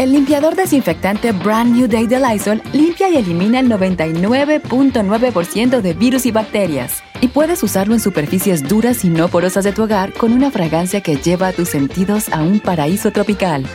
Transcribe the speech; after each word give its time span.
El 0.00 0.12
limpiador 0.12 0.56
desinfectante 0.56 1.32
Brand 1.32 1.76
New 1.76 1.86
Day 1.86 2.06
de 2.06 2.18
Lysol 2.18 2.62
limpia 2.72 3.10
y 3.10 3.18
elimina 3.18 3.60
el 3.60 3.68
99.9% 3.68 5.82
de 5.82 5.92
virus 5.92 6.24
y 6.24 6.30
bacterias. 6.30 7.02
Y 7.20 7.28
puedes 7.28 7.62
usarlo 7.62 7.92
en 7.92 8.00
superficies 8.00 8.66
duras 8.66 9.04
y 9.04 9.10
no 9.10 9.28
porosas 9.28 9.62
de 9.62 9.72
tu 9.72 9.82
hogar 9.82 10.14
con 10.14 10.32
una 10.32 10.50
fragancia 10.50 11.02
que 11.02 11.16
lleva 11.16 11.48
a 11.48 11.52
tus 11.52 11.68
sentidos 11.68 12.30
a 12.30 12.42
un 12.42 12.60
paraíso 12.60 13.10
tropical. 13.10 13.66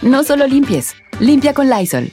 No 0.00 0.24
solo 0.24 0.46
limpies, 0.46 0.94
limpia 1.20 1.52
con 1.52 1.68
Lysol. 1.68 2.10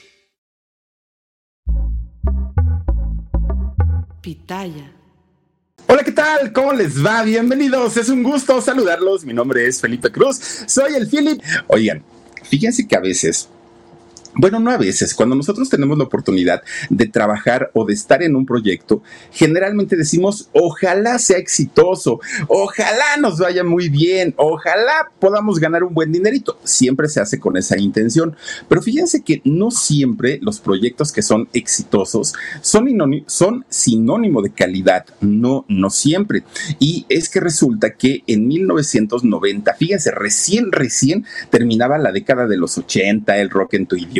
Pitaya. 4.19 4.91
Hola, 5.87 6.03
¿qué 6.03 6.11
tal? 6.11 6.51
¿Cómo 6.51 6.73
les 6.73 7.01
va? 7.03 7.23
Bienvenidos. 7.23 7.95
Es 7.95 8.09
un 8.09 8.21
gusto 8.21 8.59
saludarlos. 8.59 9.23
Mi 9.23 9.33
nombre 9.33 9.65
es 9.65 9.79
Felipe 9.79 10.11
Cruz. 10.11 10.65
Soy 10.67 10.95
el 10.95 11.07
Philip. 11.07 11.41
Oigan, 11.67 12.03
fíjense 12.49 12.87
que 12.87 12.95
a 12.95 12.99
veces 12.99 13.47
bueno, 14.35 14.59
no 14.59 14.69
a 14.71 14.77
veces, 14.77 15.15
cuando 15.15 15.35
nosotros 15.35 15.69
tenemos 15.69 15.97
la 15.97 16.03
oportunidad 16.03 16.61
de 16.89 17.07
trabajar 17.07 17.71
o 17.73 17.85
de 17.85 17.93
estar 17.93 18.21
en 18.21 18.35
un 18.35 18.45
proyecto, 18.45 19.01
generalmente 19.31 19.95
decimos, 19.95 20.49
ojalá 20.53 21.17
sea 21.17 21.37
exitoso, 21.37 22.19
ojalá 22.47 23.17
nos 23.19 23.39
vaya 23.39 23.63
muy 23.63 23.89
bien, 23.89 24.33
ojalá 24.37 25.11
podamos 25.19 25.59
ganar 25.59 25.83
un 25.83 25.93
buen 25.93 26.11
dinerito. 26.11 26.59
Siempre 26.63 27.09
se 27.09 27.19
hace 27.19 27.39
con 27.39 27.57
esa 27.57 27.77
intención. 27.79 28.35
Pero 28.67 28.81
fíjense 28.81 29.23
que 29.23 29.41
no 29.45 29.71
siempre 29.71 30.39
los 30.41 30.59
proyectos 30.59 31.11
que 31.11 31.21
son 31.21 31.49
exitosos 31.53 32.33
son, 32.61 32.87
son 33.25 33.65
sinónimo 33.69 34.41
de 34.41 34.51
calidad, 34.51 35.05
no, 35.21 35.65
no 35.67 35.89
siempre. 35.89 36.43
Y 36.77 37.05
es 37.09 37.29
que 37.29 37.39
resulta 37.39 37.95
que 37.95 38.23
en 38.27 38.47
1990, 38.47 39.73
fíjense, 39.73 40.11
recién, 40.11 40.71
recién 40.71 41.25
terminaba 41.49 41.97
la 41.97 42.11
década 42.11 42.45
de 42.47 42.57
los 42.57 42.77
80, 42.77 43.37
el 43.37 43.49
rock 43.49 43.73
en 43.73 43.87
tu 43.87 43.95
idioma 43.95 44.18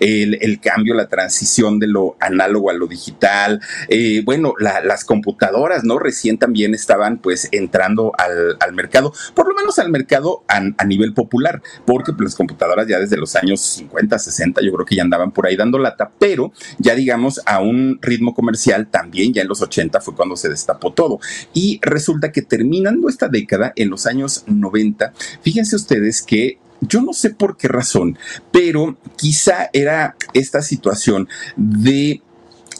el, 0.00 0.60
cambio, 0.60 0.94
la 0.94 1.08
transición 1.08 1.78
de 1.78 1.86
lo 1.86 2.16
análogo 2.20 2.70
a 2.70 2.74
lo 2.74 2.86
digital. 2.86 3.60
Eh, 3.88 4.22
bueno, 4.24 4.54
las 4.58 5.04
computadoras, 5.04 5.84
¿no? 5.84 5.98
Recién 5.98 6.38
también 6.38 6.74
estaban 6.74 7.18
pues 7.18 7.48
entrando 7.52 8.12
al, 8.18 8.74
mercado, 8.74 9.12
por 9.34 9.48
lo 9.48 9.54
menos 9.54 9.78
al 9.78 9.90
mercado 9.90 10.44
a, 10.48 10.84
nivel 10.84 11.14
popular, 11.14 11.62
porque 11.86 12.12
pues, 12.12 12.24
las 12.24 12.34
computadoras 12.34 12.86
ya 12.86 12.98
desde 12.98 13.16
los 13.16 13.36
años 13.36 13.60
50, 13.60 14.18
60, 14.18 14.60
yo 14.62 14.72
creo 14.72 14.86
que 14.86 14.96
ya 14.96 15.02
andaban 15.02 15.30
por 15.30 15.46
ahí 15.46 15.56
dando 15.56 15.78
lata, 15.78 16.10
pero 16.18 16.52
ya 16.78 16.94
digamos 16.94 17.40
a 17.46 17.60
un 17.60 17.98
ritmo 18.02 18.34
comercial 18.34 18.88
también, 18.88 19.32
ya 19.32 19.42
en 19.42 19.48
los 19.48 19.62
80 19.62 20.00
fue 20.00 20.14
cuando 20.14 20.36
se 20.36 20.48
destapó 20.48 20.92
todo. 20.92 21.20
Y 21.52 21.80
resulta 21.82 22.32
que 22.32 22.42
terminando 22.42 23.08
esta 23.08 23.28
década, 23.28 23.72
en 23.76 23.90
los 23.90 24.06
años 24.06 24.44
90, 24.46 25.12
fíjense 25.42 25.76
ustedes 25.76 26.22
que 26.22 26.58
yo 26.88 27.00
no 27.00 27.12
sé 27.12 27.30
por 27.30 27.56
qué 27.56 27.68
razón, 27.68 28.18
pero 28.50 28.96
quizá 29.16 29.70
era 29.72 30.16
esta 30.32 30.62
situación 30.62 31.28
de 31.56 32.22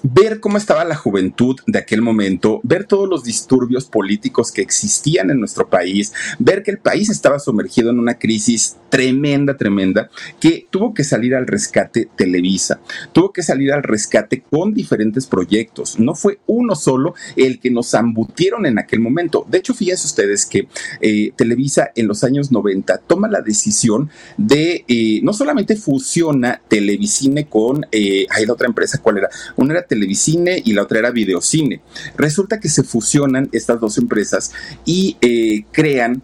ver 0.04 0.38
cómo 0.38 0.58
estaba 0.58 0.84
la 0.84 0.96
juventud 0.96 1.56
de 1.66 1.78
aquel 1.78 2.02
momento, 2.02 2.60
ver 2.62 2.84
todos 2.84 3.08
los 3.08 3.24
disturbios 3.24 3.86
políticos 3.86 4.52
que 4.52 4.60
existían 4.60 5.30
en 5.30 5.40
nuestro 5.40 5.70
país, 5.70 6.12
ver 6.38 6.62
que 6.62 6.70
el 6.70 6.78
país 6.78 7.08
estaba 7.08 7.38
sumergido 7.38 7.88
en 7.88 7.98
una 7.98 8.18
crisis 8.18 8.76
tremenda, 8.90 9.56
tremenda, 9.56 10.10
que 10.38 10.66
tuvo 10.70 10.92
que 10.92 11.04
salir 11.04 11.34
al 11.34 11.46
rescate 11.46 12.08
Televisa, 12.16 12.80
tuvo 13.12 13.32
que 13.32 13.42
salir 13.42 13.72
al 13.72 13.82
rescate 13.82 14.42
con 14.42 14.74
diferentes 14.74 15.26
proyectos. 15.26 15.98
No 15.98 16.14
fue 16.14 16.38
uno 16.46 16.74
solo 16.74 17.14
el 17.34 17.58
que 17.58 17.70
nos 17.70 17.94
ambutieron 17.94 18.66
en 18.66 18.78
aquel 18.78 19.00
momento. 19.00 19.46
De 19.48 19.58
hecho, 19.58 19.72
fíjense 19.72 20.06
ustedes 20.06 20.44
que 20.44 20.68
eh, 21.00 21.32
Televisa 21.34 21.92
en 21.96 22.08
los 22.08 22.24
años 22.24 22.52
90 22.52 22.98
toma 22.98 23.26
la 23.28 23.40
decisión 23.40 24.10
de 24.36 24.84
eh, 24.86 25.20
no 25.22 25.32
solamente 25.32 25.76
fusiona 25.76 26.60
Televisine 26.68 27.46
con, 27.46 27.86
eh, 27.90 28.26
hay 28.28 28.44
otra 28.44 28.68
empresa, 28.68 29.00
¿cuál 29.02 29.18
era? 29.18 29.30
Una 29.56 29.72
era 29.72 29.86
Televisine 29.94 30.60
y 30.64 30.72
la 30.72 30.82
otra 30.82 30.98
era 30.98 31.12
Videocine. 31.12 31.80
Resulta 32.16 32.58
que 32.58 32.68
se 32.68 32.82
fusionan 32.82 33.48
estas 33.52 33.80
dos 33.80 33.96
empresas 33.96 34.50
y 34.84 35.16
eh, 35.20 35.64
crean 35.70 36.20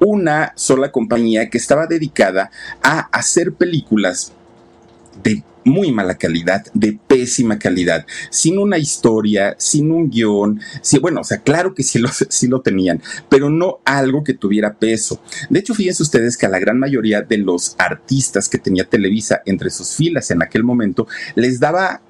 una 0.00 0.52
sola 0.54 0.92
compañía 0.92 1.48
que 1.48 1.56
estaba 1.56 1.86
dedicada 1.86 2.50
a 2.82 3.00
hacer 3.10 3.52
películas 3.54 4.32
de 5.22 5.42
muy 5.64 5.92
mala 5.92 6.16
calidad, 6.16 6.64
de 6.74 6.98
pésima 7.06 7.58
calidad, 7.58 8.06
sin 8.30 8.58
una 8.58 8.78
historia, 8.78 9.54
sin 9.58 9.90
un 9.90 10.10
guion, 10.10 10.60
bueno, 11.00 11.20
o 11.20 11.24
sea, 11.24 11.38
claro 11.38 11.74
que 11.74 11.82
sí 11.82 11.98
lo, 11.98 12.08
sí 12.28 12.48
lo 12.48 12.60
tenían, 12.60 13.02
pero 13.28 13.50
no 13.50 13.80
algo 13.84 14.24
que 14.24 14.34
tuviera 14.34 14.74
peso. 14.74 15.22
De 15.48 15.60
hecho, 15.60 15.74
fíjense 15.74 16.02
ustedes 16.02 16.36
que 16.36 16.46
a 16.46 16.50
la 16.50 16.58
gran 16.58 16.78
mayoría 16.78 17.22
de 17.22 17.38
los 17.38 17.76
artistas 17.78 18.48
que 18.48 18.58
tenía 18.58 18.84
Televisa 18.84 19.42
entre 19.46 19.70
sus 19.70 19.94
filas 19.94 20.30
en 20.30 20.42
aquel 20.42 20.64
momento, 20.64 21.06
les 21.34 21.60
daba 21.60 22.02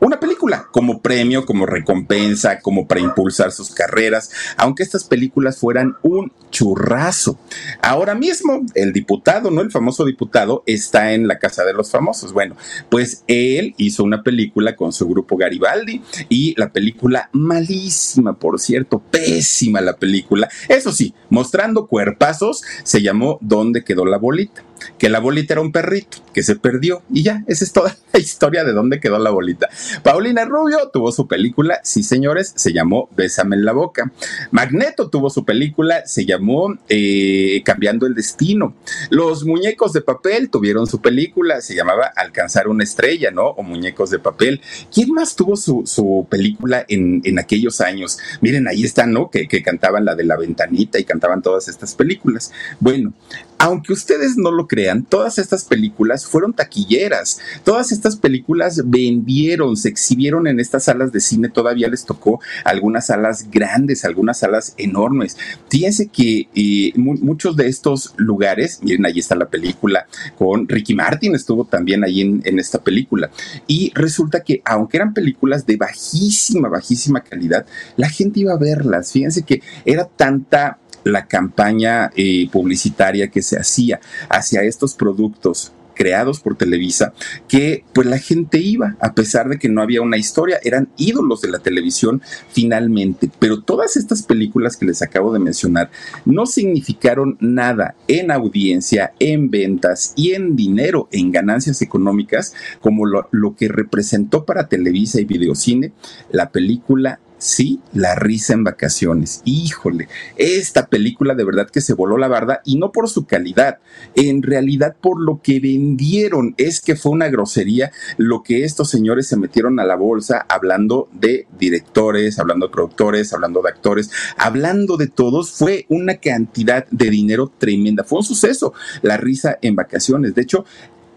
una 0.00 0.20
película 0.20 0.68
como 0.72 1.00
premio, 1.00 1.46
como 1.46 1.66
recompensa, 1.66 2.60
como 2.60 2.86
para 2.86 3.00
impulsar 3.00 3.52
sus 3.52 3.70
carreras, 3.70 4.30
aunque 4.56 4.82
estas 4.82 5.04
películas 5.04 5.58
fueran 5.58 5.96
un 6.02 6.32
churrazo. 6.50 7.38
Ahora 7.82 8.14
mismo, 8.14 8.62
el 8.74 8.92
diputado, 8.92 9.50
¿no? 9.50 9.60
El 9.60 9.70
famoso 9.70 10.04
diputado 10.04 10.62
está 10.66 11.12
en 11.12 11.26
la 11.26 11.38
Casa 11.38 11.64
de 11.64 11.72
los 11.72 11.90
Famosos. 11.90 12.32
Bueno, 12.32 12.56
pues 12.88 13.24
él 13.26 13.74
hizo 13.78 14.04
una 14.04 14.22
película 14.22 14.76
con 14.76 14.92
su 14.92 15.08
grupo 15.08 15.36
Garibaldi 15.36 16.02
y 16.28 16.54
la 16.58 16.72
película 16.72 17.30
malísima, 17.32 18.38
por 18.38 18.60
cierto, 18.60 18.98
pésima 18.98 19.80
la 19.80 19.96
película. 19.96 20.48
Eso 20.68 20.92
sí, 20.92 21.14
mostrando 21.30 21.86
cuerpazos, 21.86 22.62
se 22.84 23.02
llamó 23.02 23.38
¿Dónde 23.40 23.84
quedó 23.84 24.04
la 24.04 24.18
bolita? 24.18 24.62
Que 24.98 25.08
la 25.08 25.20
bolita 25.20 25.54
era 25.54 25.60
un 25.60 25.72
perrito 25.72 26.18
que 26.32 26.42
se 26.42 26.56
perdió 26.56 27.02
y 27.12 27.22
ya, 27.22 27.44
esa 27.46 27.64
es 27.64 27.72
toda 27.72 27.96
la 28.12 28.20
historia 28.20 28.64
de 28.64 28.72
dónde 28.72 29.00
quedó 29.00 29.18
la 29.18 29.30
bolita. 29.30 29.68
Paulina 30.02 30.44
Rubio 30.44 30.90
tuvo 30.92 31.12
su 31.12 31.26
película, 31.26 31.80
sí 31.82 32.02
señores, 32.02 32.52
se 32.56 32.72
llamó 32.72 33.08
Bésame 33.16 33.56
en 33.56 33.64
la 33.64 33.72
boca. 33.72 34.12
Magneto 34.50 35.08
tuvo 35.10 35.30
su 35.30 35.44
película, 35.44 36.06
se 36.06 36.24
llamó 36.24 36.74
eh, 36.88 37.62
Cambiando 37.64 38.06
el 38.06 38.14
Destino. 38.14 38.74
Los 39.10 39.44
muñecos 39.44 39.92
de 39.92 40.00
papel 40.00 40.50
tuvieron 40.50 40.86
su 40.86 41.00
película, 41.00 41.60
se 41.60 41.74
llamaba 41.74 42.12
Alcanzar 42.16 42.68
una 42.68 42.84
estrella, 42.84 43.30
¿no? 43.30 43.46
O 43.48 43.62
Muñecos 43.62 44.10
de 44.10 44.18
papel. 44.18 44.60
¿Quién 44.92 45.12
más 45.12 45.36
tuvo 45.36 45.56
su, 45.56 46.26
película 46.30 46.84
en, 46.88 47.38
aquellos 47.38 47.80
años? 47.80 48.18
Miren, 48.40 48.68
ahí 48.68 48.84
están, 48.84 49.12
¿no? 49.12 49.30
Que, 49.30 49.48
que 49.48 49.62
cantaban 49.62 50.04
la 50.04 50.14
de 50.14 50.24
la 50.24 50.36
ventanita 50.36 50.98
y 50.98 51.04
cantaban 51.04 51.42
todas 51.42 51.68
estas 51.68 51.94
películas. 51.94 52.52
Bueno, 52.80 53.12
aunque 53.58 53.92
ustedes 53.92 54.36
no 54.36 54.50
lo 54.50 54.66
crean, 54.66 55.04
todas 55.04 55.38
estas 55.38 55.64
películas 55.64 56.26
fueron 56.26 56.52
taquilleras. 56.52 57.38
Todas 57.64 57.92
estas 57.92 58.16
películas 58.16 58.82
vendieron, 58.84 59.76
se 59.76 59.88
exhibieron 59.88 60.46
en 60.46 60.60
estas 60.60 60.84
salas 60.84 61.12
de 61.12 61.20
cine. 61.20 61.48
Todavía 61.48 61.88
les 61.88 62.04
tocó 62.04 62.40
algunas 62.64 63.06
salas 63.06 63.50
grandes, 63.50 64.04
algunas 64.04 64.38
salas 64.38 64.74
enormes. 64.76 65.36
Fíjense 65.70 66.08
que 66.08 66.48
eh, 66.54 66.92
muchos 66.96 67.56
de 67.56 67.68
estos 67.68 68.14
lugares, 68.16 68.80
miren, 68.82 69.06
ahí 69.06 69.18
está 69.18 69.34
la 69.34 69.48
película 69.48 70.06
con 70.36 70.68
Ricky 70.68 70.94
Martin, 70.94 71.34
estuvo 71.34 71.64
también 71.64 72.04
ahí 72.04 72.20
en, 72.20 72.42
en 72.44 72.58
esta 72.58 72.82
película. 72.82 73.30
Y 73.66 73.92
resulta 73.94 74.42
que, 74.42 74.62
aunque 74.64 74.98
eran 74.98 75.14
películas 75.14 75.66
de 75.66 75.76
bajísima, 75.76 76.68
bajísima 76.68 77.22
calidad, 77.22 77.66
la 77.96 78.08
gente 78.08 78.40
iba 78.40 78.52
a 78.52 78.58
verlas. 78.58 79.12
Fíjense 79.12 79.42
que 79.42 79.62
era 79.84 80.04
tanta 80.04 80.78
la 81.06 81.26
campaña 81.26 82.10
eh, 82.16 82.48
publicitaria 82.50 83.28
que 83.28 83.42
se 83.42 83.58
hacía 83.58 84.00
hacia 84.28 84.62
estos 84.62 84.94
productos 84.94 85.72
creados 85.94 86.40
por 86.40 86.56
Televisa, 86.56 87.12
que 87.48 87.84
pues 87.92 88.06
la 88.06 88.18
gente 88.18 88.58
iba, 88.58 88.96
a 89.00 89.14
pesar 89.14 89.48
de 89.48 89.58
que 89.58 89.68
no 89.68 89.80
había 89.80 90.02
una 90.02 90.18
historia, 90.18 90.60
eran 90.62 90.88
ídolos 90.96 91.40
de 91.40 91.48
la 91.48 91.58
televisión 91.58 92.22
finalmente. 92.50 93.30
Pero 93.38 93.62
todas 93.62 93.96
estas 93.96 94.22
películas 94.22 94.76
que 94.76 94.86
les 94.86 95.00
acabo 95.00 95.32
de 95.32 95.38
mencionar 95.38 95.90
no 96.24 96.46
significaron 96.46 97.38
nada 97.40 97.96
en 98.06 98.30
audiencia, 98.30 99.12
en 99.18 99.50
ventas 99.50 100.12
y 100.16 100.34
en 100.34 100.54
dinero, 100.54 101.08
en 101.10 101.32
ganancias 101.32 101.82
económicas, 101.82 102.52
como 102.80 103.06
lo, 103.06 103.28
lo 103.32 103.56
que 103.56 103.68
representó 103.68 104.44
para 104.44 104.68
Televisa 104.68 105.20
y 105.20 105.24
Videocine 105.24 105.92
la 106.30 106.50
película 106.50 107.20
Sí, 107.38 107.80
La 107.92 108.14
risa 108.14 108.54
en 108.54 108.64
vacaciones. 108.64 109.42
Híjole, 109.44 110.08
esta 110.36 110.86
película 110.86 111.34
de 111.34 111.44
verdad 111.44 111.68
que 111.68 111.82
se 111.82 111.92
voló 111.92 112.16
la 112.16 112.28
barda 112.28 112.62
y 112.64 112.78
no 112.78 112.92
por 112.92 113.10
su 113.10 113.26
calidad, 113.26 113.78
en 114.14 114.42
realidad 114.42 114.96
por 114.98 115.20
lo 115.20 115.42
que 115.42 115.60
vendieron. 115.60 116.54
Es 116.56 116.80
que 116.80 116.96
fue 116.96 117.12
una 117.12 117.28
grosería 117.28 117.92
lo 118.16 118.42
que 118.42 118.64
estos 118.64 118.88
señores 118.88 119.26
se 119.26 119.36
metieron 119.36 119.78
a 119.80 119.84
la 119.84 119.96
bolsa 119.96 120.46
hablando 120.48 121.10
de 121.12 121.46
directores, 121.58 122.38
hablando 122.38 122.68
de 122.68 122.72
productores, 122.72 123.32
hablando 123.34 123.60
de 123.60 123.68
actores, 123.68 124.10
hablando 124.38 124.96
de 124.96 125.08
todos. 125.08 125.52
Fue 125.52 125.84
una 125.90 126.16
cantidad 126.16 126.86
de 126.90 127.10
dinero 127.10 127.52
tremenda. 127.58 128.02
Fue 128.04 128.18
un 128.18 128.24
suceso 128.24 128.72
la 129.02 129.18
risa 129.18 129.58
en 129.60 129.76
vacaciones. 129.76 130.34
De 130.34 130.42
hecho, 130.42 130.64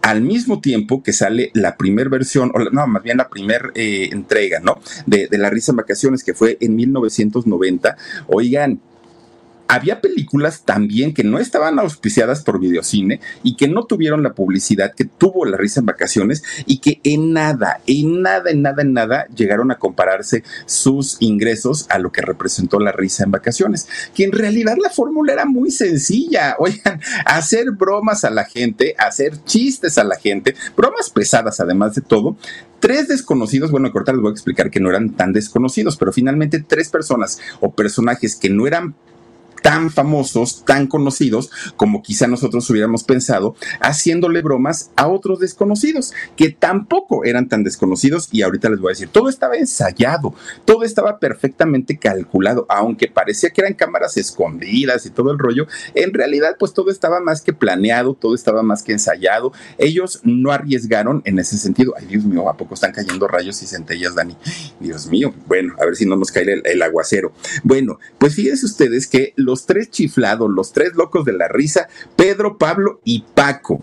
al 0.02 0.22
mismo 0.22 0.60
tiempo 0.60 1.02
que 1.02 1.12
sale 1.12 1.50
la 1.54 1.76
primera 1.76 2.08
versión, 2.08 2.50
o 2.54 2.58
no, 2.58 2.86
más 2.86 3.02
bien 3.02 3.18
la 3.18 3.28
primera 3.28 3.70
eh, 3.74 4.08
entrega, 4.12 4.60
¿no? 4.60 4.78
De, 5.06 5.28
de 5.28 5.38
La 5.38 5.50
Risa 5.50 5.72
en 5.72 5.76
Vacaciones, 5.76 6.24
que 6.24 6.34
fue 6.34 6.56
en 6.60 6.76
1990. 6.76 7.96
Oigan, 8.28 8.80
había 9.70 10.00
películas 10.00 10.64
también 10.64 11.14
que 11.14 11.22
no 11.22 11.38
estaban 11.38 11.78
auspiciadas 11.78 12.42
por 12.42 12.58
videocine 12.58 13.20
y 13.44 13.54
que 13.54 13.68
no 13.68 13.84
tuvieron 13.84 14.24
la 14.24 14.34
publicidad 14.34 14.92
que 14.96 15.04
tuvo 15.04 15.44
La 15.44 15.56
Risa 15.56 15.78
en 15.78 15.86
Vacaciones 15.86 16.42
y 16.66 16.78
que 16.78 17.00
en 17.04 17.32
nada, 17.32 17.80
en 17.86 18.20
nada, 18.20 18.50
en 18.50 18.62
nada, 18.62 18.82
en 18.82 18.92
nada 18.92 19.26
llegaron 19.28 19.70
a 19.70 19.78
compararse 19.78 20.42
sus 20.66 21.18
ingresos 21.20 21.86
a 21.88 22.00
lo 22.00 22.10
que 22.10 22.20
representó 22.20 22.80
La 22.80 22.90
Risa 22.90 23.22
en 23.22 23.30
Vacaciones. 23.30 23.88
Que 24.12 24.24
en 24.24 24.32
realidad 24.32 24.76
la 24.82 24.90
fórmula 24.90 25.34
era 25.34 25.44
muy 25.44 25.70
sencilla. 25.70 26.56
Oigan, 26.58 27.00
hacer 27.24 27.70
bromas 27.70 28.24
a 28.24 28.30
la 28.30 28.46
gente, 28.46 28.96
hacer 28.98 29.44
chistes 29.44 29.98
a 29.98 30.04
la 30.04 30.16
gente, 30.16 30.56
bromas 30.76 31.10
pesadas 31.10 31.60
además 31.60 31.94
de 31.94 32.02
todo, 32.02 32.36
tres 32.80 33.06
desconocidos, 33.06 33.70
bueno, 33.70 33.92
cortar 33.92 34.16
les 34.16 34.22
voy 34.22 34.30
a 34.30 34.32
explicar 34.32 34.68
que 34.68 34.80
no 34.80 34.90
eran 34.90 35.10
tan 35.10 35.32
desconocidos, 35.32 35.96
pero 35.96 36.12
finalmente 36.12 36.58
tres 36.58 36.88
personas 36.88 37.38
o 37.60 37.72
personajes 37.72 38.34
que 38.34 38.50
no 38.50 38.66
eran 38.66 38.96
tan 39.62 39.90
famosos, 39.90 40.64
tan 40.64 40.86
conocidos, 40.86 41.50
como 41.76 42.02
quizá 42.02 42.26
nosotros 42.26 42.68
hubiéramos 42.70 43.04
pensado, 43.04 43.54
haciéndole 43.80 44.42
bromas 44.42 44.90
a 44.96 45.08
otros 45.08 45.40
desconocidos, 45.40 46.12
que 46.36 46.50
tampoco 46.50 47.24
eran 47.24 47.48
tan 47.48 47.64
desconocidos 47.64 48.28
y 48.32 48.42
ahorita 48.42 48.70
les 48.70 48.80
voy 48.80 48.90
a 48.90 48.94
decir, 48.94 49.08
todo 49.08 49.28
estaba 49.28 49.56
ensayado, 49.56 50.34
todo 50.64 50.84
estaba 50.84 51.18
perfectamente 51.18 51.98
calculado, 51.98 52.66
aunque 52.68 53.08
parecía 53.08 53.50
que 53.50 53.60
eran 53.60 53.74
cámaras 53.74 54.16
escondidas 54.16 55.06
y 55.06 55.10
todo 55.10 55.30
el 55.30 55.38
rollo, 55.38 55.66
en 55.94 56.12
realidad 56.12 56.56
pues 56.58 56.72
todo 56.72 56.90
estaba 56.90 57.20
más 57.20 57.42
que 57.42 57.52
planeado, 57.52 58.14
todo 58.14 58.34
estaba 58.34 58.62
más 58.62 58.82
que 58.82 58.92
ensayado, 58.92 59.52
ellos 59.78 60.20
no 60.24 60.52
arriesgaron 60.52 61.22
en 61.24 61.38
ese 61.38 61.58
sentido, 61.58 61.94
ay 61.96 62.06
Dios 62.06 62.24
mío, 62.24 62.48
¿a 62.48 62.56
poco 62.56 62.74
están 62.74 62.92
cayendo 62.92 63.28
rayos 63.28 63.62
y 63.62 63.66
centellas, 63.66 64.14
Dani? 64.14 64.36
Dios 64.78 65.06
mío, 65.06 65.34
bueno, 65.46 65.74
a 65.80 65.84
ver 65.84 65.96
si 65.96 66.06
no 66.06 66.16
nos 66.16 66.30
cae 66.30 66.62
el, 66.64 66.82
aguacero. 66.82 67.32
Bueno, 67.62 67.98
pues 68.18 68.34
fíjense 68.34 68.66
ustedes 68.66 69.06
que 69.06 69.32
los 69.36 69.49
tres 69.66 69.90
chiflados, 69.90 70.50
los 70.50 70.72
tres 70.72 70.94
locos 70.94 71.24
de 71.24 71.32
la 71.32 71.48
risa, 71.48 71.88
Pedro, 72.16 72.58
Pablo 72.58 73.00
y 73.04 73.24
Paco. 73.34 73.82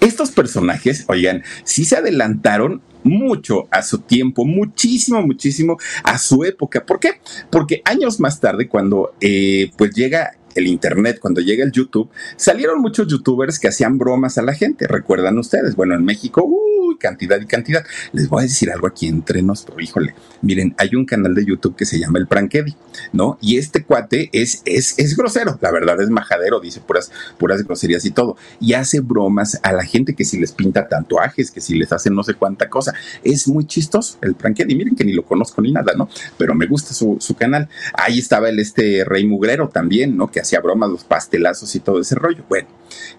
Estos 0.00 0.32
personajes, 0.32 1.04
oigan, 1.08 1.44
sí 1.64 1.84
se 1.84 1.96
adelantaron 1.96 2.82
mucho 3.04 3.68
a 3.70 3.82
su 3.82 3.98
tiempo, 3.98 4.44
muchísimo, 4.44 5.22
muchísimo 5.22 5.76
a 6.02 6.18
su 6.18 6.44
época. 6.44 6.84
¿Por 6.84 6.98
qué? 6.98 7.20
Porque 7.50 7.82
años 7.84 8.20
más 8.20 8.40
tarde, 8.40 8.68
cuando 8.68 9.14
eh, 9.20 9.70
pues 9.76 9.92
llega 9.94 10.36
el 10.54 10.66
Internet, 10.66 11.18
cuando 11.20 11.40
llega 11.40 11.64
el 11.64 11.72
YouTube, 11.72 12.10
salieron 12.36 12.80
muchos 12.80 13.06
youtubers 13.06 13.58
que 13.58 13.68
hacían 13.68 13.98
bromas 13.98 14.38
a 14.38 14.42
la 14.42 14.54
gente. 14.54 14.86
¿Recuerdan 14.86 15.38
ustedes? 15.38 15.76
Bueno, 15.76 15.94
en 15.94 16.04
México, 16.04 16.42
cantidad 16.98 17.40
y 17.40 17.46
cantidad. 17.46 17.84
Les 18.12 18.28
voy 18.28 18.40
a 18.40 18.42
decir 18.44 18.70
algo 18.70 18.86
aquí 18.86 19.08
entre 19.08 19.42
nos, 19.42 19.66
híjole, 19.78 20.14
miren, 20.40 20.74
hay 20.78 20.94
un 20.94 21.04
canal 21.04 21.34
de 21.34 21.44
YouTube 21.44 21.76
que 21.76 21.84
se 21.84 21.98
llama 21.98 22.18
El 22.18 22.26
Prankedi, 22.26 22.74
¿no? 23.12 23.38
Y 23.40 23.58
este 23.58 23.84
cuate 23.84 24.30
es, 24.32 24.62
es, 24.64 24.98
es 24.98 25.16
grosero, 25.16 25.58
la 25.60 25.70
verdad 25.70 26.00
es 26.00 26.10
majadero, 26.10 26.60
dice 26.60 26.80
puras, 26.80 27.10
puras 27.38 27.62
groserías 27.62 28.04
y 28.04 28.10
todo. 28.10 28.36
Y 28.60 28.74
hace 28.74 29.00
bromas 29.00 29.58
a 29.62 29.72
la 29.72 29.84
gente 29.84 30.14
que 30.14 30.24
si 30.24 30.38
les 30.38 30.52
pinta 30.52 30.88
tatuajes, 30.88 31.50
que 31.50 31.60
si 31.60 31.76
les 31.76 31.92
hace 31.92 32.10
no 32.10 32.22
sé 32.22 32.34
cuánta 32.34 32.68
cosa. 32.68 32.94
Es 33.22 33.48
muy 33.48 33.66
chistoso 33.66 34.18
el 34.20 34.34
Prankedi. 34.34 34.74
Miren 34.74 34.96
que 34.96 35.04
ni 35.04 35.12
lo 35.12 35.24
conozco 35.24 35.62
ni 35.62 35.72
nada, 35.72 35.92
¿no? 35.96 36.08
Pero 36.38 36.54
me 36.54 36.66
gusta 36.66 36.94
su, 36.94 37.16
su 37.20 37.34
canal. 37.34 37.68
Ahí 37.94 38.18
estaba 38.18 38.48
el 38.48 38.58
este 38.58 39.04
Rey 39.04 39.26
Mugrero 39.26 39.68
también, 39.68 40.16
¿no? 40.16 40.30
Que 40.30 40.40
hacía 40.40 40.60
bromas, 40.60 40.90
los 40.90 41.04
pastelazos 41.04 41.74
y 41.74 41.80
todo 41.80 42.00
ese 42.00 42.14
rollo. 42.14 42.44
Bueno, 42.48 42.68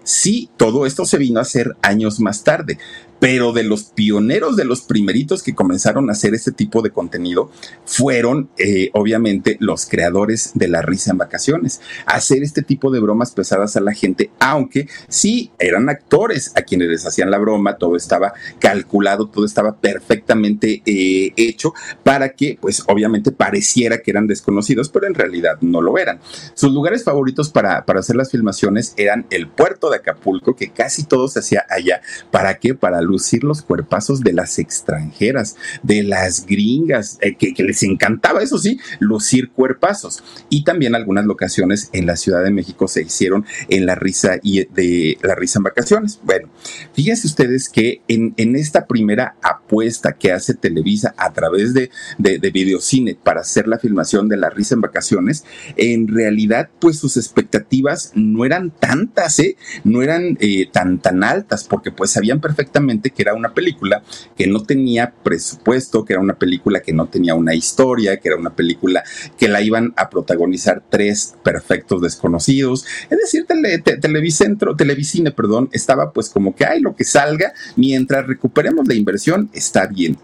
sí, 0.02 0.50
todo 0.56 0.86
esto 0.86 1.04
se 1.04 1.18
vino 1.18 1.38
a 1.38 1.42
hacer 1.42 1.76
años 1.82 2.20
más 2.20 2.44
tarde, 2.44 2.78
pero 3.24 3.54
de 3.54 3.64
los 3.64 3.84
pioneros, 3.84 4.54
de 4.54 4.66
los 4.66 4.82
primeritos 4.82 5.42
que 5.42 5.54
comenzaron 5.54 6.10
a 6.10 6.12
hacer 6.12 6.34
este 6.34 6.52
tipo 6.52 6.82
de 6.82 6.90
contenido, 6.90 7.50
fueron 7.86 8.50
eh, 8.58 8.90
obviamente 8.92 9.56
los 9.60 9.86
creadores 9.86 10.50
de 10.52 10.68
la 10.68 10.82
risa 10.82 11.12
en 11.12 11.16
vacaciones. 11.16 11.80
Hacer 12.04 12.42
este 12.42 12.60
tipo 12.60 12.90
de 12.90 13.00
bromas 13.00 13.30
pesadas 13.30 13.78
a 13.78 13.80
la 13.80 13.94
gente, 13.94 14.30
aunque 14.40 14.90
sí 15.08 15.50
eran 15.58 15.88
actores 15.88 16.52
a 16.54 16.60
quienes 16.60 16.88
les 16.88 17.06
hacían 17.06 17.30
la 17.30 17.38
broma, 17.38 17.78
todo 17.78 17.96
estaba 17.96 18.34
calculado, 18.58 19.26
todo 19.26 19.46
estaba 19.46 19.80
perfectamente 19.80 20.82
eh, 20.84 21.32
hecho 21.38 21.72
para 22.02 22.34
que, 22.34 22.58
pues 22.60 22.82
obviamente 22.88 23.32
pareciera 23.32 24.02
que 24.02 24.10
eran 24.10 24.26
desconocidos, 24.26 24.90
pero 24.90 25.06
en 25.06 25.14
realidad 25.14 25.56
no 25.62 25.80
lo 25.80 25.96
eran. 25.96 26.20
Sus 26.52 26.74
lugares 26.74 27.04
favoritos 27.04 27.48
para, 27.48 27.86
para 27.86 28.00
hacer 28.00 28.16
las 28.16 28.30
filmaciones 28.30 28.92
eran 28.98 29.24
el 29.30 29.48
puerto 29.48 29.88
de 29.88 29.96
Acapulco, 29.96 30.54
que 30.54 30.72
casi 30.72 31.04
todo 31.04 31.26
se 31.28 31.38
hacía 31.38 31.64
allá. 31.70 32.02
¿Para 32.30 32.58
qué? 32.58 32.74
Para 32.74 33.00
lucir 33.14 33.44
los 33.44 33.62
cuerpazos 33.62 34.22
de 34.22 34.32
las 34.32 34.58
extranjeras, 34.58 35.54
de 35.84 36.02
las 36.02 36.46
gringas, 36.46 37.18
eh, 37.20 37.36
que, 37.36 37.54
les 37.62 37.84
encantaba, 37.84 38.42
eso 38.42 38.58
sí, 38.58 38.80
lucir 38.98 39.50
cuerpazos. 39.50 40.24
Y 40.48 40.64
también 40.64 40.96
algunas 40.96 41.26
locaciones 41.26 41.90
en 41.92 42.06
la 42.06 42.16
Ciudad 42.16 42.42
de 42.42 42.50
México 42.50 42.88
se 42.88 43.02
hicieron 43.02 43.46
en 43.68 43.86
la 43.86 43.94
risa 43.94 44.38
y 44.42 44.64
de 44.64 45.16
la 45.22 45.36
risa 45.36 45.60
en 45.60 45.62
vacaciones. 45.62 46.18
Bueno, 46.24 46.48
fíjense 46.92 47.28
ustedes 47.28 47.68
que 47.68 48.02
en, 48.08 48.34
esta 48.56 48.86
primera 48.86 49.36
apuesta 49.42 50.12
que 50.12 50.32
hace 50.32 50.54
Televisa 50.54 51.14
a 51.16 51.32
través 51.32 51.72
de, 51.72 51.90
de, 52.18 52.38
de 52.38 52.50
videocine 52.50 53.14
para 53.14 53.42
hacer 53.42 53.68
la 53.68 53.78
filmación 53.78 54.28
de 54.28 54.36
la 54.36 54.50
risa 54.50 54.74
en 54.74 54.80
vacaciones, 54.80 55.44
en 55.76 56.08
realidad, 56.08 56.68
pues 56.80 56.98
sus 56.98 57.16
expectativas 57.16 58.12
no 58.14 58.44
eran 58.44 58.70
tantas, 58.70 59.38
¿eh? 59.38 59.56
No 59.84 60.02
eran 60.02 60.36
eh, 60.40 60.68
tan, 60.72 60.98
tan 60.98 61.22
altas, 61.22 61.64
porque 61.64 61.90
pues 61.90 62.10
sabían 62.10 62.40
perfectamente 62.40 62.93
que 63.00 63.22
era 63.22 63.34
una 63.34 63.52
película 63.54 64.02
que 64.36 64.46
no 64.46 64.62
tenía 64.62 65.12
presupuesto, 65.22 66.04
que 66.04 66.14
era 66.14 66.22
una 66.22 66.34
película 66.34 66.80
que 66.80 66.92
no 66.92 67.06
tenía 67.06 67.34
una 67.34 67.54
historia, 67.54 68.18
que 68.18 68.28
era 68.28 68.36
una 68.36 68.54
película 68.54 69.04
que 69.38 69.48
la 69.48 69.60
iban 69.60 69.92
a 69.96 70.10
protagonizar 70.10 70.82
tres 70.88 71.34
perfectos 71.42 72.00
desconocidos. 72.00 72.86
Es 73.10 73.18
decir, 73.18 73.46
tele, 73.46 73.78
Televicentro, 73.78 74.76
Televicine, 74.76 75.30
perdón, 75.30 75.68
estaba 75.72 76.12
pues 76.12 76.30
como 76.30 76.54
que 76.54 76.66
hay 76.66 76.80
lo 76.80 76.94
que 76.96 77.04
salga, 77.04 77.52
mientras 77.76 78.26
recuperemos 78.26 78.86
la 78.86 78.94
inversión, 78.94 79.50
está 79.52 79.86
bien. 79.86 80.16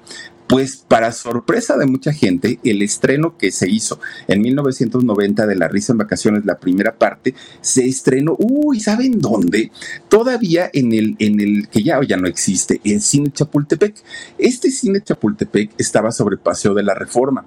Pues 0.50 0.84
para 0.88 1.12
sorpresa 1.12 1.76
de 1.76 1.86
mucha 1.86 2.12
gente, 2.12 2.58
el 2.64 2.82
estreno 2.82 3.38
que 3.38 3.52
se 3.52 3.70
hizo 3.70 4.00
en 4.26 4.40
1990 4.40 5.46
de 5.46 5.54
La 5.54 5.68
Risa 5.68 5.92
en 5.92 5.98
Vacaciones, 5.98 6.44
la 6.44 6.58
primera 6.58 6.96
parte, 6.96 7.36
se 7.60 7.86
estrenó, 7.86 8.34
uy, 8.36 8.80
¿saben 8.80 9.20
dónde? 9.20 9.70
Todavía 10.08 10.68
en 10.72 10.92
el, 10.92 11.14
en 11.20 11.38
el 11.38 11.68
que 11.68 11.84
ya, 11.84 12.00
ya 12.02 12.16
no 12.16 12.26
existe, 12.26 12.80
el 12.82 13.00
Cine 13.00 13.30
Chapultepec. 13.30 13.94
Este 14.38 14.72
Cine 14.72 15.00
Chapultepec 15.00 15.70
estaba 15.78 16.10
sobre 16.10 16.36
Paseo 16.36 16.74
de 16.74 16.82
la 16.82 16.94
Reforma. 16.94 17.44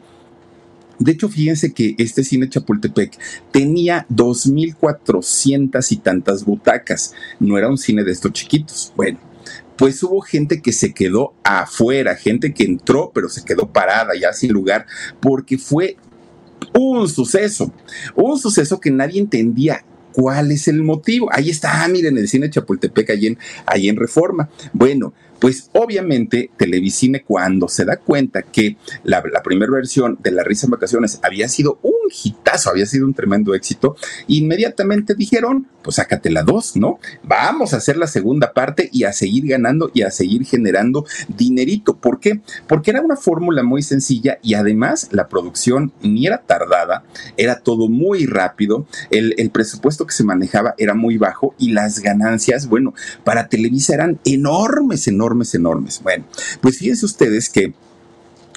De 0.98 1.12
hecho, 1.12 1.27
fíjense 1.27 1.74
que 1.74 1.95
este 1.98 2.24
cine 2.24 2.48
Chapultepec 2.48 3.17
tenía 3.51 4.05
2.400 4.10 5.91
y 5.91 5.98
tantas 5.98 6.45
butacas. 6.45 7.13
No 7.41 7.57
era 7.57 7.67
un 7.67 7.77
cine 7.77 8.05
de 8.05 8.12
estos 8.12 8.31
chiquitos. 8.31 8.93
Bueno, 8.95 9.19
pues 9.77 10.01
hubo 10.03 10.21
gente 10.21 10.61
que 10.61 10.71
se 10.71 10.93
quedó 10.93 11.33
afuera, 11.43 12.15
gente 12.15 12.53
que 12.53 12.63
entró 12.63 13.11
pero 13.13 13.29
se 13.29 13.43
quedó 13.43 13.71
parada 13.71 14.13
ya 14.19 14.33
sin 14.33 14.51
lugar, 14.51 14.85
porque 15.19 15.57
fue 15.57 15.97
un 16.73 17.07
suceso, 17.07 17.71
un 18.15 18.39
suceso 18.39 18.79
que 18.79 18.91
nadie 18.91 19.19
entendía 19.19 19.83
cuál 20.13 20.51
es 20.51 20.67
el 20.67 20.81
motivo. 20.83 21.29
Ahí 21.31 21.49
está, 21.49 21.85
miren, 21.87 22.17
el 22.17 22.27
cine 22.27 22.49
Chapultepec, 22.49 23.09
ahí 23.09 23.27
en, 23.27 23.37
ahí 23.65 23.89
en 23.89 23.97
Reforma. 23.97 24.49
Bueno, 24.71 25.13
pues 25.43 25.69
obviamente 25.73 26.51
Televisine 26.55 27.21
cuando 27.21 27.67
se 27.67 27.83
da 27.83 27.97
cuenta 27.97 28.43
que 28.43 28.77
la, 29.03 29.21
primera 29.43 29.73
versión 29.73 30.17
de 30.23 30.31
La 30.31 30.41
Risa 30.41 30.67
en 30.67 30.71
Vacaciones 30.71 31.19
había 31.21 31.50
sido 31.50 31.79
un 31.81 31.91
hitazo, 32.23 32.69
había 32.69 32.85
sido 32.85 33.05
un 33.05 33.13
tremendo 33.13 33.53
éxito, 33.53 33.97
inmediatamente 34.27 35.15
dijeron, 35.15 35.67
pues 35.81 35.97
sácate 35.97 36.29
la 36.29 36.43
dos, 36.43 36.77
¿no? 36.77 36.97
Vamos 37.23 37.73
a 37.73 37.77
hacer 37.77 37.97
la 37.97 38.07
segunda 38.07 38.53
parte 38.53 38.88
y 38.93 39.03
a 39.03 39.12
seguir 39.12 39.45
ganando 39.45 39.91
y 39.93 40.03
a 40.03 40.12
seguir 40.12 40.45
generando 40.45 41.05
dinerito. 41.27 41.97
¿Por 41.97 42.21
qué? 42.21 42.39
Porque 42.65 42.91
era 42.91 43.01
una 43.01 43.17
fórmula 43.17 43.63
muy 43.63 43.81
sencilla 43.81 44.39
y 44.41 44.53
además 44.53 45.09
la 45.12 45.27
producción 45.27 45.91
ni 46.01 46.25
era 46.25 46.38
tardada, 46.38 47.03
era 47.35 47.59
todo 47.59 47.89
muy 47.89 48.27
rápido, 48.27 48.88
el, 49.12 49.35
el 49.38 49.50
presupuesto 49.50 50.07
que 50.07 50.13
se 50.13 50.23
manejaba 50.23 50.73
era 50.77 50.93
muy 50.93 51.17
bajo 51.17 51.53
y 51.57 51.73
las 51.73 52.00
ganancias, 52.00 52.69
bueno, 52.69 52.93
para 53.25 53.50
Televisa 53.50 53.93
eran 53.93 54.21
enormes, 54.23 55.05
enormes 55.09 55.32
enormes, 55.33 55.55
enormes. 55.55 56.01
Bueno, 56.03 56.25
pues 56.61 56.77
fíjense 56.77 57.05
ustedes 57.05 57.49
que 57.49 57.73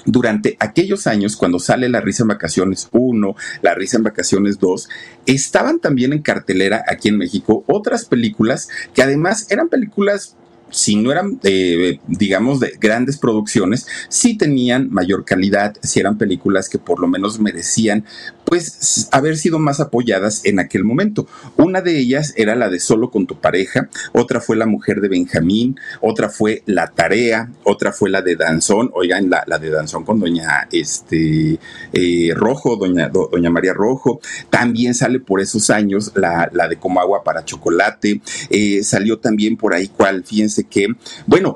durante 0.05 0.55
aquellos 0.59 1.07
años, 1.07 1.35
cuando 1.35 1.59
sale 1.59 1.89
La 1.89 1.99
Risa 1.99 2.23
en 2.23 2.29
Vacaciones 2.29 2.87
1, 2.91 3.35
La 3.61 3.73
Risa 3.73 3.97
en 3.97 4.03
Vacaciones 4.03 4.59
2, 4.59 4.89
estaban 5.25 5.79
también 5.79 6.13
en 6.13 6.21
cartelera 6.21 6.83
aquí 6.87 7.09
en 7.09 7.17
México 7.17 7.63
otras 7.67 8.05
películas 8.05 8.69
que 8.93 9.01
además 9.01 9.47
eran 9.49 9.67
películas 9.67 10.37
si 10.69 10.95
no 10.95 11.11
eran, 11.11 11.39
eh, 11.43 11.99
digamos, 12.07 12.59
de 12.59 12.73
grandes 12.79 13.17
producciones, 13.17 13.87
sí 14.09 14.37
tenían 14.37 14.89
mayor 14.91 15.25
calidad, 15.25 15.75
si 15.81 15.99
eran 15.99 16.17
películas 16.17 16.69
que 16.69 16.77
por 16.77 16.99
lo 16.99 17.07
menos 17.07 17.39
merecían, 17.39 18.05
pues, 18.45 19.09
haber 19.11 19.37
sido 19.37 19.59
más 19.59 19.79
apoyadas 19.79 20.45
en 20.45 20.59
aquel 20.59 20.83
momento. 20.83 21.27
Una 21.57 21.81
de 21.81 21.97
ellas 21.97 22.33
era 22.37 22.55
la 22.55 22.69
de 22.69 22.79
Solo 22.79 23.11
con 23.11 23.27
tu 23.27 23.39
pareja, 23.39 23.89
otra 24.13 24.39
fue 24.39 24.55
La 24.55 24.65
mujer 24.65 25.01
de 25.01 25.09
Benjamín, 25.09 25.77
otra 26.01 26.29
fue 26.29 26.63
La 26.65 26.87
tarea, 26.87 27.51
otra 27.63 27.91
fue 27.91 28.09
la 28.09 28.21
de 28.21 28.35
Danzón, 28.35 28.91
oigan, 28.93 29.29
la, 29.29 29.43
la 29.47 29.59
de 29.59 29.69
Danzón 29.69 30.05
con 30.05 30.19
doña 30.19 30.67
este, 30.71 31.59
eh, 31.93 32.31
Rojo, 32.35 32.77
doña, 32.77 33.09
doña 33.09 33.49
María 33.49 33.73
Rojo, 33.73 34.21
también 34.49 34.93
sale 34.93 35.19
por 35.19 35.41
esos 35.41 35.69
años 35.69 36.11
la, 36.15 36.49
la 36.53 36.67
de 36.67 36.77
Como 36.77 36.99
agua 36.99 37.23
para 37.23 37.45
chocolate, 37.45 38.21
eh, 38.49 38.83
salió 38.83 39.19
también 39.19 39.57
por 39.57 39.73
ahí 39.73 39.87
cual, 39.87 40.23
fíjense, 40.23 40.56
que, 40.63 40.87
bueno, 41.25 41.55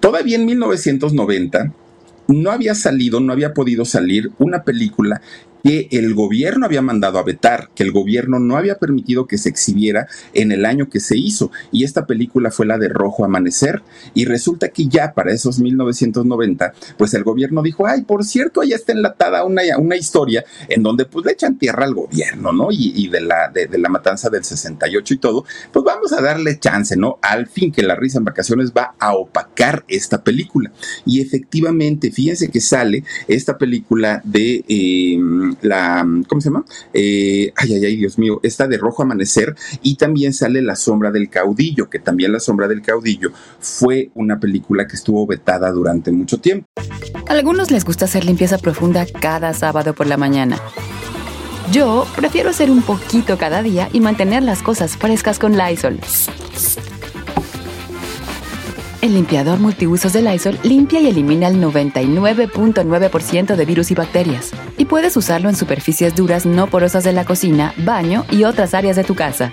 todavía 0.00 0.36
en 0.36 0.46
1990 0.46 1.72
no 2.28 2.50
había 2.50 2.74
salido, 2.74 3.20
no 3.20 3.32
había 3.32 3.54
podido 3.54 3.84
salir 3.84 4.30
una 4.38 4.62
película 4.62 5.20
que 5.64 5.88
el 5.92 6.14
gobierno 6.14 6.66
había 6.66 6.82
mandado 6.82 7.18
a 7.18 7.22
vetar, 7.22 7.70
que 7.74 7.82
el 7.82 7.90
gobierno 7.90 8.38
no 8.38 8.58
había 8.58 8.78
permitido 8.78 9.26
que 9.26 9.38
se 9.38 9.48
exhibiera 9.48 10.06
en 10.34 10.52
el 10.52 10.66
año 10.66 10.90
que 10.90 11.00
se 11.00 11.16
hizo. 11.16 11.50
Y 11.72 11.84
esta 11.84 12.04
película 12.04 12.50
fue 12.50 12.66
la 12.66 12.76
de 12.76 12.90
Rojo 12.90 13.24
Amanecer. 13.24 13.82
Y 14.12 14.26
resulta 14.26 14.68
que 14.68 14.88
ya 14.88 15.14
para 15.14 15.32
esos 15.32 15.58
1990, 15.60 16.74
pues 16.98 17.14
el 17.14 17.24
gobierno 17.24 17.62
dijo, 17.62 17.86
ay, 17.86 18.02
por 18.02 18.24
cierto, 18.24 18.60
ahí 18.60 18.74
está 18.74 18.92
enlatada 18.92 19.44
una, 19.44 19.62
una 19.78 19.96
historia 19.96 20.44
en 20.68 20.82
donde 20.82 21.06
pues 21.06 21.24
le 21.24 21.32
echan 21.32 21.56
tierra 21.56 21.86
al 21.86 21.94
gobierno, 21.94 22.52
¿no? 22.52 22.68
Y, 22.70 23.08
de, 23.08 23.22
la, 23.22 23.48
de, 23.48 23.78
la 23.78 23.88
matanza 23.88 24.28
del 24.28 24.44
68 24.44 25.14
y 25.14 25.16
todo, 25.16 25.46
pues 25.72 25.82
vamos 25.82 26.12
a 26.12 26.20
darle 26.20 26.58
chance, 26.58 26.94
¿no? 26.94 27.18
Al 27.22 27.46
fin 27.46 27.72
que 27.72 27.82
la 27.82 27.96
risa 27.96 28.18
en 28.18 28.24
vacaciones 28.24 28.72
va 28.76 28.94
a 28.98 29.14
opacar 29.14 29.86
esta 29.88 30.22
película. 30.22 30.70
Y 31.06 31.22
efectivamente, 31.22 32.10
fíjense 32.10 32.50
que 32.50 32.60
sale 32.60 33.02
esta 33.28 33.56
película 33.56 34.20
de... 34.24 34.62
Eh, 34.68 35.53
la, 35.62 36.06
¿cómo 36.28 36.40
se 36.40 36.48
llama? 36.48 36.64
Eh, 36.92 37.52
ay, 37.56 37.74
ay, 37.74 37.84
ay, 37.84 37.96
Dios 37.96 38.18
mío, 38.18 38.40
esta 38.42 38.66
de 38.66 38.78
Rojo 38.78 39.02
Amanecer 39.02 39.54
y 39.82 39.96
también 39.96 40.32
sale 40.32 40.62
La 40.62 40.76
Sombra 40.76 41.10
del 41.10 41.28
Caudillo, 41.30 41.88
que 41.88 41.98
también 41.98 42.32
La 42.32 42.40
Sombra 42.40 42.68
del 42.68 42.82
Caudillo 42.82 43.30
fue 43.60 44.10
una 44.14 44.38
película 44.38 44.86
que 44.86 44.96
estuvo 44.96 45.26
vetada 45.26 45.70
durante 45.70 46.10
mucho 46.12 46.38
tiempo. 46.40 46.66
A 47.28 47.32
algunos 47.32 47.70
les 47.70 47.84
gusta 47.84 48.04
hacer 48.04 48.24
limpieza 48.24 48.58
profunda 48.58 49.06
cada 49.06 49.54
sábado 49.54 49.94
por 49.94 50.06
la 50.06 50.16
mañana. 50.16 50.58
Yo 51.72 52.06
prefiero 52.14 52.50
hacer 52.50 52.70
un 52.70 52.82
poquito 52.82 53.38
cada 53.38 53.62
día 53.62 53.88
y 53.92 54.00
mantener 54.00 54.42
las 54.42 54.62
cosas 54.62 54.96
frescas 54.96 55.38
con 55.38 55.56
Lysol. 55.56 55.98
El 59.04 59.12
limpiador 59.12 59.58
multiusos 59.58 60.14
de 60.14 60.22
Lysol 60.22 60.58
limpia 60.62 60.98
y 60.98 61.08
elimina 61.08 61.48
el 61.48 61.56
99.9% 61.62 63.54
de 63.54 63.64
virus 63.66 63.90
y 63.90 63.94
bacterias. 63.94 64.52
Y 64.78 64.86
puedes 64.86 65.14
usarlo 65.18 65.50
en 65.50 65.56
superficies 65.56 66.14
duras 66.14 66.46
no 66.46 66.68
porosas 66.68 67.04
de 67.04 67.12
la 67.12 67.26
cocina, 67.26 67.74
baño 67.84 68.24
y 68.30 68.44
otras 68.44 68.72
áreas 68.72 68.96
de 68.96 69.04
tu 69.04 69.14
casa. 69.14 69.52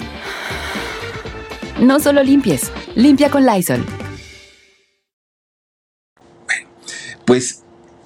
No 1.81 2.00
solo 2.00 2.24
limpies, 2.24 2.72
limpia 2.96 3.29
con 3.29 3.46
Lysol. 3.46 3.86
Bueno, 6.46 6.70
pues 7.25 7.63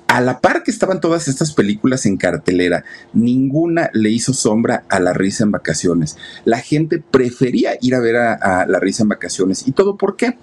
a 0.08 0.22
la 0.22 0.42
par 0.42 0.64
que 0.64 0.72
estaban 0.72 1.00
todas 1.00 1.28
estas 1.28 1.54
películas 1.54 2.08
en 2.08 2.18
cartelera, 2.18 2.86
ninguna 3.14 3.92
le 3.94 4.10
hizo 4.10 4.34
sombra 4.34 4.86
a 4.90 5.00
La 5.00 5.14
Risa 5.14 5.44
en 5.44 5.52
Vacaciones. 5.52 6.18
La 6.44 6.58
gente 6.58 7.04
prefería 7.12 7.78
ir 7.82 7.94
a 7.94 8.00
ver 8.00 8.16
a, 8.16 8.34
a 8.34 8.66
La 8.66 8.80
Risa 8.80 9.04
en 9.04 9.10
Vacaciones. 9.10 9.68
¿Y 9.68 9.74
todo 9.74 9.96
por 9.96 10.16
qué? 10.16 10.40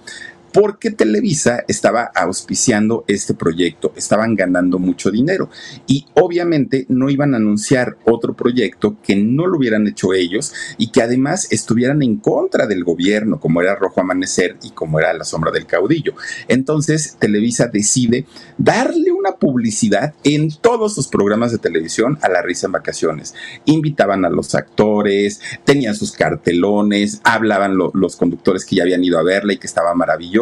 Porque 0.53 0.91
Televisa 0.91 1.65
estaba 1.67 2.11
auspiciando 2.15 3.05
este 3.09 3.35
proyecto, 3.35 3.93
estaban 3.97 4.35
ganando 4.35 4.79
mucho 4.79 5.11
dinero 5.11 5.49
y 5.87 6.07
obviamente 6.15 6.85
no 6.89 7.09
iban 7.09 7.35
a 7.35 7.39
anunciar 7.39 7.97
otro 8.05 8.35
proyecto 8.35 8.97
que 9.03 9.17
no 9.17 9.47
lo 9.47 9.57
hubieran 9.57 9.87
hecho 9.87 10.13
ellos 10.13 10.53
y 10.77 10.91
que 10.91 11.03
además 11.03 11.49
estuvieran 11.51 12.03
en 12.03 12.17
contra 12.17 12.67
del 12.67 12.85
gobierno, 12.85 13.41
como 13.41 13.63
era 13.63 13.77
Rojo 13.77 14.01
Amanecer 14.01 14.57
y 14.63 14.71
como 14.71 15.01
era 15.01 15.13
La 15.15 15.25
Sombra 15.25 15.51
del 15.51 15.67
Caudillo. 15.67 16.15
Entonces 16.49 17.17
Televisa 17.19 17.69
decide 17.69 18.27
darle 18.59 19.11
una 19.13 19.37
publicidad 19.37 20.15
en 20.25 20.51
todos 20.51 20.95
sus 20.95 21.09
programas 21.09 21.53
de 21.53 21.59
televisión 21.59 22.19
a 22.23 22.29
la 22.29 22.43
risa 22.43 22.67
en 22.67 22.73
vacaciones. 22.73 23.35
Invitaban 23.65 24.25
a 24.25 24.31
los 24.31 24.55
actores, 24.55 25.41
tenían 25.65 25.95
sus 25.95 26.13
cartelones, 26.13 27.21
hablaban 27.25 27.77
los 27.77 28.17
conductores 28.17 28.67
que 28.67 28.77
ya 28.77 28.83
habían 28.83 29.05
ido 29.05 29.19
a 29.19 29.23
verla 29.23 29.55
y 29.55 29.59
que 29.59 29.67
estaba 29.67 29.95
maravilloso 29.95 30.42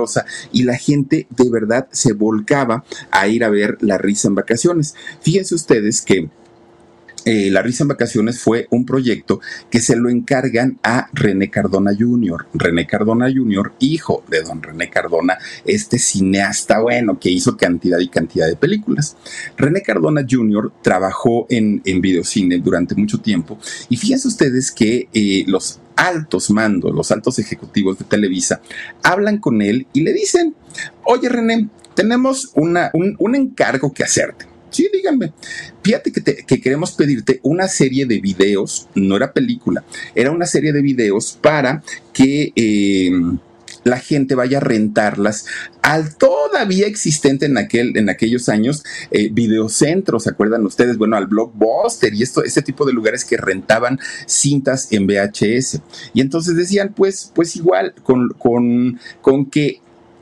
y 0.52 0.64
la 0.64 0.76
gente 0.76 1.26
de 1.30 1.50
verdad 1.50 1.88
se 1.92 2.12
volcaba 2.12 2.84
a 3.10 3.28
ir 3.28 3.44
a 3.44 3.50
ver 3.50 3.76
La 3.80 3.98
Risa 3.98 4.28
en 4.28 4.34
Vacaciones. 4.34 4.94
Fíjense 5.20 5.54
ustedes 5.54 6.02
que 6.02 6.28
eh, 7.24 7.50
la 7.50 7.62
Risa 7.62 7.84
en 7.84 7.88
Vacaciones 7.88 8.40
fue 8.40 8.66
un 8.70 8.84
proyecto 8.84 9.40
que 9.70 9.80
se 9.80 9.96
lo 9.96 10.08
encargan 10.08 10.78
a 10.82 11.08
René 11.12 11.50
Cardona 11.50 11.92
Jr. 11.96 12.46
René 12.54 12.86
Cardona 12.86 13.26
Jr., 13.32 13.72
hijo 13.78 14.24
de 14.28 14.42
don 14.42 14.62
René 14.62 14.90
Cardona, 14.90 15.38
este 15.64 15.98
cineasta 15.98 16.80
bueno 16.80 17.18
que 17.18 17.30
hizo 17.30 17.56
cantidad 17.56 17.98
y 17.98 18.08
cantidad 18.08 18.46
de 18.46 18.56
películas. 18.56 19.16
René 19.56 19.82
Cardona 19.82 20.26
Jr. 20.28 20.72
trabajó 20.82 21.46
en, 21.48 21.82
en 21.84 22.00
videocine 22.00 22.58
durante 22.58 22.94
mucho 22.94 23.18
tiempo 23.18 23.58
y 23.88 23.96
fíjense 23.96 24.28
ustedes 24.28 24.70
que 24.70 25.08
eh, 25.12 25.44
los 25.46 25.80
altos 25.96 26.50
mandos, 26.50 26.94
los 26.94 27.10
altos 27.10 27.38
ejecutivos 27.38 27.98
de 27.98 28.04
Televisa, 28.06 28.62
hablan 29.02 29.38
con 29.38 29.60
él 29.60 29.86
y 29.92 30.02
le 30.02 30.12
dicen, 30.12 30.54
oye 31.04 31.28
René, 31.28 31.68
tenemos 31.94 32.52
una, 32.54 32.90
un, 32.94 33.34
encargo 33.34 33.92
que 33.92 34.02
hacerte. 34.02 34.46
Sí, 34.70 34.88
díganme. 34.92 35.32
Fíjate 35.82 36.12
que, 36.12 36.22
que, 36.22 36.60
queremos 36.60 36.92
pedirte 36.92 37.40
una 37.42 37.68
serie 37.68 38.06
de 38.06 38.20
videos, 38.20 38.88
no 38.94 39.16
era 39.16 39.32
película, 39.32 39.84
era 40.14 40.30
una 40.30 40.46
serie 40.46 40.72
de 40.72 40.82
videos 40.82 41.38
para 41.40 41.82
que... 42.12 42.52
Eh, 42.56 43.10
la 43.84 43.98
gente 43.98 44.34
vaya 44.34 44.58
a 44.58 44.60
rentarlas 44.60 45.46
al 45.82 46.16
todavía 46.16 46.86
existente 46.86 47.46
en, 47.46 47.56
aquel, 47.58 47.96
en 47.96 48.08
aquellos 48.10 48.48
años 48.48 48.84
eh, 49.10 49.30
videocentros, 49.32 50.24
¿se 50.24 50.30
acuerdan 50.30 50.66
ustedes? 50.66 50.98
Bueno, 50.98 51.16
al 51.16 51.26
Blockbuster 51.26 52.12
y 52.14 52.22
esto, 52.22 52.44
este 52.44 52.62
tipo 52.62 52.84
de 52.84 52.92
lugares 52.92 53.24
que 53.24 53.36
rentaban 53.36 53.98
cintas 54.26 54.92
en 54.92 55.06
VHS. 55.06 55.80
Y 56.12 56.20
entonces 56.20 56.56
decían, 56.56 56.92
pues, 56.94 57.32
pues 57.34 57.56
igual, 57.56 57.94
con, 58.02 58.30
con, 58.30 59.00
con 59.22 59.46
que 59.46 59.80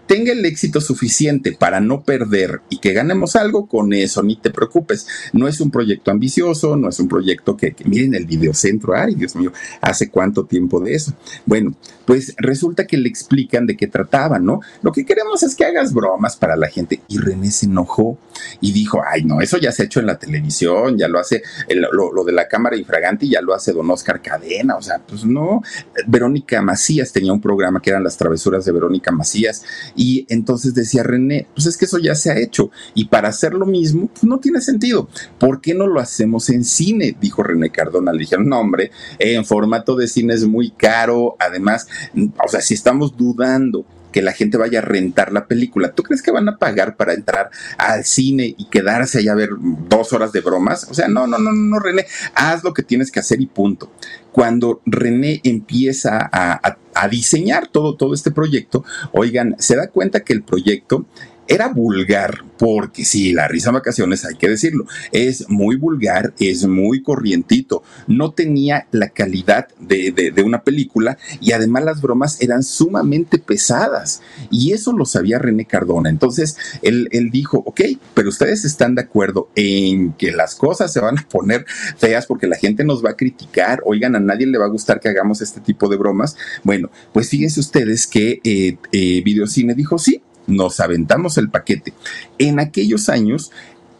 tenga 0.09 0.33
el 0.33 0.45
éxito 0.45 0.81
suficiente 0.81 1.53
para 1.53 1.81
no 1.81 2.03
perder 2.03 2.63
y 2.71 2.79
que 2.79 2.95
ganemos 2.95 3.37
algo, 3.37 3.69
con 3.69 3.93
eso 3.93 4.23
ni 4.23 4.37
te 4.37 4.51
preocupes. 4.51 5.07
No 5.33 5.47
es 5.47 5.61
un 5.61 5.71
proyecto 5.71 6.11
ambicioso, 6.11 6.77
no 6.77 6.89
es 6.89 6.99
un 6.99 7.09
proyecto 7.09 7.57
que, 7.57 7.77
miren 7.85 8.15
el 8.15 8.27
videocentro, 8.27 8.97
ay 8.97 9.15
Dios 9.15 9.37
mío, 9.37 9.53
hace 9.81 10.11
cuánto 10.11 10.47
tiempo 10.47 10.81
de 10.81 10.95
eso. 10.95 11.13
Bueno, 11.45 11.75
pues 12.07 12.35
resulta 12.39 12.87
que 12.87 12.97
le 12.97 13.09
explican 13.09 13.67
de 13.67 13.77
qué 13.77 13.87
trataba, 13.87 14.39
¿no? 14.39 14.61
Lo 14.83 14.93
que 14.93 15.05
queremos 15.05 15.43
es 15.43 15.55
que 15.55 15.67
hagas 15.67 15.93
bromas 15.93 16.37
para 16.37 16.57
la 16.57 16.69
gente. 16.69 17.03
Y 17.07 17.19
René 17.19 17.51
se 17.51 17.67
enojó 17.67 18.19
y 18.63 18.73
dijo, 18.73 19.03
ay 19.07 19.25
no, 19.25 19.43
eso 19.43 19.59
ya 19.59 19.73
se 19.73 19.83
ha 19.83 19.87
hecho 19.87 20.01
en 20.01 20.07
la 20.07 20.19
televisión, 20.19 20.97
ya 20.97 21.07
lo 21.07 21.19
hace, 21.19 21.43
lo, 21.69 22.13
lo 22.15 22.25
de 22.25 22.33
la 22.33 22.49
cámara 22.49 22.77
infragante 22.77 23.29
ya 23.29 23.43
lo 23.43 23.53
hace 23.53 23.75
don 23.75 23.91
Oscar 23.91 24.23
Cadena, 24.23 24.77
o 24.77 24.83
sea, 24.83 25.01
pues 25.07 25.27
no. 25.27 25.63
Verónica 26.07 26.63
Macías 26.63 27.13
tenía 27.13 27.35
un 27.35 27.43
programa 27.43 27.83
que 27.83 27.91
eran 27.91 28.03
las 28.03 28.17
travesuras 28.17 28.65
de 28.65 28.73
Verónica 28.73 29.13
Macías 29.13 29.65
y 29.99 30.27
entonces 30.29 30.75
decía 30.75 31.03
René, 31.03 31.49
pues 31.55 31.67
es 31.67 31.77
que 31.77 31.87
eso 31.87 31.99
ya 31.99 32.15
se 32.15 32.31
ha 32.31 32.39
hecho 32.39 32.71
y 32.95 33.07
para 33.07 33.29
hacer 33.29 33.53
lo 33.53 33.67
mismo 33.67 34.07
pues 34.07 34.23
no 34.23 34.39
tiene 34.39 34.61
sentido. 34.61 35.09
¿Por 35.39 35.61
qué 35.61 35.75
no 35.75 35.89
lo 35.89 35.99
hacemos 35.99 36.49
en 36.51 36.65
cine? 36.65 37.17
Dijo 37.21 37.43
René 37.43 37.71
Cardona. 37.71 38.13
Le 38.13 38.21
dijeron, 38.21 38.49
no 38.49 38.61
hombre, 38.61 38.93
en 39.19 39.45
formato 39.45 39.97
de 39.97 40.07
cine 40.07 40.35
es 40.35 40.47
muy 40.47 40.71
caro. 40.71 41.37
Además, 41.41 41.89
o 42.15 42.49
sea, 42.49 42.61
si 42.61 42.75
estamos 42.75 43.17
dudando 43.17 43.85
que 44.13 44.23
la 44.23 44.33
gente 44.33 44.57
vaya 44.57 44.79
a 44.79 44.83
rentar 44.83 45.33
la 45.33 45.47
película. 45.47 45.93
¿Tú 45.93 46.03
crees 46.03 46.23
que 46.23 46.31
van 46.31 46.49
a 46.49 46.57
pagar 46.57 46.97
para 46.97 47.15
entrar 47.15 47.51
al 47.77 48.05
cine 48.05 48.55
y 48.57 48.69
quedarse 48.69 49.19
allá 49.19 49.33
a 49.33 49.37
ver 49.37 49.51
dos 49.59 50.13
horas 50.13 50.33
de 50.33 50.41
bromas? 50.41 50.89
O 50.91 50.95
sea, 50.95 51.09
no, 51.09 51.27
no, 51.27 51.39
no, 51.39 51.53
no, 51.53 51.79
René, 51.79 52.07
haz 52.35 52.65
lo 52.65 52.73
que 52.73 52.83
tienes 52.83 53.11
que 53.11 53.21
hacer 53.21 53.41
y 53.41 53.47
punto. 53.47 53.93
Cuando 54.33 54.81
René 54.87 55.41
empieza 55.45 56.29
a, 56.33 56.77
diseñar 57.11 57.69
todo, 57.69 57.95
todo 57.97 58.13
este 58.13 58.33
proyecto, 58.33 58.85
oigan, 59.13 59.55
se 59.61 59.77
da 59.77 59.87
cuenta 59.87 60.25
que 60.25 60.33
el 60.33 60.43
proyecto 60.43 61.07
era 61.49 61.69
vulgar, 61.69 62.45
porque 62.59 63.05
sí, 63.05 63.33
la 63.33 63.49
risa 63.49 63.71
en 63.71 63.75
vacaciones, 63.75 64.25
hay 64.25 64.37
que 64.37 64.49
decirlo, 64.49 64.85
es 65.13 65.49
muy 65.49 65.77
vulgar, 65.77 66.35
es 66.39 66.67
muy 66.67 67.03
corrientito, 67.03 67.83
no 68.07 68.33
tenía 68.33 68.87
la 68.91 69.09
calidad 69.09 69.69
de, 69.79 70.13
de, 70.13 70.43
una 70.43 70.63
película 70.63 71.19
y 71.41 71.53
además 71.53 71.85
las 71.85 72.01
bromas 72.01 72.41
eran 72.41 72.63
sumamente 72.63 73.39
pesadas 73.39 74.23
y 74.51 74.73
eso 74.73 74.93
lo 74.93 75.05
sabía 75.05 75.39
René 75.39 75.65
Cardona. 75.65 76.11
Entonces 76.11 76.57
él, 76.83 77.09
él 77.13 77.31
dijo, 77.31 77.63
ok, 77.65 77.81
pero 78.15 78.29
ustedes 78.29 78.65
están 78.65 78.95
de 78.95 79.03
acuerdo 79.03 79.51
en 79.55 80.13
que 80.13 80.33
las 80.33 80.55
cosas 80.55 80.93
se 80.93 81.01
van 81.01 81.19
a 81.19 81.29
poner 81.29 81.65
feas 81.97 82.27
porque 82.27 82.47
la 82.47 82.57
gente 82.57 82.85
nos 82.85 83.05
va 83.05 83.11
a 83.11 83.17
criticar, 83.17 83.83
oigan, 83.85 84.17
a 84.17 84.21
nadie 84.21 84.47
le 84.47 84.59
va 84.59 84.67
a 84.67 84.71
gustar 84.71 85.01
que 85.01 85.09
hagamos 85.09 85.41
este 85.41 85.61
tipo 85.61 85.89
de 85.89 85.97
bromas. 85.97 86.37
Bueno, 86.63 86.91
pues 87.13 87.29
fíjense 87.29 87.61
ustedes 87.61 88.07
que 88.07 88.41
eh, 88.45 88.77
eh, 88.93 89.23
Videocine 89.23 89.75
dijo, 89.75 89.99
sí, 89.99 90.23
nos 90.49 90.81
aventamos 90.81 91.39
el 91.39 91.51
paquete. 91.51 91.93
En 92.39 92.59
aquellos 92.59 93.09
años, 93.09 93.53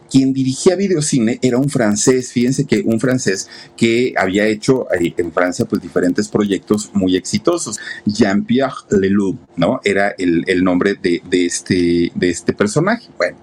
quien 0.09 0.33
dirigía 0.33 0.75
videocine 0.75 1.39
era 1.41 1.57
un 1.57 1.69
francés, 1.69 2.31
fíjense 2.31 2.65
que 2.65 2.81
un 2.81 2.99
francés 2.99 3.47
que 3.77 4.13
había 4.17 4.47
hecho 4.47 4.87
eh, 4.91 5.13
en 5.17 5.31
Francia 5.31 5.65
pues 5.65 5.81
diferentes 5.81 6.27
proyectos 6.27 6.89
muy 6.93 7.15
exitosos. 7.15 7.79
Jean-Pierre 8.05 8.73
Leloup, 8.89 9.37
¿no? 9.55 9.79
Era 9.83 10.15
el, 10.17 10.63
nombre 10.63 10.95
de, 10.95 11.21
de, 11.29 11.45
este, 11.45 12.11
de 12.15 12.29
este 12.29 12.53
personaje. 12.53 13.09
Bueno, 13.17 13.37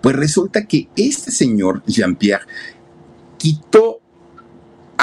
pues 0.00 0.16
resulta 0.16 0.66
que 0.66 0.88
este 0.96 1.30
señor 1.30 1.82
Jean-Pierre 1.86 2.46
quitó 3.36 4.01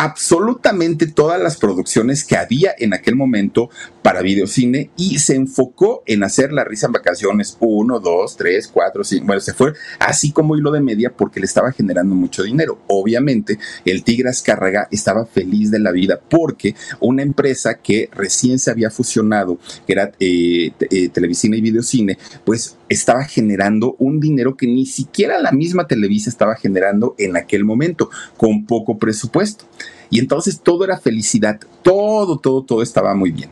absolutamente 0.01 1.07
todas 1.07 1.41
las 1.41 1.57
producciones 1.57 2.23
que 2.23 2.37
había 2.37 2.71
en 2.77 2.93
aquel 2.93 3.17
momento 3.17 3.69
para 4.01 4.21
videocine 4.21 4.91
y 4.95 5.19
se 5.19 5.35
enfocó 5.35 6.03
en 6.05 6.23
hacer 6.23 6.53
la 6.53 6.63
risa 6.63 6.85
en 6.85 6.93
vacaciones 6.93 7.57
uno, 7.59 7.99
dos, 7.99 8.37
tres, 8.37 8.69
cuatro, 8.69 9.03
cinco. 9.03 9.25
Bueno, 9.25 9.41
se 9.41 9.53
fue 9.53 9.73
así 9.99 10.31
como 10.31 10.55
hilo 10.55 10.71
de 10.71 10.79
media 10.79 11.11
porque 11.11 11.41
le 11.41 11.47
estaba 11.47 11.73
generando 11.73 12.15
mucho 12.15 12.43
dinero. 12.43 12.79
Obviamente, 12.87 13.59
el 13.83 14.05
Tigre 14.05 14.29
Azcárraga 14.29 14.87
estaba 14.89 15.25
feliz 15.25 15.69
de 15.69 15.79
la 15.79 15.91
vida 15.91 16.17
porque 16.29 16.75
una 17.01 17.21
empresa 17.21 17.73
que 17.73 18.09
recién 18.13 18.57
se 18.57 18.71
había 18.71 18.91
fusionado, 18.91 19.59
que 19.85 19.91
era 19.91 20.13
eh, 20.17 20.71
eh, 20.79 21.09
Televicine 21.09 21.57
y 21.57 21.61
Videocine, 21.61 22.17
pues 22.45 22.77
estaba 22.87 23.25
generando 23.25 23.97
un 23.99 24.21
dinero 24.21 24.55
que 24.55 24.65
ni 24.65 24.85
siquiera 24.85 25.39
la 25.39 25.51
misma 25.51 25.87
Televisa 25.87 26.29
estaba 26.29 26.55
generando 26.55 27.15
en 27.17 27.35
aquel 27.35 27.65
momento, 27.65 28.09
con 28.37 28.65
poco 28.65 28.97
presupuesto. 28.97 29.65
Y 30.09 30.19
entonces 30.19 30.61
todo 30.61 30.83
era 30.83 30.97
felicidad, 30.97 31.59
todo, 31.83 32.37
todo, 32.37 32.63
todo 32.63 32.81
estaba 32.81 33.13
muy 33.15 33.31
bien. 33.31 33.49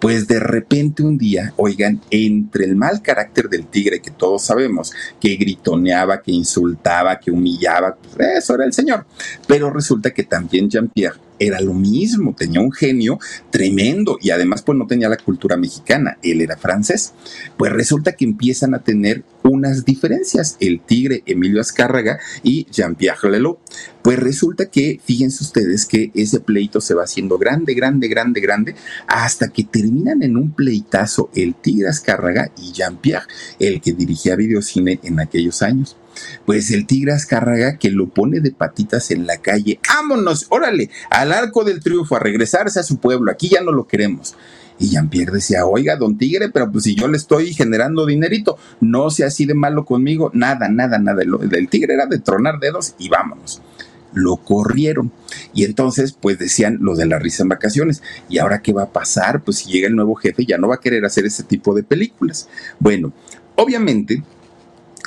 Pues 0.00 0.28
de 0.28 0.38
repente 0.38 1.02
un 1.02 1.18
día, 1.18 1.52
oigan, 1.56 2.00
entre 2.10 2.64
el 2.64 2.76
mal 2.76 3.02
carácter 3.02 3.48
del 3.48 3.66
tigre 3.66 4.00
que 4.00 4.12
todos 4.12 4.42
sabemos, 4.42 4.92
que 5.20 5.34
gritoneaba, 5.36 6.22
que 6.22 6.30
insultaba, 6.30 7.18
que 7.18 7.30
humillaba, 7.30 7.96
pues 7.96 8.28
eso 8.38 8.54
era 8.54 8.64
el 8.64 8.72
señor. 8.72 9.06
Pero 9.46 9.70
resulta 9.70 10.12
que 10.12 10.22
también 10.22 10.70
Jean-Pierre 10.70 11.27
era 11.38 11.60
lo 11.60 11.74
mismo, 11.74 12.34
tenía 12.36 12.60
un 12.60 12.72
genio 12.72 13.18
tremendo 13.50 14.18
y 14.20 14.30
además 14.30 14.62
pues 14.62 14.76
no 14.76 14.86
tenía 14.86 15.08
la 15.08 15.16
cultura 15.16 15.56
mexicana, 15.56 16.18
él 16.22 16.40
era 16.40 16.56
francés. 16.56 17.12
Pues 17.56 17.72
resulta 17.72 18.12
que 18.12 18.24
empiezan 18.24 18.74
a 18.74 18.82
tener 18.82 19.24
unas 19.42 19.84
diferencias, 19.84 20.56
el 20.60 20.80
tigre 20.80 21.22
Emilio 21.26 21.60
Azcárraga 21.60 22.18
y 22.42 22.66
Jean-Pierre 22.70 23.30
Lelot. 23.30 23.58
Pues 24.02 24.18
resulta 24.18 24.66
que, 24.66 25.00
fíjense 25.04 25.44
ustedes 25.44 25.86
que 25.86 26.10
ese 26.14 26.40
pleito 26.40 26.80
se 26.80 26.94
va 26.94 27.04
haciendo 27.04 27.38
grande, 27.38 27.74
grande, 27.74 28.08
grande, 28.08 28.40
grande, 28.40 28.74
hasta 29.06 29.48
que 29.48 29.64
terminan 29.64 30.22
en 30.22 30.36
un 30.36 30.52
pleitazo 30.52 31.30
el 31.34 31.54
tigre 31.54 31.88
Azcárraga 31.88 32.50
y 32.58 32.72
Jean-Pierre, 32.72 33.26
el 33.58 33.80
que 33.80 33.92
dirigía 33.92 34.36
videocine 34.36 35.00
en 35.02 35.20
aquellos 35.20 35.62
años 35.62 35.96
pues 36.46 36.70
el 36.70 36.86
tigre 36.86 37.12
Azcárraga 37.12 37.78
que 37.78 37.90
lo 37.90 38.08
pone 38.08 38.40
de 38.40 38.50
patitas 38.50 39.10
en 39.10 39.26
la 39.26 39.38
calle, 39.38 39.80
vámonos, 39.88 40.46
órale, 40.50 40.90
al 41.10 41.32
arco 41.32 41.64
del 41.64 41.80
triunfo, 41.80 42.16
a 42.16 42.20
regresarse 42.20 42.80
a 42.80 42.84
su 42.84 42.98
pueblo, 42.98 43.30
aquí 43.30 43.48
ya 43.48 43.62
no 43.62 43.72
lo 43.72 43.86
queremos. 43.86 44.36
Y 44.78 44.90
Jean-Pierre 44.90 45.32
decía, 45.32 45.66
oiga, 45.66 45.96
don 45.96 46.16
Tigre, 46.18 46.50
pero 46.50 46.70
pues 46.70 46.84
si 46.84 46.94
yo 46.94 47.08
le 47.08 47.16
estoy 47.16 47.52
generando 47.52 48.06
dinerito, 48.06 48.56
no 48.80 49.10
sea 49.10 49.26
así 49.26 49.44
de 49.44 49.54
malo 49.54 49.84
conmigo, 49.84 50.30
nada, 50.34 50.68
nada, 50.68 50.98
nada. 50.98 51.22
El 51.22 51.68
tigre 51.68 51.94
era 51.94 52.06
de 52.06 52.20
tronar 52.20 52.60
dedos 52.60 52.94
y 52.98 53.08
vámonos. 53.08 53.60
Lo 54.12 54.36
corrieron. 54.36 55.12
Y 55.52 55.64
entonces, 55.64 56.12
pues 56.12 56.38
decían 56.38 56.78
lo 56.80 56.94
de 56.94 57.06
la 57.06 57.18
risa 57.18 57.42
en 57.42 57.48
vacaciones. 57.48 58.02
¿Y 58.28 58.38
ahora 58.38 58.62
qué 58.62 58.72
va 58.72 58.84
a 58.84 58.92
pasar? 58.92 59.42
Pues 59.42 59.58
si 59.58 59.70
llega 59.70 59.88
el 59.88 59.96
nuevo 59.96 60.14
jefe, 60.14 60.46
ya 60.46 60.58
no 60.58 60.68
va 60.68 60.76
a 60.76 60.80
querer 60.80 61.04
hacer 61.04 61.26
ese 61.26 61.42
tipo 61.42 61.74
de 61.74 61.82
películas. 61.82 62.48
Bueno, 62.78 63.12
obviamente, 63.56 64.22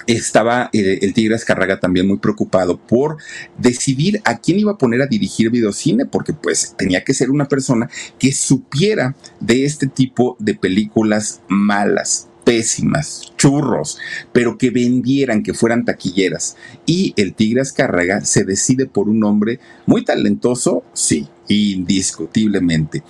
estaba 0.08 0.70
eh, 0.74 1.00
el 1.01 1.13
Tigre 1.13 1.36
Azcarraga 1.36 1.79
también 1.79 2.08
muy 2.08 2.17
preocupado 2.17 2.77
por 2.77 3.18
decidir 3.57 4.22
a 4.25 4.40
quién 4.40 4.59
iba 4.59 4.74
a 4.74 4.77
poner 4.77 5.01
a 5.01 5.07
dirigir 5.07 5.50
videocine, 5.50 6.05
porque 6.05 6.33
pues 6.33 6.75
tenía 6.77 7.03
que 7.03 7.14
ser 7.14 7.29
una 7.29 7.48
persona 7.48 7.90
que 8.20 8.31
supiera 8.31 9.16
de 9.40 9.66
este 9.66 9.87
tipo 9.87 10.35
de 10.40 10.55
películas 10.55 11.42
malas, 11.48 12.27
pésimas, 12.44 13.31
churros, 13.37 13.98
pero 14.31 14.57
que 14.57 14.70
vendieran, 14.70 15.44
que 15.44 15.53
fueran 15.53 15.85
taquilleras. 15.85 16.57
Y 16.85 17.14
el 17.18 17.33
Tigre 17.33 17.61
Azcárraga 17.61 18.22
se 18.25 18.44
decide 18.44 18.85
por 18.85 19.09
un 19.09 19.24
hombre 19.24 19.59
muy 19.85 20.03
talentoso, 20.03 20.83
sí, 20.94 21.27
indiscutiblemente 21.48 23.03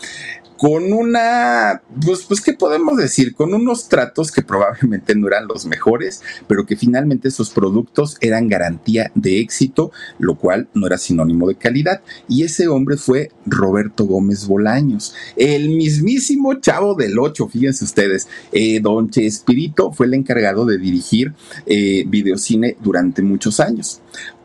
con 0.61 0.93
una, 0.93 1.81
pues, 2.05 2.21
pues, 2.21 2.39
¿qué 2.39 2.53
podemos 2.53 2.95
decir? 2.95 3.33
Con 3.33 3.55
unos 3.55 3.89
tratos 3.89 4.31
que 4.31 4.43
probablemente 4.43 5.15
no 5.15 5.25
eran 5.27 5.47
los 5.47 5.65
mejores, 5.65 6.21
pero 6.47 6.67
que 6.67 6.75
finalmente 6.75 7.31
sus 7.31 7.49
productos 7.49 8.15
eran 8.21 8.47
garantía 8.47 9.11
de 9.15 9.39
éxito, 9.39 9.91
lo 10.19 10.35
cual 10.35 10.69
no 10.75 10.85
era 10.85 10.99
sinónimo 10.99 11.47
de 11.47 11.55
calidad. 11.55 12.01
Y 12.27 12.43
ese 12.43 12.67
hombre 12.67 12.97
fue 12.97 13.31
Roberto 13.47 14.05
Gómez 14.05 14.45
Bolaños, 14.45 15.15
el 15.35 15.69
mismísimo 15.69 16.53
chavo 16.53 16.93
del 16.93 17.17
8, 17.17 17.47
fíjense 17.47 17.83
ustedes. 17.83 18.27
Eh, 18.51 18.81
don 18.81 19.09
Chespirito 19.09 19.91
fue 19.91 20.05
el 20.05 20.13
encargado 20.13 20.67
de 20.67 20.77
dirigir 20.77 21.33
eh, 21.65 22.03
videocine 22.05 22.77
durante 22.83 23.23
muchos 23.23 23.59
años. 23.59 23.99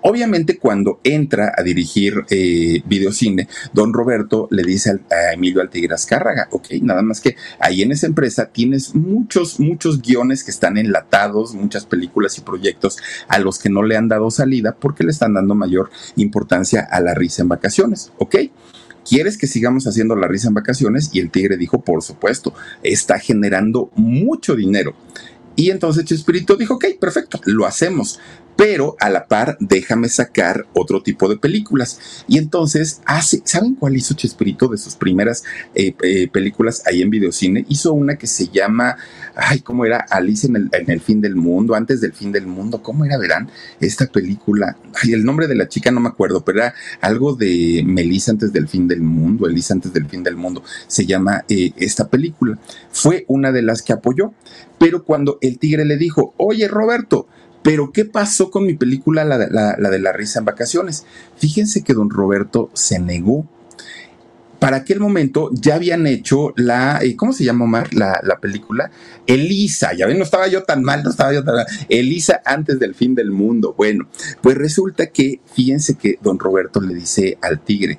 Obviamente 0.08 0.56
cuando 0.56 1.00
entra 1.02 1.52
a 1.56 1.64
dirigir 1.64 2.24
eh, 2.30 2.80
videocine, 2.86 3.48
don 3.72 3.92
Roberto 3.92 4.46
le 4.52 4.62
dice 4.62 5.00
a 5.10 5.32
Emilio 5.32 5.60
Altigras 5.60 6.06
Cárraga, 6.06 6.46
ok, 6.52 6.74
nada 6.82 7.02
más 7.02 7.20
que 7.20 7.34
ahí 7.58 7.82
en 7.82 7.90
esa 7.90 8.06
empresa 8.06 8.46
tienes 8.52 8.94
muchos, 8.94 9.58
muchos 9.58 10.00
guiones 10.00 10.44
que 10.44 10.52
están 10.52 10.78
enlatados, 10.78 11.54
muchas 11.56 11.86
películas 11.86 12.38
y 12.38 12.42
proyectos 12.42 12.98
a 13.26 13.40
los 13.40 13.58
que 13.58 13.68
no 13.68 13.82
le 13.82 13.96
han 13.96 14.06
dado 14.06 14.30
salida 14.30 14.76
porque 14.78 15.02
le 15.02 15.10
están 15.10 15.34
dando 15.34 15.56
mayor 15.56 15.90
importancia 16.14 16.86
a 16.88 17.00
la 17.00 17.12
risa 17.12 17.42
en 17.42 17.48
vacaciones, 17.48 18.12
ok. 18.18 18.36
¿Quieres 19.08 19.36
que 19.36 19.48
sigamos 19.48 19.88
haciendo 19.88 20.14
la 20.14 20.28
risa 20.28 20.48
en 20.48 20.54
vacaciones? 20.54 21.10
Y 21.12 21.20
el 21.20 21.30
tigre 21.30 21.56
dijo, 21.56 21.80
por 21.80 22.02
supuesto, 22.02 22.54
está 22.82 23.18
generando 23.18 23.90
mucho 23.96 24.54
dinero. 24.54 24.94
Y 25.56 25.70
entonces 25.70 26.04
Chespirito 26.04 26.56
dijo, 26.56 26.74
ok, 26.74 26.84
perfecto, 27.00 27.40
lo 27.44 27.66
hacemos 27.66 28.20
pero 28.56 28.96
a 29.00 29.10
la 29.10 29.26
par 29.26 29.56
déjame 29.60 30.08
sacar 30.08 30.66
otro 30.72 31.02
tipo 31.02 31.28
de 31.28 31.36
películas. 31.36 32.24
Y 32.26 32.38
entonces 32.38 33.02
hace, 33.04 33.42
¿saben 33.44 33.74
cuál 33.74 33.96
hizo 33.96 34.14
Chespirito 34.14 34.68
de 34.68 34.78
sus 34.78 34.96
primeras 34.96 35.44
eh, 35.74 35.94
eh, 36.02 36.28
películas 36.28 36.82
ahí 36.86 37.02
en 37.02 37.10
videocine? 37.10 37.64
Hizo 37.68 37.92
una 37.92 38.16
que 38.16 38.26
se 38.26 38.48
llama, 38.48 38.96
ay, 39.34 39.60
¿cómo 39.60 39.84
era? 39.84 39.98
Alice 39.98 40.46
en 40.46 40.70
el, 40.90 41.00
fin 41.00 41.20
del 41.20 41.36
mundo, 41.36 41.74
antes 41.74 42.00
del 42.00 42.12
fin 42.12 42.32
del 42.32 42.46
mundo, 42.46 42.82
¿cómo 42.82 43.04
era, 43.04 43.18
verán? 43.18 43.50
Esta 43.80 44.06
película, 44.06 44.76
ay, 45.02 45.12
el 45.12 45.24
nombre 45.24 45.46
de 45.46 45.54
la 45.54 45.68
chica 45.68 45.90
no 45.90 46.00
me 46.00 46.08
acuerdo, 46.08 46.44
pero 46.44 46.60
era 46.60 46.74
algo 47.00 47.34
de 47.34 47.82
Melissa 47.86 48.30
antes 48.30 48.52
del 48.52 48.68
fin 48.68 48.88
del 48.88 49.02
mundo, 49.02 49.46
Elisa 49.46 49.74
antes 49.74 49.92
del 49.92 50.06
fin 50.06 50.22
del 50.22 50.36
mundo, 50.36 50.62
se 50.86 51.04
llama 51.04 51.44
eh, 51.48 51.72
esta 51.76 52.08
película. 52.08 52.58
Fue 52.90 53.24
una 53.28 53.52
de 53.52 53.62
las 53.62 53.82
que 53.82 53.92
apoyó, 53.92 54.32
pero 54.78 55.04
cuando 55.04 55.38
el 55.42 55.58
tigre 55.58 55.84
le 55.84 55.96
dijo, 55.96 56.34
oye 56.38 56.68
Roberto, 56.68 57.28
pero, 57.66 57.90
¿qué 57.90 58.04
pasó 58.04 58.52
con 58.52 58.64
mi 58.64 58.74
película, 58.74 59.24
la, 59.24 59.38
de 59.90 59.98
la 59.98 60.12
risa 60.12 60.38
en 60.38 60.44
vacaciones? 60.44 61.04
Fíjense 61.36 61.82
que 61.82 61.94
don 61.94 62.10
Roberto 62.10 62.70
se 62.74 63.00
negó. 63.00 63.44
Para 64.60 64.76
aquel 64.76 65.00
momento 65.00 65.50
ya 65.52 65.74
habían 65.74 66.06
hecho 66.06 66.52
la, 66.54 67.00
eh, 67.02 67.16
¿cómo 67.16 67.32
se 67.32 67.42
llama 67.42 67.64
Omar? 67.64 67.92
La, 67.92 68.20
la, 68.22 68.38
película. 68.38 68.92
Elisa, 69.26 69.94
ya 69.94 70.06
ven, 70.06 70.16
no 70.16 70.22
estaba 70.22 70.46
yo 70.46 70.62
tan 70.62 70.84
mal, 70.84 71.02
no 71.02 71.10
estaba 71.10 71.34
yo 71.34 71.42
tan 71.42 71.56
mal. 71.56 71.66
Elisa 71.88 72.40
antes 72.44 72.78
del 72.78 72.94
fin 72.94 73.16
del 73.16 73.32
mundo. 73.32 73.74
Bueno, 73.76 74.08
pues 74.42 74.56
resulta 74.56 75.08
que, 75.08 75.40
fíjense 75.52 75.96
que 75.96 76.20
don 76.22 76.38
Roberto 76.38 76.80
le 76.80 76.94
dice 76.94 77.36
al 77.42 77.58
tigre, 77.58 77.98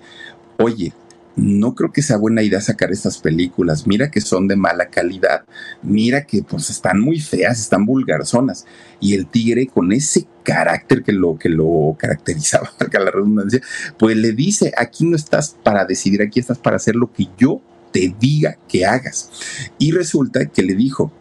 oye, 0.60 0.94
no 1.38 1.76
creo 1.76 1.92
que 1.92 2.02
sea 2.02 2.18
buena 2.18 2.42
idea 2.42 2.60
sacar 2.60 2.92
estas 2.92 3.20
películas. 3.20 3.86
Mira 3.86 4.10
que 4.10 4.22
son 4.22 4.48
de 4.48 4.56
mala 4.56 4.90
calidad. 4.90 5.46
Mira 5.84 6.26
que 6.26 6.42
pues 6.42 6.72
están 6.72 7.00
muy 7.00 7.20
feas, 7.20 7.60
están 7.60 7.86
vulgarzonas. 7.86 8.66
Y 9.00 9.14
el 9.14 9.28
tigre 9.28 9.68
con 9.68 9.92
ese 9.92 10.28
carácter 10.44 11.04
que 11.04 11.12
lo, 11.12 11.38
que 11.38 11.50
lo 11.50 11.96
caracterizaba, 11.98 12.72
para 12.80 13.04
la 13.04 13.12
redundancia, 13.12 13.62
pues 14.00 14.18
le 14.18 14.32
dice, 14.32 14.74
aquí 14.76 15.06
no 15.06 15.16
estás 15.16 15.56
para 15.64 15.86
decidir, 15.86 16.24
aquí 16.24 16.40
estás 16.40 16.58
para 16.58 16.78
hacer 16.78 16.96
lo 16.96 17.14
que 17.14 17.28
yo 17.38 17.62
te 17.92 18.16
diga 18.20 18.58
que 18.68 18.86
hagas. 18.86 19.30
Y 19.78 19.92
resulta 19.92 20.48
que 20.48 20.64
le 20.64 20.74
dijo, 20.74 21.14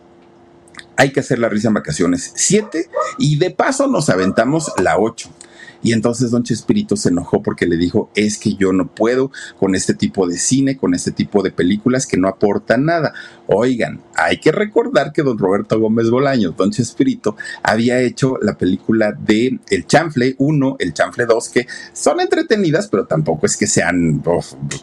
hay 0.97 1.13
que 1.13 1.21
hacer 1.21 1.39
la 1.39 1.51
risa 1.51 1.69
en 1.69 1.75
vacaciones 1.75 2.33
7 2.35 2.89
y 3.19 3.37
de 3.37 3.51
paso 3.51 3.87
nos 3.87 4.09
aventamos 4.09 4.73
la 4.79 4.99
8. 4.99 5.31
Y 5.83 5.93
entonces 5.93 6.31
don 6.31 6.43
Chespirito 6.43 6.97
se 6.97 7.11
enojó 7.11 7.43
porque 7.43 7.67
le 7.67 7.77
dijo, 7.77 8.11
es 8.15 8.39
que 8.39 8.55
yo 8.55 8.73
no 8.73 8.87
puedo 8.87 9.31
con 9.59 9.75
este 9.75 9.95
tipo 9.95 10.27
de 10.27 10.39
cine, 10.39 10.77
con 10.77 10.95
este 10.95 11.13
tipo 11.13 11.43
de 11.43 11.51
películas 11.51 12.07
que 12.07 12.17
no 12.17 12.29
aportan 12.29 12.85
nada. 12.85 13.13
Oigan, 13.47 14.01
hay 14.15 14.39
que 14.39 14.53
recordar 14.53 15.13
que 15.13 15.23
don 15.23 15.39
Roberto 15.39 15.79
Gómez 15.79 16.11
Bolaños, 16.11 16.57
don 16.57 16.71
Chespirito, 16.71 17.37
había 17.63 18.01
hecho 18.01 18.37
la 18.41 18.59
película 18.59 19.13
de 19.13 19.61
El 19.69 19.87
Chanfle 19.87 20.35
1, 20.39 20.77
El 20.79 20.93
Chanfle 20.93 21.27
2, 21.27 21.49
que 21.51 21.67
son 21.93 22.21
entretenidas, 22.21 22.89
pero 22.89 23.07
tampoco 23.07 23.47
es 23.47 23.57
que 23.57 23.67
sean 23.67 24.23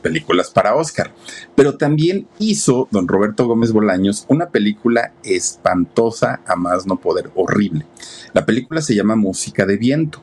películas 0.01 0.49
para 0.51 0.75
Oscar. 0.75 1.13
Pero 1.55 1.77
también 1.77 2.27
hizo 2.39 2.87
don 2.91 3.07
Roberto 3.07 3.47
Gómez 3.47 3.71
Bolaños 3.71 4.25
una 4.27 4.49
película 4.49 5.13
espantosa, 5.23 6.41
a 6.45 6.55
más 6.55 6.85
no 6.85 6.97
poder, 6.97 7.31
horrible. 7.35 7.85
La 8.33 8.45
película 8.45 8.81
se 8.81 8.95
llama 8.95 9.15
Música 9.15 9.65
de 9.65 9.77
Viento 9.77 10.21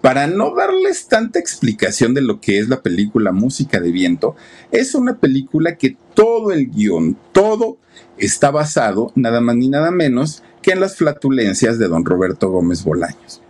para 0.00 0.26
no 0.26 0.54
darles 0.54 1.08
tanta 1.08 1.38
explicación 1.38 2.14
de 2.14 2.20
lo 2.20 2.40
que 2.40 2.58
es 2.58 2.68
la 2.68 2.82
película 2.82 3.32
Música 3.32 3.80
de 3.80 3.90
Viento, 3.90 4.36
es 4.70 4.94
una 4.94 5.18
película 5.18 5.76
que 5.76 5.96
todo 6.14 6.52
el 6.52 6.70
guion, 6.70 7.16
todo 7.32 7.78
está 8.16 8.50
basado 8.50 9.12
nada 9.14 9.40
más 9.40 9.56
ni 9.56 9.68
nada 9.68 9.90
menos 9.90 10.42
que 10.62 10.72
en 10.72 10.80
las 10.80 10.96
flatulencias 10.96 11.78
de 11.78 11.88
don 11.88 12.04
Roberto 12.04 12.50
Gómez 12.50 12.84
Bolaños. 12.84 13.42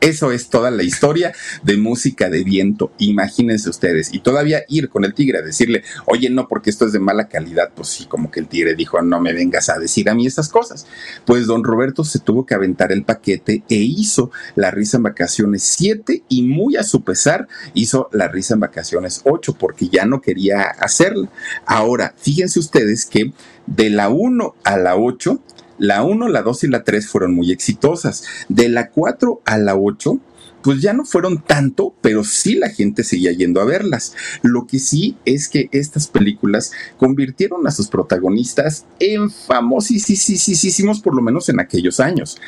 Eso 0.00 0.30
es 0.30 0.48
toda 0.48 0.70
la 0.70 0.84
historia 0.84 1.32
de 1.64 1.76
música 1.76 2.30
de 2.30 2.44
viento. 2.44 2.92
Imagínense 2.98 3.68
ustedes. 3.68 4.14
Y 4.14 4.20
todavía 4.20 4.62
ir 4.68 4.88
con 4.88 5.04
el 5.04 5.12
tigre 5.12 5.38
a 5.38 5.42
decirle, 5.42 5.82
oye, 6.06 6.30
no, 6.30 6.46
porque 6.46 6.70
esto 6.70 6.86
es 6.86 6.92
de 6.92 7.00
mala 7.00 7.28
calidad. 7.28 7.72
Pues 7.74 7.88
sí, 7.88 8.06
como 8.06 8.30
que 8.30 8.38
el 8.38 8.46
tigre 8.46 8.76
dijo, 8.76 9.02
no 9.02 9.20
me 9.20 9.32
vengas 9.32 9.68
a 9.68 9.78
decir 9.78 10.08
a 10.08 10.14
mí 10.14 10.26
estas 10.26 10.48
cosas. 10.48 10.86
Pues 11.24 11.46
don 11.46 11.64
Roberto 11.64 12.04
se 12.04 12.20
tuvo 12.20 12.46
que 12.46 12.54
aventar 12.54 12.92
el 12.92 13.04
paquete 13.04 13.64
e 13.68 13.74
hizo 13.74 14.30
la 14.54 14.70
risa 14.70 14.98
en 14.98 15.02
vacaciones 15.02 15.64
7 15.64 16.22
y 16.28 16.42
muy 16.42 16.76
a 16.76 16.84
su 16.84 17.02
pesar 17.02 17.48
hizo 17.74 18.08
la 18.12 18.28
risa 18.28 18.54
en 18.54 18.60
vacaciones 18.60 19.22
8 19.24 19.56
porque 19.58 19.88
ya 19.88 20.04
no 20.04 20.20
quería 20.20 20.62
hacerla. 20.62 21.28
Ahora, 21.66 22.14
fíjense 22.16 22.60
ustedes 22.60 23.04
que 23.04 23.32
de 23.66 23.90
la 23.90 24.08
1 24.08 24.54
a 24.62 24.76
la 24.76 24.96
8 24.96 25.40
la 25.78 26.02
1, 26.02 26.28
la 26.28 26.42
2 26.42 26.64
y 26.64 26.68
la 26.68 26.84
3 26.84 27.08
fueron 27.08 27.34
muy 27.34 27.52
exitosas. 27.52 28.24
De 28.48 28.68
la 28.68 28.90
4 28.90 29.42
a 29.44 29.58
la 29.58 29.76
8, 29.76 30.20
pues 30.62 30.82
ya 30.82 30.92
no 30.92 31.04
fueron 31.04 31.42
tanto, 31.42 31.94
pero 32.00 32.24
sí 32.24 32.54
la 32.54 32.70
gente 32.70 33.04
seguía 33.04 33.32
yendo 33.32 33.60
a 33.60 33.64
verlas. 33.64 34.14
Lo 34.42 34.66
que 34.66 34.78
sí 34.78 35.16
es 35.24 35.48
que 35.48 35.68
estas 35.72 36.08
películas 36.08 36.72
convirtieron 36.96 37.66
a 37.66 37.70
sus 37.70 37.88
protagonistas 37.88 38.84
en 38.98 39.30
famosísimos, 39.30 41.00
por 41.00 41.14
lo 41.14 41.22
menos 41.22 41.48
en 41.48 41.60
aquellos 41.60 42.00
años. 42.00 42.38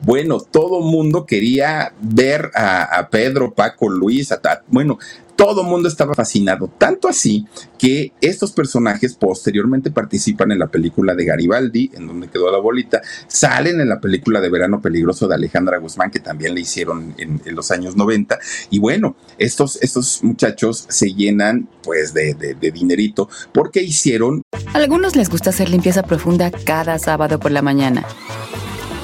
Bueno, 0.00 0.38
todo 0.40 0.80
mundo 0.80 1.26
quería 1.26 1.92
ver 2.00 2.50
a, 2.54 3.08
Pedro, 3.10 3.52
Paco, 3.54 3.88
Luis, 3.88 4.30
a, 4.32 4.40
bueno, 4.68 4.98
todo 5.38 5.62
mundo 5.62 5.88
estaba 5.88 6.14
fascinado, 6.14 6.68
tanto 6.78 7.06
así 7.06 7.46
que 7.78 8.12
estos 8.20 8.50
personajes 8.50 9.14
posteriormente 9.14 9.92
participan 9.92 10.50
en 10.50 10.58
la 10.58 10.66
película 10.66 11.14
de 11.14 11.24
Garibaldi, 11.24 11.92
en 11.94 12.08
donde 12.08 12.26
quedó 12.28 12.50
la 12.50 12.58
bolita, 12.58 13.00
salen 13.28 13.80
en 13.80 13.88
la 13.88 14.00
película 14.00 14.40
de 14.40 14.50
Verano 14.50 14.82
Peligroso 14.82 15.28
de 15.28 15.36
Alejandra 15.36 15.78
Guzmán, 15.78 16.10
que 16.10 16.18
también 16.18 16.56
le 16.56 16.62
hicieron 16.62 17.14
en, 17.18 17.40
los 17.54 17.70
años 17.70 17.94
90, 17.94 18.36
y 18.70 18.80
bueno, 18.80 19.14
estos, 19.38 19.80
estos 19.80 20.24
muchachos 20.24 20.86
se 20.88 21.12
llenan 21.14 21.68
pues 21.84 22.12
de, 22.14 22.34
de 22.34 22.70
dinerito 22.72 23.28
porque 23.52 23.80
hicieron... 23.80 24.42
A 24.74 24.76
algunos 24.78 25.14
les 25.14 25.30
gusta 25.30 25.50
hacer 25.50 25.68
limpieza 25.68 26.02
profunda 26.02 26.50
cada 26.50 26.98
sábado 26.98 27.38
por 27.38 27.52
la 27.52 27.62
mañana. 27.62 28.04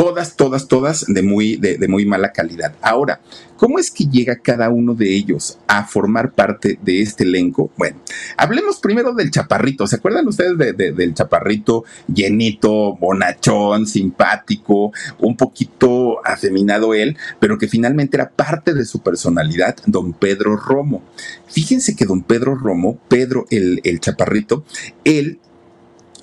todas, 0.00 0.34
todas, 0.34 0.66
todas 0.66 1.04
de 1.06 1.22
muy, 1.22 1.56
de, 1.56 1.86
muy 1.86 2.06
mala 2.06 2.32
calidad. 2.32 2.74
Ahora, 2.80 3.20
¿cómo 3.58 3.78
es 3.78 3.90
que 3.90 4.06
llega 4.06 4.36
cada 4.36 4.70
uno 4.70 4.94
de 4.94 5.14
ellos 5.14 5.58
a 5.68 5.84
formar 5.84 6.32
parte 6.32 6.78
de 6.80 7.02
este 7.02 7.24
elenco? 7.24 7.70
Bueno, 7.76 7.98
hablemos 8.38 8.80
primero 8.80 9.12
del 9.12 9.30
chaparrito. 9.30 9.86
¿Se 9.86 9.96
acuerdan 9.96 10.26
ustedes 10.26 10.56
del 10.56 11.12
chaparrito 11.12 11.84
llenito, 12.06 12.96
bonachón, 12.96 13.86
simpático, 13.86 14.90
un 15.18 15.36
poquito 15.36 16.26
afeminado 16.26 16.94
él, 16.94 17.18
pero 17.38 17.58
que 17.58 17.68
finalmente 17.68 18.16
era 18.16 18.30
parte 18.30 18.72
de 18.72 18.86
su 18.86 19.00
personalidad, 19.02 19.76
don 19.84 20.14
Pedro 20.14 20.56
Romo? 20.56 21.02
Fíjense 21.46 21.94
que 21.94 22.06
don 22.06 22.22
Pedro 22.22 22.54
Romo, 22.54 22.98
Pedro 23.08 23.44
el, 23.50 23.82
el 23.84 24.00
chaparrito, 24.00 24.64
él 25.04 25.40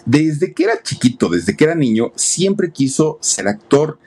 desde 0.08 0.54
que 0.54 0.64
era 0.64 0.82
chiquito, 0.82 1.28
desde 1.28 1.58
que 1.58 1.66
era 1.66 1.76
niño, 1.76 2.14
siempre 2.16 2.72
quiso 2.72 3.20
ser 3.22 3.50
actor. 3.50 4.00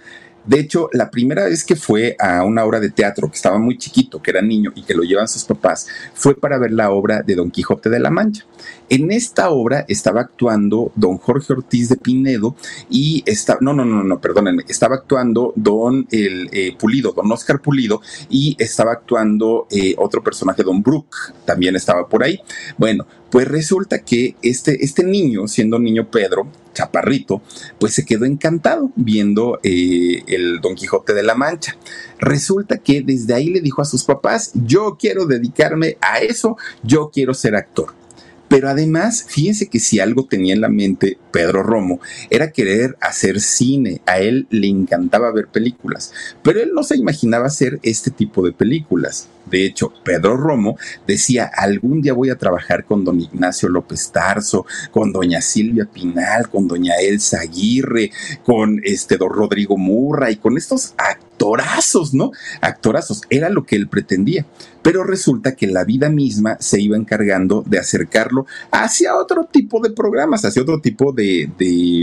De 0.47 0.59
hecho, 0.59 0.89
la 0.95 1.11
primera 1.11 1.45
vez 1.45 1.63
que 1.63 1.77
fue 1.77 2.17
a 2.19 2.43
una 2.43 2.65
obra 2.65 2.81
de 2.81 2.89
teatro, 2.89 3.29
que 3.29 3.37
estaba 3.37 3.59
muy 3.59 3.77
chiquito, 3.77 4.23
que 4.23 4.31
era 4.31 4.41
niño 4.41 4.73
y 4.75 4.83
que 4.83 4.95
lo 4.95 5.03
llevan 5.03 5.29
sus 5.29 5.45
papás, 5.45 5.87
fue 6.15 6.35
para 6.35 6.57
ver 6.57 6.73
la 6.73 6.91
obra 6.91 7.23
de 7.23 7.35
Don 7.35 7.51
Quijote 7.51 7.91
de 7.91 8.01
la 8.01 8.09
Mancha. 8.09 8.47
En 8.89 9.13
esta 9.13 9.51
obra 9.51 9.85
estaba 9.89 10.23
actuando 10.23 10.91
don 10.97 11.19
Jorge 11.19 11.53
Ortiz 11.53 11.91
de 11.91 11.97
Pinedo 11.97 12.57
y 12.89 13.23
estaba, 13.27 13.59
no, 13.61 13.75
no, 13.75 13.85
no, 13.85 14.03
no, 14.03 14.21
perdónenme, 14.23 14.65
estaba 14.67 14.95
actuando 14.95 15.53
don 15.55 16.09
el, 16.11 16.49
eh, 16.53 16.75
Pulido, 16.79 17.13
don 17.13 17.31
Oscar 17.31 17.61
Pulido 17.61 18.01
y 18.31 18.57
estaba 18.59 18.93
actuando 18.93 19.67
eh, 19.71 19.95
otro 19.99 20.25
personaje, 20.25 20.63
don 20.63 20.83
Brooke, 20.83 21.35
también 21.45 21.77
estaba 21.77 22.09
por 22.09 22.25
ahí. 22.25 22.41
Bueno, 22.79 23.07
pues 23.31 23.47
resulta 23.49 24.01
que 24.01 24.35
este, 24.43 24.85
este 24.85 25.05
niño, 25.05 25.47
siendo 25.49 25.79
niño 25.79 26.11
Pedro, 26.11 26.49
chaparrito, 26.75 27.43
pues 27.79 27.95
se 27.95 28.05
quedó 28.05 28.25
encantado 28.25 28.91
viendo 28.97 29.59
eh, 29.63 30.23
el 30.27 30.61
Don 30.61 30.75
Quijote 30.75 31.15
de 31.15 31.23
la 31.23 31.35
Mancha. 31.35 31.77
Resulta 32.19 32.79
que 32.79 33.03
desde 33.03 33.35
ahí 33.35 33.49
le 33.49 33.61
dijo 33.61 33.83
a 33.83 33.85
sus 33.87 34.05
papás, 34.05 34.53
yo 34.55 34.97
quiero 34.99 35.27
dedicarme 35.27 35.97
a 36.01 36.19
eso, 36.19 36.57
yo 36.83 37.11
quiero 37.13 37.35
ser 37.35 37.55
actor. 37.55 38.00
Pero 38.51 38.69
además, 38.69 39.27
fíjense 39.29 39.69
que 39.69 39.79
si 39.79 40.01
algo 40.01 40.27
tenía 40.27 40.55
en 40.55 40.61
la 40.61 40.69
mente 40.69 41.19
Pedro 41.31 41.63
Romo, 41.63 42.01
era 42.31 42.51
querer 42.51 42.97
hacer 43.01 43.41
cine. 43.41 44.01
A 44.07 44.19
él 44.19 44.49
le 44.51 44.67
encantaba 44.67 45.31
ver 45.31 45.47
películas, 45.47 46.13
pero 46.43 46.61
él 46.61 46.73
no 46.75 46.83
se 46.83 46.97
imaginaba 46.97 47.47
hacer 47.47 47.79
este 47.85 48.11
tipo 48.11 48.45
de 48.45 48.51
películas. 48.51 49.29
De 49.47 49.65
hecho, 49.65 49.93
Pedro 50.03 50.37
Romo 50.37 50.77
decía, 51.07 51.49
algún 51.55 52.03
día 52.03 52.13
voy 52.13 52.31
a 52.31 52.39
trabajar 52.39 52.85
con 52.85 53.05
don 53.05 53.21
Ignacio 53.21 53.69
López 53.69 54.11
Tarso, 54.11 54.67
con 54.91 55.13
doña 55.13 55.41
Silvia 55.41 55.87
Pinal, 55.87 56.49
con 56.49 56.67
doña 56.67 56.95
Elsa 57.01 57.41
Aguirre, 57.43 58.11
con 58.45 58.81
este 58.83 59.17
don 59.17 59.31
Rodrigo 59.31 59.77
Murra 59.77 60.33
y 60.33 60.37
con 60.37 60.57
estos 60.57 60.95
actorazos, 60.99 62.15
¿no? 62.15 62.33
Actorazos, 62.61 63.23
era 63.31 63.49
lo 63.49 63.65
que 63.65 63.77
él 63.77 63.89
pretendía. 63.89 64.45
Pero 64.83 65.05
resulta 65.05 65.55
que 65.55 65.67
la 65.67 65.85
vida 65.85 66.09
misma 66.09 66.57
se 66.61 66.81
iba 66.81 66.97
encargando 66.97 67.63
de 67.67 67.79
acercarlo 67.79 68.47
hacia 68.71 69.17
otro 69.17 69.45
tipo 69.45 69.81
de 69.81 69.91
programas, 69.91 70.45
hacia 70.45 70.63
otro 70.63 70.81
tipo 70.81 71.13
de, 71.13 71.51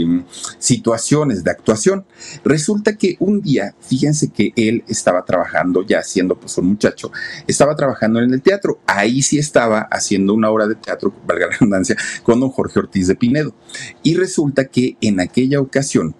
mm, 0.06 0.20
situaciones, 0.58 1.44
de 1.44 1.50
actuación. 1.50 2.04
Resulta 2.44 2.96
que 2.96 3.16
un 3.18 3.40
día, 3.42 3.74
fíjense 3.80 4.30
que 4.30 4.52
él 4.56 4.84
estaba 4.88 5.24
trabajando, 5.24 5.84
ya 5.84 6.02
siendo 6.02 6.38
pues 6.38 6.56
un 6.58 6.66
muchacho, 6.66 7.10
estaba 7.46 7.74
trabajando 7.74 8.20
en 8.20 8.32
el 8.32 8.42
teatro. 8.42 8.78
Ahí 8.86 9.22
sí 9.22 9.38
estaba 9.38 9.80
haciendo 9.90 10.34
una 10.34 10.50
obra 10.50 10.66
de 10.66 10.76
teatro, 10.76 11.12
valga 11.26 11.46
la 11.46 11.52
redundancia, 11.52 11.96
con 12.22 12.40
don 12.40 12.50
Jorge 12.50 12.78
Ortiz 12.78 13.08
de 13.08 13.14
Pinedo. 13.14 13.54
Y 14.02 14.14
resulta 14.14 14.66
que 14.66 14.96
en 15.00 15.20
aquella 15.20 15.60
ocasión, 15.60 16.14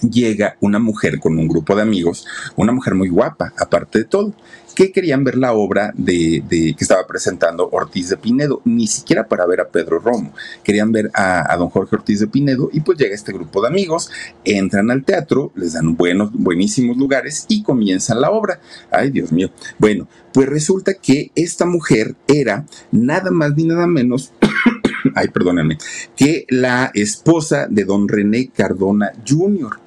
llega 0.00 0.56
una 0.60 0.78
mujer 0.78 1.18
con 1.20 1.38
un 1.38 1.48
grupo 1.48 1.74
de 1.74 1.82
amigos, 1.82 2.26
una 2.56 2.72
mujer 2.72 2.94
muy 2.94 3.08
guapa, 3.08 3.52
aparte 3.58 4.00
de 4.00 4.04
todo, 4.04 4.34
que 4.76 4.92
querían 4.92 5.24
ver 5.24 5.38
la 5.38 5.54
obra 5.54 5.92
de, 5.96 6.44
que 6.48 6.76
estaba 6.78 7.06
presentando 7.06 7.68
Ortiz 7.72 8.10
de 8.10 8.18
Pinedo, 8.18 8.60
ni 8.66 8.86
siquiera 8.86 9.26
para 9.26 9.46
ver 9.46 9.60
a 9.62 9.68
Pedro 9.68 9.98
Romo, 9.98 10.34
querían 10.62 10.92
ver 10.92 11.10
a, 11.14 11.56
don 11.56 11.70
Jorge 11.70 11.96
Ortiz 11.96 12.20
de 12.20 12.26
Pinedo 12.26 12.68
y 12.72 12.80
pues 12.80 12.98
llega 12.98 13.14
este 13.14 13.32
grupo 13.32 13.62
de 13.62 13.68
amigos, 13.68 14.10
entran 14.44 14.90
al 14.90 15.02
teatro, 15.02 15.50
les 15.54 15.72
dan 15.72 15.96
buenos, 15.96 16.30
buenísimos 16.32 16.98
lugares 16.98 17.46
y 17.48 17.62
comienzan 17.62 18.20
la 18.20 18.30
obra. 18.30 18.60
Ay, 18.90 19.10
Dios 19.10 19.32
mío. 19.32 19.50
Bueno, 19.78 20.06
pues 20.34 20.46
resulta 20.46 20.92
que 20.92 21.32
esta 21.34 21.64
mujer 21.64 22.14
era 22.28 22.66
nada 22.92 23.30
más 23.30 23.56
ni 23.56 23.64
nada 23.64 23.86
menos 23.86 24.32
ay, 25.14 25.28
perdónenme, 25.28 25.78
que 26.14 26.44
la 26.50 26.90
esposa 26.92 27.66
de 27.70 27.84
don 27.84 28.08
René 28.08 28.50
Cardona 28.54 29.12
Jr. 29.26 29.78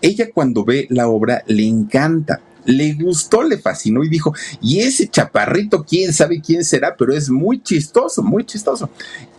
Ella 0.00 0.30
cuando 0.32 0.64
ve 0.64 0.86
la 0.88 1.08
obra 1.08 1.44
le 1.46 1.66
encanta, 1.66 2.40
le 2.64 2.94
gustó, 2.94 3.42
le 3.42 3.58
fascinó 3.58 4.04
y 4.04 4.08
dijo, 4.08 4.34
y 4.60 4.80
ese 4.80 5.08
chaparrito, 5.08 5.84
quién 5.84 6.12
sabe 6.12 6.40
quién 6.40 6.64
será, 6.64 6.96
pero 6.96 7.12
es 7.14 7.30
muy 7.30 7.62
chistoso, 7.62 8.22
muy 8.22 8.44
chistoso. 8.44 8.90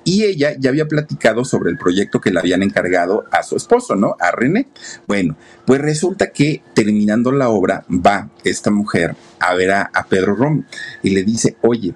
Y 0.03 0.23
ella 0.23 0.55
ya 0.59 0.69
había 0.69 0.87
platicado 0.87 1.45
sobre 1.45 1.71
el 1.71 1.77
proyecto 1.77 2.19
que 2.19 2.31
le 2.31 2.39
habían 2.39 2.61
encargado 2.61 3.25
a 3.31 3.43
su 3.43 3.55
esposo, 3.55 3.95
¿no? 3.95 4.15
A 4.19 4.31
René. 4.31 4.67
Bueno, 5.07 5.37
pues 5.65 5.79
resulta 5.79 6.31
que 6.31 6.61
terminando 6.73 7.31
la 7.31 7.49
obra 7.49 7.85
va 7.89 8.29
esta 8.43 8.69
mujer 8.69 9.15
a 9.39 9.53
ver 9.53 9.71
a, 9.71 9.89
Pedro 10.09 10.35
Rom 10.35 10.65
y 11.01 11.11
le 11.11 11.23
dice, 11.23 11.55
oye, 11.61 11.93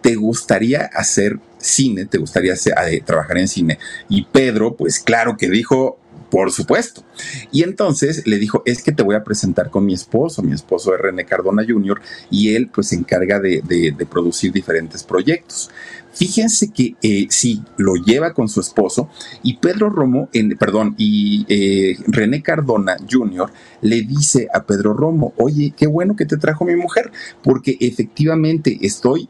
¿te 0.00 0.14
gustaría 0.14 0.90
hacer 0.92 1.38
cine? 1.58 2.06
¿Te 2.06 2.18
gustaría 2.18 2.54
eh, 2.54 3.02
trabajar 3.04 3.38
en 3.38 3.48
cine? 3.48 3.78
Y 4.08 4.24
Pedro, 4.24 4.76
pues 4.76 5.00
claro 5.00 5.36
que 5.36 5.50
dijo, 5.50 5.98
por 6.30 6.52
supuesto. 6.52 7.02
Y 7.50 7.62
entonces 7.62 8.26
le 8.26 8.38
dijo, 8.38 8.62
es 8.64 8.82
que 8.82 8.92
te 8.92 9.02
voy 9.02 9.16
a 9.16 9.24
presentar 9.24 9.70
con 9.70 9.84
mi 9.84 9.94
esposo, 9.94 10.42
mi 10.42 10.52
esposo 10.52 10.94
es 10.94 11.00
René 11.00 11.24
Cardona 11.24 11.64
Jr., 11.66 12.00
y 12.30 12.54
él 12.54 12.68
pues 12.72 12.88
se 12.88 12.96
encarga 12.96 13.40
de, 13.40 13.60
producir 14.08 14.52
diferentes 14.52 15.02
proyectos. 15.02 15.70
Fíjense 16.12 16.72
que 16.72 16.96
eh, 17.02 17.26
sí, 17.30 17.62
lo 17.76 17.94
lleva 17.94 18.34
con 18.34 18.48
su 18.48 18.60
esposo 18.60 19.08
y 19.44 19.58
Pedro 19.58 19.90
Romo, 19.90 20.28
en, 20.32 20.56
perdón, 20.56 20.94
y 20.98 21.46
eh, 21.48 21.96
René 22.08 22.42
Cardona 22.42 22.96
Jr. 23.08 23.50
le 23.82 24.02
dice 24.02 24.48
a 24.52 24.64
Pedro 24.64 24.92
Romo, 24.92 25.32
oye, 25.36 25.72
qué 25.76 25.86
bueno 25.86 26.16
que 26.16 26.26
te 26.26 26.36
trajo 26.36 26.64
mi 26.64 26.74
mujer, 26.74 27.12
porque 27.42 27.76
efectivamente 27.80 28.78
estoy 28.82 29.28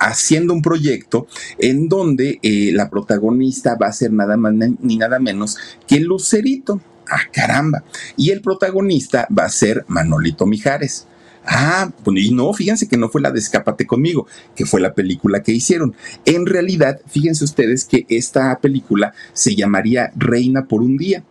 haciendo 0.00 0.52
un 0.54 0.62
proyecto 0.62 1.28
en 1.58 1.88
donde 1.88 2.40
eh, 2.42 2.72
la 2.72 2.90
protagonista 2.90 3.76
va 3.76 3.86
a 3.86 3.92
ser 3.92 4.12
nada 4.12 4.36
más 4.36 4.52
ni 4.80 4.96
nada 4.96 5.18
menos 5.20 5.56
que 5.86 6.00
Lucerito. 6.00 6.80
Ah, 7.08 7.22
caramba. 7.32 7.82
Y 8.16 8.30
el 8.30 8.40
protagonista 8.40 9.26
va 9.36 9.44
a 9.44 9.50
ser 9.50 9.84
Manolito 9.88 10.46
Mijares. 10.46 11.06
Ah, 11.44 11.90
y 12.14 12.32
no, 12.32 12.52
fíjense 12.52 12.86
que 12.86 12.96
no 12.96 13.08
fue 13.08 13.20
la 13.20 13.32
de 13.32 13.40
Escápate 13.40 13.86
conmigo, 13.86 14.26
que 14.54 14.66
fue 14.66 14.80
la 14.80 14.94
película 14.94 15.42
que 15.42 15.52
hicieron. 15.52 15.94
En 16.24 16.46
realidad, 16.46 17.00
fíjense 17.08 17.44
ustedes 17.44 17.84
que 17.84 18.06
esta 18.08 18.56
película 18.60 19.12
se 19.32 19.56
llamaría 19.56 20.12
Reina 20.16 20.66
por 20.66 20.82
un 20.82 20.96
día 20.96 21.24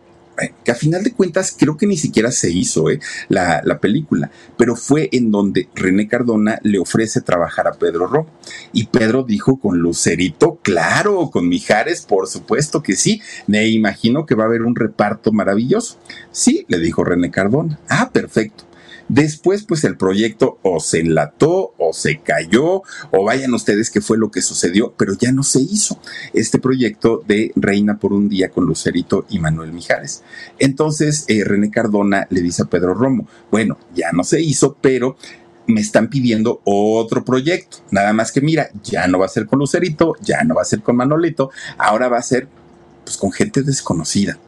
que 0.64 0.70
a 0.70 0.74
final 0.74 1.02
de 1.02 1.12
cuentas 1.12 1.54
creo 1.58 1.76
que 1.76 1.86
ni 1.86 1.96
siquiera 1.96 2.30
se 2.30 2.50
hizo 2.50 2.90
eh, 2.90 3.00
la, 3.28 3.78
película, 3.80 4.30
pero 4.56 4.76
fue 4.76 5.08
en 5.12 5.30
donde 5.30 5.68
René 5.74 6.06
Cardona 6.08 6.58
le 6.62 6.78
ofrece 6.78 7.20
trabajar 7.20 7.66
a 7.66 7.72
Pedro 7.72 8.06
Ro. 8.06 8.26
Y 8.72 8.86
Pedro 8.86 9.22
dijo 9.22 9.58
con 9.58 9.78
Lucerito, 9.78 10.58
claro, 10.62 11.30
con 11.30 11.48
Mijares, 11.48 12.02
por 12.02 12.28
supuesto 12.28 12.82
que 12.82 12.96
sí, 12.96 13.22
me 13.46 13.66
imagino 13.68 14.26
que 14.26 14.34
va 14.34 14.44
a 14.44 14.46
haber 14.46 14.62
un 14.62 14.76
reparto 14.76 15.32
maravilloso. 15.32 15.98
Sí, 16.30 16.64
le 16.68 16.78
dijo 16.78 17.04
René 17.04 17.30
Cardona. 17.30 17.78
Ah, 17.88 18.10
perfecto. 18.12 18.69
Después, 19.12 19.64
pues 19.64 19.82
el 19.82 19.96
proyecto 19.96 20.60
o 20.62 20.78
se 20.78 21.00
enlató 21.00 21.74
o 21.78 21.92
se 21.92 22.20
cayó 22.20 22.84
o 23.10 23.24
vayan 23.24 23.52
ustedes 23.54 23.90
qué 23.90 24.00
fue 24.00 24.16
lo 24.16 24.30
que 24.30 24.40
sucedió, 24.40 24.94
pero 24.96 25.14
ya 25.14 25.32
no 25.32 25.42
se 25.42 25.60
hizo 25.60 25.98
este 26.32 26.60
proyecto 26.60 27.20
de 27.26 27.50
Reina 27.56 27.98
por 27.98 28.12
un 28.12 28.28
día 28.28 28.50
con 28.50 28.66
Lucerito 28.66 29.26
y 29.28 29.40
Manuel 29.40 29.72
Mijares. 29.72 30.22
Entonces, 30.60 31.24
eh, 31.26 31.42
René 31.42 31.72
Cardona 31.72 32.28
le 32.30 32.40
dice 32.40 32.62
a 32.62 32.66
Pedro 32.66 32.94
Romo, 32.94 33.26
bueno, 33.50 33.78
ya 33.96 34.12
no 34.12 34.22
se 34.22 34.40
hizo, 34.42 34.76
pero 34.80 35.16
me 35.66 35.80
están 35.80 36.08
pidiendo 36.08 36.60
otro 36.62 37.24
proyecto. 37.24 37.78
Nada 37.90 38.12
más 38.12 38.30
que 38.30 38.40
mira, 38.40 38.70
ya 38.84 39.08
no 39.08 39.18
va 39.18 39.26
a 39.26 39.30
ser 39.30 39.46
con 39.46 39.58
Lucerito, 39.58 40.14
ya 40.20 40.44
no 40.44 40.54
va 40.54 40.62
a 40.62 40.66
ser 40.66 40.82
con 40.82 40.94
Manolito, 40.94 41.50
ahora 41.78 42.08
va 42.08 42.18
a 42.18 42.22
ser 42.22 42.46
pues 43.02 43.16
con 43.16 43.32
gente 43.32 43.62
desconocida 43.64 44.38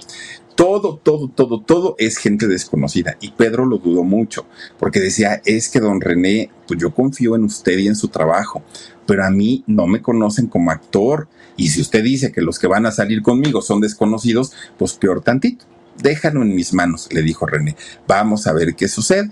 todo, 0.54 0.96
todo, 0.96 1.28
todo, 1.28 1.60
todo 1.60 1.96
es 1.98 2.18
gente 2.18 2.46
desconocida. 2.46 3.16
Y 3.20 3.32
Pedro 3.32 3.66
lo 3.66 3.78
dudó 3.78 4.04
mucho, 4.04 4.46
porque 4.78 5.00
decía, 5.00 5.40
es 5.44 5.68
que 5.68 5.80
don 5.80 6.00
René, 6.00 6.50
pues 6.66 6.80
yo 6.80 6.94
confío 6.94 7.36
en 7.36 7.44
usted 7.44 7.78
y 7.78 7.88
en 7.88 7.96
su 7.96 8.08
trabajo, 8.08 8.62
pero 9.06 9.24
a 9.24 9.30
mí 9.30 9.64
no 9.66 9.86
me 9.86 10.02
conocen 10.02 10.46
como 10.46 10.70
actor. 10.70 11.28
Y 11.56 11.68
si 11.68 11.80
usted 11.80 12.02
dice 12.02 12.32
que 12.32 12.40
los 12.40 12.58
que 12.58 12.66
van 12.66 12.86
a 12.86 12.92
salir 12.92 13.22
conmigo 13.22 13.62
son 13.62 13.80
desconocidos, 13.80 14.52
pues 14.78 14.94
peor 14.94 15.22
tantito. 15.22 15.64
Déjalo 16.02 16.42
en 16.42 16.54
mis 16.54 16.72
manos, 16.72 17.08
le 17.12 17.22
dijo 17.22 17.46
René. 17.46 17.76
Vamos 18.08 18.46
a 18.46 18.52
ver 18.52 18.74
qué 18.74 18.88
sucede 18.88 19.30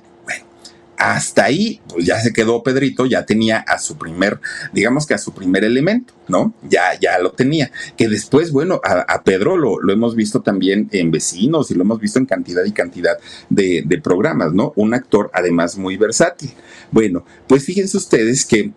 hasta 1.00 1.44
ahí, 1.44 1.80
pues 1.88 2.04
ya 2.04 2.20
se 2.20 2.30
quedó 2.30 2.62
Pedrito, 2.62 3.06
ya 3.06 3.24
tenía 3.24 3.60
a 3.60 3.78
su 3.78 3.96
primer, 3.96 4.38
digamos 4.74 5.06
que 5.06 5.14
a 5.14 5.18
su 5.18 5.32
primer 5.32 5.64
elemento, 5.64 6.12
¿no? 6.28 6.52
Ya, 6.68 6.98
ya 7.00 7.18
lo 7.18 7.32
tenía. 7.32 7.72
Que 7.96 8.06
después, 8.06 8.52
bueno, 8.52 8.82
a, 8.84 9.22
Pedro 9.22 9.56
lo, 9.56 9.80
lo, 9.80 9.94
hemos 9.94 10.14
visto 10.14 10.42
también 10.42 10.90
en 10.92 11.10
Vecinos 11.10 11.70
y 11.70 11.74
lo 11.74 11.84
hemos 11.84 12.00
visto 12.00 12.18
en 12.18 12.26
cantidad 12.26 12.66
y 12.66 12.72
cantidad 12.72 13.16
de, 13.48 13.82
de 13.86 13.98
programas, 13.98 14.52
¿no? 14.52 14.74
Un 14.76 14.92
actor 14.92 15.30
además 15.32 15.78
muy 15.78 15.96
versátil. 15.96 16.50
Bueno, 16.90 17.24
pues 17.46 17.64
fíjense 17.64 17.96
ustedes 17.96 18.44
que 18.44 18.70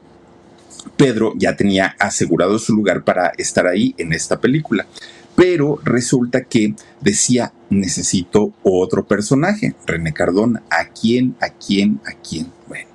Pedro 0.95 1.33
ya 1.35 1.57
tenía 1.57 1.93
asegurado 1.99 2.57
su 2.57 2.73
lugar 2.73 3.03
para 3.03 3.33
estar 3.37 3.67
ahí 3.67 3.95
en 3.97 4.13
esta 4.13 4.39
película 4.39 4.87
pero 5.35 5.79
resulta 5.83 6.43
que 6.43 6.75
decía, 7.01 7.53
necesito 7.69 8.53
otro 8.63 9.05
personaje, 9.05 9.75
René 9.85 10.13
Cardona, 10.13 10.63
¿a 10.69 10.89
quién, 10.89 11.35
a 11.41 11.49
quién, 11.49 11.99
a 12.05 12.13
quién? 12.21 12.47
Bueno, 12.67 12.87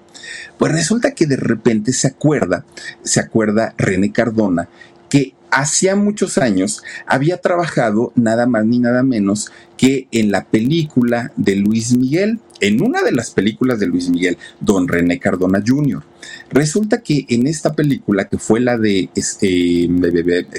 pues 0.57 0.73
resulta 0.73 1.13
que 1.13 1.27
de 1.27 1.37
repente 1.37 1.93
se 1.93 2.09
acuerda, 2.09 2.65
se 3.03 3.21
acuerda 3.21 3.75
René 3.77 4.13
Cardona 4.13 4.69
que 5.09 5.35
hacía 5.51 5.97
muchos 5.97 6.39
años 6.39 6.83
había 7.07 7.39
trabajado 7.39 8.13
nada 8.15 8.47
más 8.47 8.67
ni 8.67 8.79
nada 8.79 9.03
menos 9.03 9.51
que 9.77 10.09
en 10.11 10.31
la 10.31 10.45
película 10.45 11.33
de 11.37 11.57
Luis 11.57 11.97
Miguel, 11.97 12.41
en 12.61 12.83
una 12.83 13.03
de 13.03 13.13
las 13.13 13.31
películas 13.31 13.79
de 13.79 13.87
Luis 13.87 14.11
Miguel, 14.11 14.37
don 14.61 14.89
René 14.89 15.19
Cardona 15.19 15.63
Jr. 15.65 16.03
Resulta 16.51 17.03
que 17.03 17.25
en 17.29 17.47
esta 17.47 17.75
película, 17.75 18.29
que 18.29 18.39
fue 18.39 18.61
la 18.61 18.77
de 18.77 19.09
este, 19.15 19.89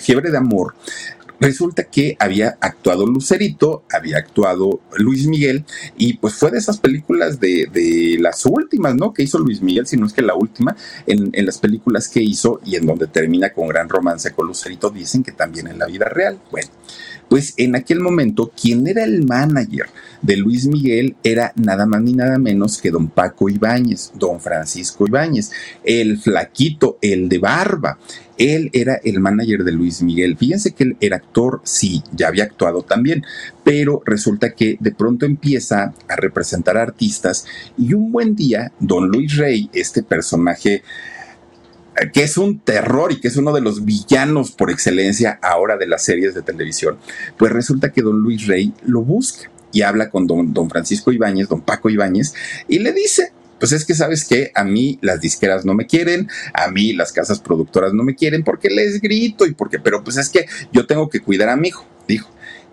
Fiebre 0.02 0.32
de 0.32 0.38
Amor, 0.38 0.76
Resulta 1.40 1.86
que 1.86 2.18
había 2.20 2.58
actuado 2.60 3.06
Lucerito, 3.06 3.84
había 3.92 4.18
actuado 4.18 4.82
Luis 4.98 5.28
Miguel, 5.28 5.66
y 5.98 6.14
pues 6.18 6.36
fue 6.36 6.52
de 6.52 6.58
esas 6.58 6.80
películas 6.80 7.40
de, 7.40 8.18
las 8.20 8.46
últimas, 8.46 8.96
¿no? 8.96 9.14
Que 9.14 9.24
hizo 9.24 9.40
Luis 9.40 9.62
Miguel, 9.62 9.88
si 9.88 9.96
no 9.96 10.06
es 10.06 10.14
que 10.14 10.22
la 10.22 10.36
última, 10.36 10.76
en, 11.08 11.30
en, 11.32 11.46
las 11.46 11.58
películas 11.58 12.10
que 12.10 12.22
hizo 12.22 12.60
y 12.66 12.76
en 12.76 12.86
donde 12.86 13.08
termina 13.08 13.52
con 13.54 13.68
gran 13.68 13.88
romance 13.88 14.32
con 14.34 14.48
Lucerito, 14.48 14.90
dicen 14.90 15.24
que 15.24 15.32
también 15.32 15.68
en 15.68 15.80
la 15.80 15.86
vida 15.86 16.06
real. 16.10 16.40
Bueno, 16.52 16.70
pues 17.30 17.54
en 17.58 17.76
aquel 17.76 18.00
momento, 18.00 18.52
quien 18.60 18.88
era 18.88 19.04
el 19.04 19.26
manager 19.26 19.86
de 20.22 20.36
Luis 20.36 20.66
Miguel 20.66 21.16
era 21.24 21.54
nada 21.56 21.86
más 21.86 22.02
ni 22.02 22.14
nada 22.14 22.40
menos 22.40 22.80
que 22.80 22.90
don 22.90 23.08
Paco 23.08 23.50
Ibáñez, 23.50 24.12
don 24.16 24.40
Francisco 24.40 25.06
Ibáñez, 25.08 25.52
el 25.84 26.18
flaquito, 26.18 26.98
el 27.02 27.30
de 27.30 27.38
barba. 27.38 28.00
Él 28.40 28.72
era 28.74 28.96
el 29.04 29.20
manager 29.20 29.64
de 29.64 29.74
Luis 29.74 30.02
Miguel. 30.02 30.38
Fíjense 30.38 30.72
que 30.72 30.86
él 30.86 30.98
era 31.02 31.18
actor, 31.18 31.62
sí, 31.64 32.02
ya 32.14 32.30
había 32.30 32.46
actuado 32.46 32.82
también, 32.82 33.24
pero 33.64 34.02
resulta 34.06 34.56
que 34.56 34.78
de 34.80 34.92
pronto 34.92 35.26
empieza 35.26 35.94
a 36.08 36.16
representar 36.16 36.78
artistas 36.78 37.46
y 37.78 37.94
un 37.94 38.12
buen 38.12 38.36
día, 38.36 38.72
don 38.80 39.10
Luis 39.10 39.36
Rey, 39.36 39.70
este 39.74 40.02
personaje 40.02 40.84
que 42.14 42.24
es 42.24 42.38
un 42.38 42.60
terror 42.60 43.12
y 43.12 43.20
que 43.20 43.28
es 43.28 43.36
uno 43.36 43.52
de 43.52 43.60
los 43.60 43.84
villanos 43.84 44.52
por 44.52 44.72
excelencia 44.72 45.38
ahora 45.42 45.76
de 45.76 45.88
las 45.88 46.04
series 46.04 46.34
de 46.34 46.42
televisión, 46.42 46.98
pues 47.38 47.52
resulta 47.52 47.92
que 47.92 48.02
don 48.02 48.20
Luis 48.20 48.48
Rey 48.48 48.74
lo 48.86 49.02
busca 49.02 49.50
y 49.72 49.82
habla 49.82 50.10
con 50.10 50.26
don, 50.26 50.54
don 50.54 50.70
Francisco 50.70 51.12
Ibáñez, 51.12 51.50
don 51.50 51.62
Paco 51.62 51.90
Ibáñez, 51.90 52.34
y 52.68 52.80
le 52.80 52.94
dice, 52.94 53.34
pues 53.60 53.72
es 53.72 53.86
que 53.86 53.94
sabes 53.94 54.26
que 54.26 54.52
a 54.56 54.64
mí 54.64 54.98
las 55.02 55.22
disqueras 55.22 55.66
no 55.66 55.74
me 55.74 55.86
quieren, 55.86 56.30
a 56.54 56.70
mí 56.70 56.94
las 56.94 57.12
casas 57.12 57.40
productoras 57.40 57.94
no 57.94 58.04
me 58.04 58.16
quieren 58.16 58.44
porque 58.44 58.70
les 58.70 59.02
grito 59.02 59.46
y 59.46 59.54
porque, 59.54 59.80
pero 59.80 60.04
pues 60.04 60.18
es 60.18 60.30
que 60.30 60.46
yo 60.72 60.86
tengo 60.86 61.10
que 61.10 61.20
cuidar 61.20 61.50
a 61.50 61.56
mi 61.56 61.70
hijo, 61.70 61.86
dijo. 62.08 62.30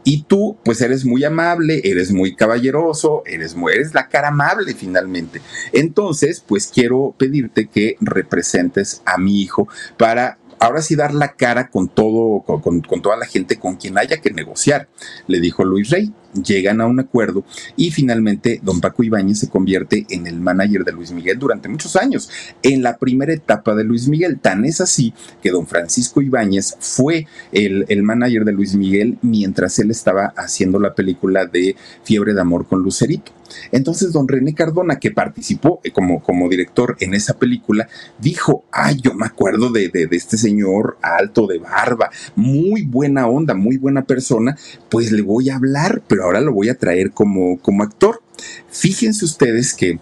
Y 0.09 0.23
tú, 0.23 0.57
pues 0.65 0.81
eres 0.83 1.05
muy 1.05 1.25
amable, 1.25 1.81
eres 1.83 2.13
muy 2.13 2.37
caballeroso, 2.37 3.25
eres, 3.27 3.57
muy, 3.57 3.73
eres 3.73 3.93
la 3.93 4.09
cara 4.09 4.29
amable 4.29 4.73
finalmente. 4.73 5.43
Entonces, 5.73 6.45
pues 6.47 6.69
quiero 6.69 7.13
pedirte 7.19 7.67
que 7.67 7.97
representes 8.01 9.03
a 9.05 9.19
mi 9.19 9.43
hijo 9.43 9.67
para 9.97 10.39
ahora 10.59 10.83
sí 10.83 10.97
dar 10.97 11.15
la 11.15 11.33
cara 11.33 11.69
con 11.69 11.89
todo, 11.89 12.41
con, 12.43 12.83
toda 12.83 13.17
la 13.17 13.27
gente 13.27 13.59
con 13.59 13.77
quien 13.77 13.99
haya 13.99 14.21
que 14.21 14.31
negociar, 14.31 14.89
le 15.27 15.41
dijo 15.41 15.65
Luis 15.65 15.91
Rey. 15.91 16.13
Llegan 16.35 16.83
a 16.83 16.87
un 16.87 17.01
acuerdo 17.01 17.45
y 17.77 17.91
finalmente 17.93 18.61
don 18.63 18.83
Paco 18.83 19.03
Ibáñez 19.03 19.39
se 19.39 19.49
convierte 19.49 20.05
en 20.11 20.27
el 20.27 20.39
manager 20.39 20.85
de 20.85 20.93
Luis 20.93 21.11
Miguel 21.11 21.39
durante 21.39 21.71
muchos 21.71 21.97
años, 21.97 22.29
en 22.63 22.83
la 22.83 22.99
primera 22.99 23.33
etapa 23.33 23.75
de 23.75 23.85
Luis 23.85 24.07
Miguel. 24.07 24.39
Tan 24.39 24.67
es 24.67 24.83
así 24.83 25.15
que 25.43 25.51
don 25.51 25.67
Francisco 25.67 26.21
Ibáñez 26.21 26.77
fue 26.79 27.27
el, 27.53 27.87
el 27.89 28.03
manager 28.03 28.45
de 28.45 28.53
Luis 28.53 28.75
Miguel 28.75 29.17
mientras 29.23 29.79
él 29.79 29.91
estaba 29.91 30.35
haciendo 30.37 30.79
la 30.79 30.95
película 30.95 31.47
de 31.47 31.75
Fiebre 32.05 32.35
de 32.35 32.41
Amor 32.43 32.67
con 32.67 32.83
Lucerito. 32.83 33.33
Entonces, 33.73 34.13
don 34.13 34.29
René 34.29 34.55
Cardona, 34.55 34.99
que 34.99 35.11
participó 35.11 35.81
eh, 35.85 35.91
como, 35.91 36.23
como 36.23 36.49
director 36.49 36.97
en 37.01 37.15
esa 37.15 37.39
película, 37.39 37.89
dijo, 38.19 38.65
ay, 38.73 39.01
yo 39.01 39.15
me 39.15 39.27
acuerdo 39.27 39.71
de, 39.71 39.89
de, 39.89 40.09
este 40.11 40.37
señor 40.37 40.99
alto 41.03 41.47
de 41.47 41.59
barba, 41.59 42.11
muy 42.35 42.83
buena 42.83 43.27
onda, 43.27 43.55
muy 43.55 43.77
buena 43.77 44.05
persona, 44.05 44.57
pues 44.89 45.13
le 45.13 45.23
voy 45.23 45.51
a 45.51 45.57
hablar, 45.57 46.03
pero 46.07 46.25
ahora 46.25 46.41
lo 46.41 46.53
voy 46.53 46.69
a 46.69 46.79
traer 46.79 47.11
como, 47.13 47.59
como 47.59 47.83
actor. 47.83 48.23
Fíjense 48.71 49.25
ustedes 49.25 49.75
que 49.75 49.99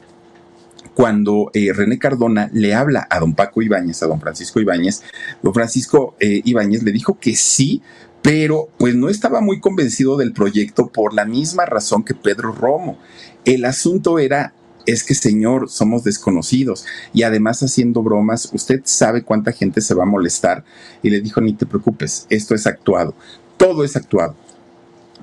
cuando 0.95 1.51
eh, 1.53 1.73
René 1.73 1.99
Cardona 1.99 2.49
le 2.53 2.75
habla 2.75 3.07
a 3.11 3.19
don 3.19 3.35
Paco 3.35 3.63
Ibáñez, 3.63 4.03
a 4.03 4.07
don 4.07 4.21
Francisco 4.21 4.61
Ibáñez, 4.61 5.03
don 5.43 5.53
Francisco 5.53 6.15
eh, 6.21 6.41
Ibáñez 6.45 6.83
le 6.83 6.93
dijo 6.93 7.19
que 7.19 7.35
sí, 7.35 7.83
pero 8.23 8.71
pues 8.79 8.95
no 8.95 9.11
estaba 9.11 9.41
muy 9.41 9.61
convencido 9.61 10.17
del 10.17 10.33
proyecto 10.33 10.87
por 10.87 11.13
la 11.13 11.27
misma 11.27 11.67
razón 11.67 12.05
que 12.05 12.15
Pedro 12.15 12.53
Romo. 12.53 12.99
El 13.45 13.65
asunto 13.65 14.19
era 14.19 14.53
es 14.87 15.03
que 15.03 15.15
señor, 15.15 15.71
somos 15.71 16.05
desconocidos 16.05 16.85
y 17.15 17.23
además 17.23 17.63
haciendo 17.63 18.03
bromas, 18.03 18.51
usted 18.53 18.83
sabe 18.85 19.23
cuánta 19.23 19.53
gente 19.53 19.81
se 19.81 19.95
va 19.95 20.03
a 20.03 20.07
molestar 20.07 20.65
y 21.03 21.09
le 21.11 21.23
dijo, 21.23 21.41
ni 21.41 21.55
te 21.55 21.65
preocupes, 21.65 22.27
esto 22.29 22.55
es 22.55 22.67
actuado, 22.67 23.15
todo 23.57 23.83
es 23.83 23.97
actuado 23.97 24.37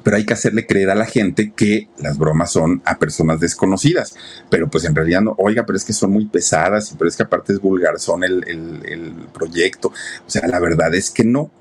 pero 0.03 0.17
hay 0.17 0.25
que 0.25 0.33
hacerle 0.33 0.65
creer 0.65 0.89
a 0.89 0.95
la 0.95 1.05
gente 1.05 1.53
que 1.55 1.89
las 1.97 2.17
bromas 2.17 2.51
son 2.51 2.81
a 2.85 2.97
personas 2.97 3.39
desconocidas. 3.39 4.15
Pero 4.49 4.69
pues 4.69 4.85
en 4.85 4.95
realidad 4.95 5.21
no, 5.21 5.35
oiga, 5.37 5.65
pero 5.65 5.77
es 5.77 5.85
que 5.85 5.93
son 5.93 6.11
muy 6.11 6.25
pesadas, 6.25 6.91
y 6.91 6.95
pero 6.95 7.07
es 7.07 7.15
que 7.15 7.23
aparte 7.23 7.53
es 7.53 7.59
vulgar, 7.59 7.99
son 7.99 8.23
el, 8.23 8.43
el, 8.47 9.13
proyecto. 9.33 9.89
O 9.89 10.29
sea, 10.29 10.47
la 10.47 10.59
verdad 10.59 10.93
es 10.93 11.09
que 11.09 11.23
no. 11.23 11.51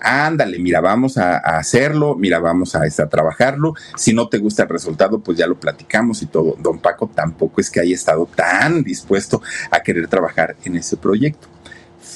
Ándale, 0.00 0.58
mira, 0.58 0.80
vamos 0.80 1.18
a, 1.18 1.38
hacerlo, 1.38 2.14
mira, 2.14 2.38
vamos 2.38 2.74
a, 2.74 2.82
a, 2.82 3.08
trabajarlo. 3.08 3.74
Si 3.96 4.12
no 4.12 4.28
te 4.28 4.38
gusta 4.38 4.64
el 4.64 4.68
resultado, 4.68 5.20
pues 5.20 5.38
ya 5.38 5.46
lo 5.46 5.58
platicamos 5.58 6.22
y 6.22 6.26
todo. 6.26 6.56
Don 6.58 6.78
Paco 6.78 7.10
tampoco 7.14 7.60
es 7.60 7.70
que 7.70 7.80
haya 7.80 7.94
estado 7.94 8.28
tan 8.34 8.82
dispuesto 8.82 9.42
a 9.70 9.80
querer 9.80 10.08
trabajar 10.08 10.56
en 10.64 10.76
ese 10.76 10.96
proyecto 10.96 11.48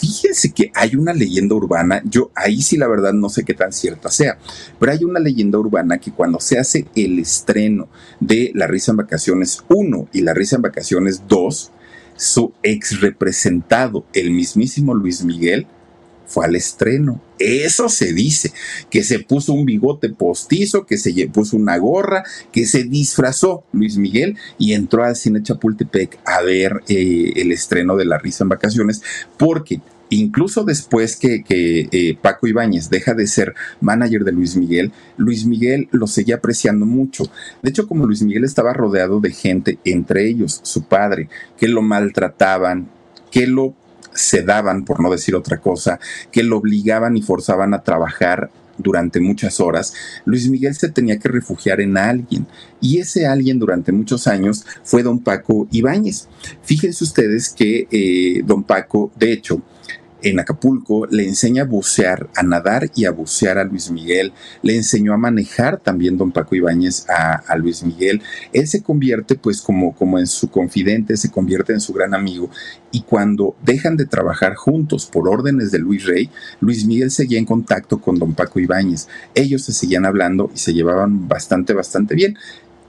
fíjense 0.03 0.51
que 0.51 0.73
hay 0.75 0.97
una 0.97 1.13
leyenda 1.13 1.55
urbana, 1.55 2.03
yo 2.05 2.33
ahí 2.35 2.61
sí 2.61 2.77
la 2.77 2.89
verdad 2.89 3.13
no 3.13 3.29
sé 3.29 3.45
qué 3.45 3.55
tan 3.55 3.73
cierta 3.73 4.11
sea, 4.11 4.37
pero 4.81 4.91
hay 4.91 5.05
una 5.05 5.21
leyenda 5.21 5.59
urbana 5.59 5.99
que 5.99 6.11
cuando 6.11 6.41
se 6.41 6.59
hace 6.59 6.87
el 6.97 7.21
estreno 7.21 7.89
de 8.19 8.51
La 8.53 8.67
Risa 8.67 8.91
en 8.91 8.97
Vacaciones 8.97 9.63
1 9.69 10.09
y 10.13 10.23
La 10.23 10.35
Risa 10.35 10.57
en 10.57 10.63
Vacaciones 10.63 11.23
2, 11.29 11.71
su 12.17 12.53
ex 12.65 13.01
representado, 13.01 14.05
el 14.13 14.33
mismísimo 14.33 14.93
Luis 14.93 15.25
Miguel, 15.25 15.69
fue 16.33 16.47
al 16.47 16.57
estreno. 16.57 17.21
Eso 17.39 17.89
se 17.89 18.13
dice, 18.13 18.53
que 18.91 19.05
se 19.05 19.19
puso 19.19 19.53
un 19.53 19.67
bigote 19.67 20.09
postizo, 20.09 20.87
que 20.87 20.97
se 20.97 21.13
puso 21.29 21.57
una 21.57 21.77
gorra, 21.77 22.25
que 22.53 22.67
se 22.67 22.85
disfrazó 22.85 23.65
Luis 23.73 23.97
Miguel 23.99 24.37
y 24.59 24.73
entró 24.73 25.05
al 25.05 25.17
cine 25.17 25.43
Chapultepec 25.43 26.19
a 26.25 26.41
ver 26.43 26.83
eh, 26.89 27.33
el 27.37 27.53
estreno 27.53 27.97
de 27.97 28.07
La 28.07 28.19
Risa 28.19 28.45
en 28.45 28.49
Vacaciones, 28.49 29.03
porque 29.37 29.81
incluso 30.09 30.65
después 30.65 31.17
que, 31.17 31.45
eh, 31.49 32.17
Paco 32.21 32.47
Ibáñez 32.47 32.89
deja 32.91 33.15
de 33.15 33.27
ser 33.27 33.55
manager 33.81 34.25
de 34.25 34.33
Luis 34.33 34.57
Miguel, 34.57 34.93
Luis 35.17 35.45
Miguel 35.45 35.89
lo 35.91 36.07
seguía 36.07 36.37
apreciando 36.37 36.87
mucho. 36.87 37.25
De 37.63 37.71
hecho, 37.71 37.89
como 37.89 38.07
Luis 38.07 38.23
Miguel 38.23 38.45
estaba 38.45 38.73
rodeado 38.73 39.21
de 39.21 39.33
gente, 39.33 39.79
entre 39.85 40.29
ellos 40.29 40.61
su 40.63 40.85
padre, 40.85 41.29
que 41.59 41.69
lo 41.69 41.83
maltrataban, 41.83 42.89
que 43.31 43.47
lo 43.47 43.75
sedaban, 44.15 44.85
por 44.85 45.01
no 45.01 45.11
decir 45.11 45.35
otra 45.35 45.59
cosa, 45.59 45.99
que 46.31 46.43
lo 46.43 46.59
obligaban 46.59 47.17
y 47.17 47.23
forzaban 47.23 47.75
a 47.75 47.83
trabajar 47.83 48.51
durante 48.79 49.21
muchas 49.21 49.61
horas, 49.61 49.95
Luis 50.25 50.49
Miguel 50.49 50.75
se 50.75 50.89
tenía 50.89 51.19
que 51.19 51.29
refugiar 51.29 51.81
en 51.81 51.97
alguien. 51.97 52.47
Y 52.81 52.99
ese 52.99 53.27
alguien 53.27 53.59
durante 53.59 53.93
muchos 53.93 54.27
años 54.27 54.65
fue 54.83 55.03
don 55.03 55.19
Paco 55.19 55.69
Ibáñez. 55.71 56.29
Fíjense 56.63 57.05
ustedes 57.05 57.51
que 57.51 57.87
eh, 57.91 58.43
don 58.45 58.63
Paco, 58.63 59.13
de 59.17 59.33
hecho, 59.33 59.63
en 60.23 60.41
Acapulco, 60.41 61.07
le 61.07 61.27
enseña 61.27 61.63
a 61.63 61.67
bucear, 61.67 62.29
a 62.35 62.43
nadar 62.43 62.91
y 62.95 63.05
a 63.05 63.11
bucear 63.11 63.59
a 63.59 63.65
Luis 63.65 63.91
Miguel, 63.91 64.33
le 64.63 64.77
enseñó 64.77 65.13
a 65.13 65.19
manejar 65.19 65.79
también 65.79 66.17
don 66.17 66.33
Paco 66.33 66.55
Ibáñez 66.55 67.07
a, 67.09 67.57
Luis 67.57 67.83
Miguel, 67.83 68.23
él 68.53 68.67
se 68.67 68.83
convierte 68.83 69.35
pues 69.35 69.61
como, 69.61 69.95
como 69.95 70.19
en 70.19 70.27
su 70.27 70.51
confidente, 70.51 71.17
se 71.17 71.31
convierte 71.31 71.73
en 71.73 71.81
su 71.81 71.93
gran 71.93 72.15
amigo. 72.15 72.51
Y 72.91 73.03
cuando 73.03 73.57
dejan 73.63 73.97
de 73.97 74.07
trabajar 74.07 74.55
juntos 74.55 75.07
por 75.07 75.29
órdenes 75.29 75.71
de 75.71 75.79
Luis 75.79 76.05
Rey, 76.05 76.31
Luis 76.61 76.85
Miguel 76.87 77.11
seguía 77.11 77.39
en 77.39 77.45
contacto 77.45 78.01
con 78.01 78.19
don 78.19 78.35
Paco 78.35 78.59
Ibáñez, 78.61 79.09
ellos 79.35 79.63
se 79.63 79.73
seguían 79.73 80.07
hablando 80.07 80.51
y 80.55 80.59
se 80.59 80.75
llevaban 80.75 81.29
bastante, 81.29 81.73
bastante 81.73 82.15
bien. 82.15 82.37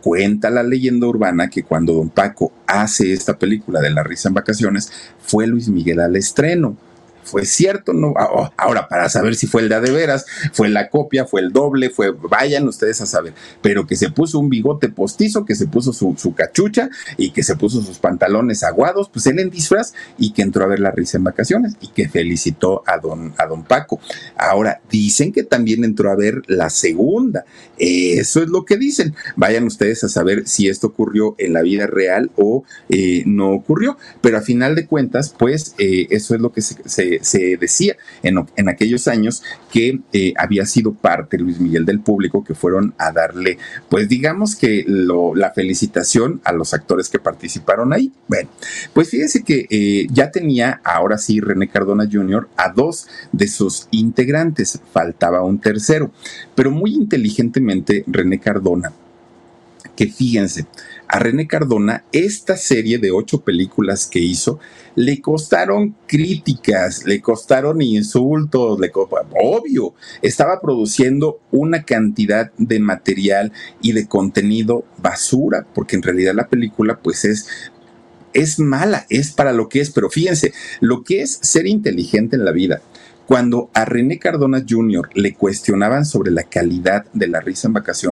Cuenta 0.02 0.50
la 0.50 0.64
leyenda 0.64 1.08
urbana 1.08 1.50
que 1.50 1.64
cuando 1.64 1.94
don 1.94 2.10
Paco 2.10 2.52
hace 2.68 3.14
esta 3.14 3.38
película 3.38 3.80
de 3.80 3.90
La 3.90 4.04
risa 4.04 4.28
en 4.28 4.34
vacaciones, 4.34 4.92
fue 5.20 5.48
Luis 5.48 5.70
Miguel 5.70 6.02
al 6.02 6.18
estreno 6.18 6.76
fue 7.24 7.46
cierto, 7.46 7.94
no. 7.94 8.14
Ah, 8.18 8.30
oh, 8.32 8.50
ahora, 8.58 8.88
para 8.88 9.10
saber 9.10 9.36
si 9.36 9.48
fue 9.48 9.62
el 9.62 9.70
de, 9.70 9.80
de 9.82 9.92
veras, 9.92 10.26
fue 10.52 10.70
la 10.70 10.90
copia, 10.90 11.26
fue 11.26 11.42
el 11.42 11.52
doble, 11.52 11.90
fue, 11.90 12.12
vayan 12.12 12.68
ustedes 12.68 13.02
a 13.02 13.06
saber, 13.06 13.34
pero 13.62 13.88
que 13.88 13.96
se 13.96 14.10
puso 14.10 14.40
un 14.40 14.50
bigote 14.50 14.90
postizo, 14.90 15.46
que 15.46 15.56
se 15.56 15.68
puso 15.68 15.94
su, 15.94 16.34
cachucha 16.36 16.90
y 17.18 17.32
que 17.32 17.44
se 17.44 17.56
puso 17.56 17.82
sus 17.82 18.00
pantalones 18.00 18.64
aguados, 18.64 19.10
pues 19.10 19.28
él 19.28 19.40
en 19.40 19.50
disfraz 19.50 19.94
y 20.18 20.32
que 20.34 20.42
entró 20.42 20.64
a 20.64 20.68
ver 20.68 20.80
la 20.80 20.92
risa 20.92 21.18
en 21.18 21.24
vacaciones 21.24 21.76
y 21.82 21.90
que 21.90 22.10
felicitó 22.10 22.84
a 22.86 22.98
don, 22.98 23.34
a 23.38 23.46
don 23.46 23.64
Paco. 23.64 24.00
Ahora, 24.36 24.82
dicen 24.90 25.32
que 25.32 25.44
también 25.44 25.84
entró 25.84 26.12
a 26.12 26.16
ver 26.16 26.42
la 26.48 26.70
segunda. 26.70 27.46
Eso 27.78 28.42
es 28.42 28.50
lo 28.50 28.66
que 28.66 28.78
dicen. 28.78 29.16
Vayan 29.36 29.66
ustedes 29.66 30.04
a 30.04 30.10
saber 30.10 30.48
si 30.48 30.70
esto 30.70 30.88
ocurrió 30.88 31.36
en 31.38 31.54
la 31.54 31.62
vida 31.62 31.88
real 31.88 32.32
o 32.36 32.64
eh, 32.90 33.24
no 33.26 33.52
ocurrió. 33.52 33.98
Pero 34.22 34.38
a 34.38 34.42
final 34.42 34.76
de 34.76 34.88
cuentas, 34.88 35.34
pues 35.38 35.76
eh, 35.78 36.08
eso 36.10 36.36
es 36.36 36.42
lo 36.42 36.52
que 36.52 36.62
se, 36.62 37.13
decía 37.20 37.96
en, 38.22 38.70
aquellos 38.70 39.08
años 39.08 39.44
que 39.72 40.00
eh, 40.14 40.34
había 40.38 40.66
sido 40.66 40.94
parte 40.94 41.38
Luis 41.38 41.60
Miguel 41.60 41.86
del 41.86 42.00
público 42.00 42.44
que 42.44 42.54
fueron 42.56 42.94
a 42.98 43.12
darle, 43.12 43.58
pues 43.90 44.10
digamos 44.10 44.56
que 44.56 44.86
la 44.88 45.52
felicitación 45.52 46.42
a 46.44 46.54
los 46.54 46.74
actores 46.74 47.10
que 47.10 47.20
participaron 47.20 47.94
ahí. 47.94 48.12
Bueno, 48.28 48.50
pues 48.94 49.10
fíjense 49.10 49.44
que 49.44 49.68
eh, 49.70 50.08
ya 50.12 50.32
tenía 50.32 50.82
ahora 50.84 51.18
sí 51.18 51.40
René 51.40 51.70
Cardona 51.70 52.08
Jr. 52.12 52.50
a 52.58 52.70
dos 52.70 53.08
de 53.32 53.48
sus 53.48 53.88
integrantes, 53.92 54.80
faltaba 54.92 55.44
un 55.44 55.60
tercero, 55.60 56.12
pero 56.56 56.72
muy 56.72 56.94
inteligentemente 56.94 58.04
René 58.08 58.40
Cardona 58.40 58.92
que 59.96 60.08
fíjense, 60.08 60.66
a 61.08 61.20
René 61.20 61.48
Cardona 61.48 62.04
esta 62.12 62.58
serie 62.58 62.98
de 62.98 63.12
ocho 63.12 63.42
películas 63.42 64.08
que 64.08 64.20
hizo 64.20 64.60
le 64.96 65.22
costaron 65.22 65.96
críticas, 66.08 67.06
le 67.06 67.22
costaron 67.22 67.82
insultos, 67.82 68.80
le 68.80 68.92
obvio, 68.94 69.94
estaba 70.22 70.60
produciendo 70.62 71.40
una 71.52 71.84
cantidad 71.84 72.52
de 72.58 72.80
material 72.80 73.52
y 73.82 73.94
de 73.94 74.08
contenido 74.08 74.86
basura, 74.98 75.66
porque 75.74 75.96
en 75.96 76.04
realidad 76.04 76.36
la 76.36 76.48
película 76.48 77.00
pues 77.02 77.26
es 77.26 77.48
es 78.34 78.60
mala, 78.60 79.06
es 79.10 79.32
para 79.32 79.54
lo 79.54 79.70
que 79.70 79.80
es, 79.80 79.92
pero 79.92 80.10
fíjense, 80.10 80.54
lo 80.80 81.04
que 81.04 81.22
es 81.22 81.38
ser 81.44 81.68
inteligente 81.68 82.36
en 82.36 82.46
la 82.46 82.52
vida, 82.52 82.82
cuando 83.28 83.70
a 83.76 83.86
René 83.86 84.18
Cardona 84.18 84.64
Jr. 84.68 85.10
le 85.14 85.36
cuestionaban 85.36 86.04
sobre 86.04 86.32
la 86.32 86.44
calidad 86.44 87.06
de 87.14 87.28
la 87.28 87.42
risa 87.42 87.68
en 87.68 87.74
vacación. 87.74 88.13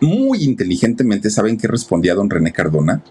Muy 0.00 0.44
inteligentemente, 0.44 1.28
¿saben 1.28 1.58
qué 1.58 1.66
respondía 1.66 2.14
don 2.14 2.30
René 2.30 2.52
Cardona? 2.52 3.02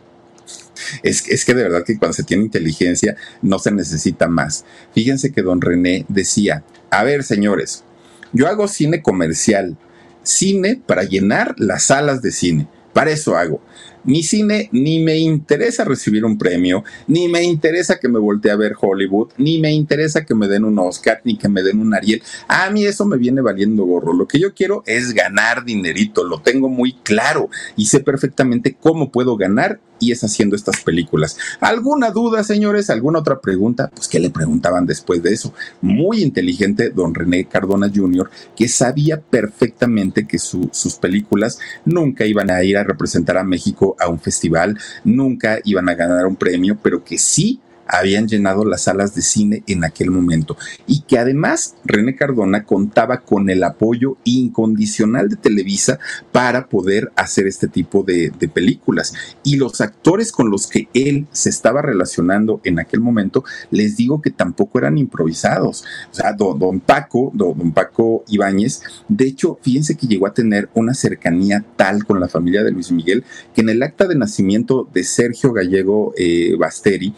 Es, 1.04 1.28
es, 1.28 1.44
que 1.44 1.54
de 1.54 1.64
verdad 1.64 1.84
que 1.86 1.98
cuando 1.98 2.14
se 2.14 2.24
tiene 2.24 2.46
inteligencia 2.46 3.18
no 3.42 3.60
se 3.60 3.72
necesita 3.72 4.30
más. 4.30 4.64
Fíjense 4.94 5.34
que 5.34 5.42
don 5.42 5.60
René 5.60 6.06
decía, 6.08 6.64
a 6.92 7.04
ver 7.04 7.26
señores, 7.26 7.84
yo 8.32 8.48
hago 8.48 8.70
cine 8.70 9.02
comercial, 9.02 9.78
cine 10.24 10.82
para 10.88 11.04
llenar 11.04 11.56
las 11.58 11.84
salas 11.84 12.22
de 12.22 12.32
cine, 12.32 12.70
para 12.94 13.12
eso 13.12 13.36
hago 13.36 13.62
mi 14.08 14.24
cine 14.24 14.70
ni 14.72 15.00
me 15.00 15.18
interesa 15.18 15.84
recibir 15.84 16.26
un 16.26 16.38
premio, 16.38 16.84
ni 17.08 17.28
me 17.28 17.44
interesa 17.44 18.00
que 18.00 18.08
me 18.08 18.18
voltee 18.18 18.52
a 18.52 18.56
ver 18.56 18.74
Hollywood, 18.80 19.34
ni 19.38 19.60
me 19.60 19.72
interesa 19.72 20.26
que 20.26 20.34
me 20.34 20.48
den 20.48 20.64
un 20.64 20.80
Oscar, 20.80 21.22
ni 21.24 21.38
que 21.38 21.50
me 21.50 21.62
den 21.62 21.80
un 21.80 21.94
Ariel. 21.94 22.24
A 22.48 22.70
mí 22.72 22.86
eso 22.86 23.06
me 23.06 23.18
viene 23.18 23.42
valiendo 23.42 23.86
gorro. 23.86 24.14
Lo 24.14 24.28
que 24.28 24.40
yo 24.40 24.54
quiero 24.54 24.82
es 24.88 25.14
ganar 25.14 25.66
dinerito, 25.66 26.24
lo 26.24 26.42
tengo 26.42 26.70
muy 26.70 26.94
claro 27.04 27.50
y 27.76 27.86
sé 27.86 28.00
perfectamente 28.00 28.76
cómo 28.80 29.12
puedo 29.12 29.38
ganar 29.38 29.80
y 30.00 30.12
es 30.12 30.24
haciendo 30.24 30.56
estas 30.56 30.82
películas. 30.82 31.38
¿Alguna 31.60 32.12
duda, 32.12 32.44
señores? 32.44 32.90
¿Alguna 32.90 33.20
otra 33.20 33.42
pregunta? 33.42 33.90
Pues, 33.94 34.08
¿qué 34.08 34.20
le 34.20 34.30
preguntaban 34.30 34.86
después 34.86 35.24
de 35.24 35.34
eso? 35.34 35.54
Muy 35.82 36.22
inteligente 36.22 36.90
don 36.90 37.16
René 37.16 37.46
Cardona 37.46 37.92
Jr., 37.94 38.30
que 38.56 38.68
sabía 38.68 39.20
perfectamente 39.22 40.28
que 40.28 40.40
sus 40.40 40.96
películas 41.02 41.60
nunca 41.86 42.26
iban 42.26 42.52
a 42.52 42.64
ir 42.64 42.78
a 42.78 42.84
representar 42.84 43.38
a 43.38 43.44
México 43.44 43.96
a 44.00 44.08
un 44.08 44.20
festival, 44.20 44.78
nunca 45.04 45.60
iban 45.64 45.90
a 45.90 45.96
ganar 45.96 46.26
un 46.26 46.36
premio, 46.36 46.78
pero 46.82 47.04
que 47.04 47.18
sí 47.18 47.60
habían 47.88 48.28
llenado 48.28 48.66
las 48.66 48.84
salas 48.84 49.16
de 49.16 49.22
cine 49.22 49.64
en 49.68 49.84
aquel 49.84 50.12
momento 50.12 50.58
y 50.86 51.02
que 51.02 51.20
además 51.20 51.76
René 51.86 52.16
Cardona 52.16 52.64
contaba 52.64 53.22
con 53.22 53.50
el 53.50 53.64
apoyo 53.64 54.18
incondicional 54.24 55.30
de 55.30 55.36
Televisa 55.36 56.00
para 56.32 56.68
poder 56.68 57.12
hacer 57.16 57.48
este 57.48 57.68
tipo 57.68 58.04
de, 58.04 58.32
películas. 58.54 59.14
Y 59.44 59.58
los 59.58 59.82
actores 59.82 60.32
con 60.32 60.50
los 60.50 60.68
que 60.68 60.88
él 60.94 61.28
se 61.32 61.50
estaba 61.50 61.82
relacionando 61.82 62.62
en 62.64 62.80
aquel 62.80 63.02
momento, 63.02 63.44
les 63.72 63.98
digo 63.98 64.22
que 64.22 64.32
tampoco 64.32 64.80
eran 64.80 64.98
improvisados. 64.98 65.84
O 66.12 66.16
sea, 66.16 66.34
don, 66.34 66.80
Paco, 66.80 67.32
don, 67.34 67.72
Paco 67.74 68.24
Ibáñez, 68.28 68.82
de 69.10 69.26
hecho, 69.26 69.60
fíjense 69.62 69.96
que 69.96 70.08
llegó 70.08 70.28
a 70.28 70.34
tener 70.34 70.70
una 70.74 70.94
cercanía 70.94 71.66
tal 71.76 72.06
con 72.06 72.20
la 72.20 72.28
familia 72.28 72.64
de 72.64 72.72
Luis 72.72 72.92
Miguel 72.92 73.24
que 73.54 73.62
en 73.62 73.70
el 73.70 73.84
acta 73.84 74.08
de 74.08 74.16
nacimiento 74.16 74.88
de 74.94 75.04
Sergio 75.04 75.54
Gallego 75.54 76.14
eh, 76.18 76.56
Basteri, 76.58 77.14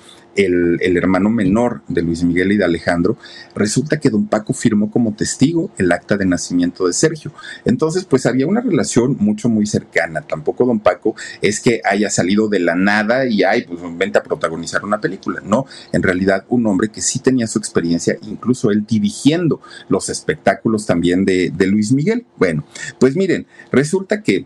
el, 0.46 0.98
hermano 0.98 1.30
menor 1.30 1.82
de 1.88 2.02
Luis 2.02 2.24
Miguel 2.24 2.52
y 2.52 2.58
de 2.58 2.66
Alejandro, 2.66 3.18
resulta 3.56 4.00
que 4.00 4.10
don 4.10 4.28
Paco 4.28 4.54
firmó 4.54 4.92
como 4.92 5.14
testigo 5.14 5.72
el 5.78 5.92
acta 5.92 6.18
de 6.18 6.26
nacimiento 6.26 6.88
de 6.88 6.94
Sergio. 6.94 7.32
Entonces, 7.66 8.06
pues 8.06 8.26
había 8.26 8.48
una 8.48 8.62
relación 8.62 9.18
mucho, 9.20 9.50
muy 9.50 9.66
cercana. 9.66 10.22
Tampoco 10.22 10.66
don 10.66 10.80
Paco 10.80 11.16
es 11.42 11.60
que 11.60 11.82
haya 11.84 12.10
salido 12.10 12.48
de 12.48 12.60
la 12.60 12.76
nada 12.76 13.26
y, 13.26 13.44
ay, 13.44 13.66
pues 13.66 13.80
vente 13.98 14.20
a 14.20 14.24
protagonizar 14.24 14.84
una 14.84 15.02
película. 15.02 15.42
No, 15.44 15.66
en 15.92 16.04
realidad 16.04 16.46
un 16.50 16.66
hombre 16.68 16.90
que 16.90 17.02
sí 17.02 17.20
tenía 17.20 17.48
su 17.48 17.60
experiencia, 17.60 18.18
incluso 18.22 18.72
él 18.72 18.86
dirigiendo 18.86 19.62
los 19.90 20.10
espectáculos 20.10 20.86
también 20.86 21.26
de, 21.26 21.52
de 21.56 21.68
Luis 21.68 21.92
Miguel. 21.92 22.26
Bueno, 22.38 22.64
pues 23.00 23.16
miren, 23.16 23.48
resulta 23.72 24.22
que 24.22 24.46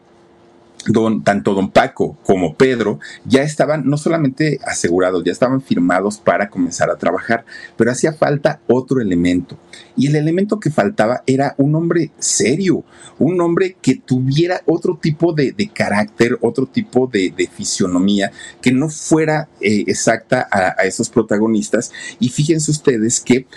Don, 0.87 1.23
tanto 1.23 1.53
don 1.53 1.71
Paco 1.71 2.17
como 2.25 2.55
Pedro 2.55 2.99
ya 3.25 3.41
estaban 3.41 3.85
no 3.85 3.97
solamente 3.97 4.59
asegurados, 4.65 5.23
ya 5.23 5.31
estaban 5.31 5.61
firmados 5.61 6.17
para 6.17 6.49
comenzar 6.49 6.89
a 6.89 6.97
trabajar, 6.97 7.45
pero 7.77 7.91
hacía 7.91 8.13
falta 8.13 8.59
otro 8.67 8.99
elemento. 8.99 9.57
Y 9.95 10.07
el 10.07 10.15
elemento 10.15 10.59
que 10.59 10.71
faltaba 10.71 11.23
era 11.25 11.55
un 11.57 11.75
hombre 11.75 12.11
serio, 12.19 12.83
un 13.17 13.39
hombre 13.39 13.77
que 13.81 13.95
tuviera 13.95 14.61
otro 14.65 14.97
tipo 15.01 15.33
de, 15.33 15.53
carácter, 15.73 16.37
otro 16.41 16.65
tipo 16.65 17.07
de, 17.07 17.33
fisionomía, 17.53 18.31
que 18.61 18.71
no 18.71 18.89
fuera 18.89 19.47
eh, 19.61 19.85
exacta 19.87 20.47
a, 20.51 20.75
a 20.77 20.83
esos 20.83 21.09
protagonistas. 21.09 21.91
Y 22.19 22.29
fíjense 22.29 22.71
ustedes 22.71 23.19
que 23.19 23.47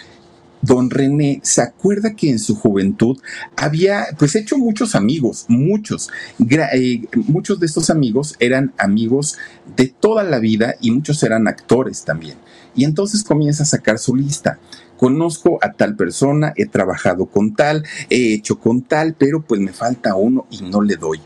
don 0.62 0.90
René 0.90 1.40
se 1.42 1.62
acuerda 1.62 2.14
que 2.14 2.30
en 2.30 2.38
su 2.38 2.57
juventud 2.57 3.18
había 3.57 4.07
pues 4.18 4.34
hecho 4.34 4.59
muchos 4.59 4.94
amigos, 4.94 5.46
muchos. 5.48 6.09
Eh, 6.38 7.02
muchos 7.26 7.61
de 7.61 7.66
estos 7.66 7.90
amigos 7.90 8.36
eran 8.40 8.72
amigos 8.78 9.36
de 9.76 9.88
toda 9.88 10.22
la 10.22 10.38
vida 10.38 10.76
y 10.80 10.90
muchos 10.90 11.22
eran 11.22 11.48
actores 11.48 12.04
también. 12.04 12.36
Y 12.74 12.84
entonces 12.84 13.24
comienza 13.24 13.62
a 13.62 13.66
sacar 13.66 13.98
su 13.98 14.14
lista. 14.14 14.59
Conozco 14.96 15.59
a 15.62 15.72
tal 15.72 15.94
persona, 15.94 16.52
he 16.57 16.66
trabajado 16.66 17.26
con 17.26 17.54
tal, 17.54 17.84
he 18.09 18.32
hecho 18.34 18.59
con 18.59 18.82
tal, 18.82 19.14
pero 19.14 19.42
pues 19.42 19.61
me 19.61 19.72
falta 19.72 20.14
uno 20.14 20.46
y 20.50 20.62
no 20.62 20.82
le 20.82 20.96
doy. 20.96 21.20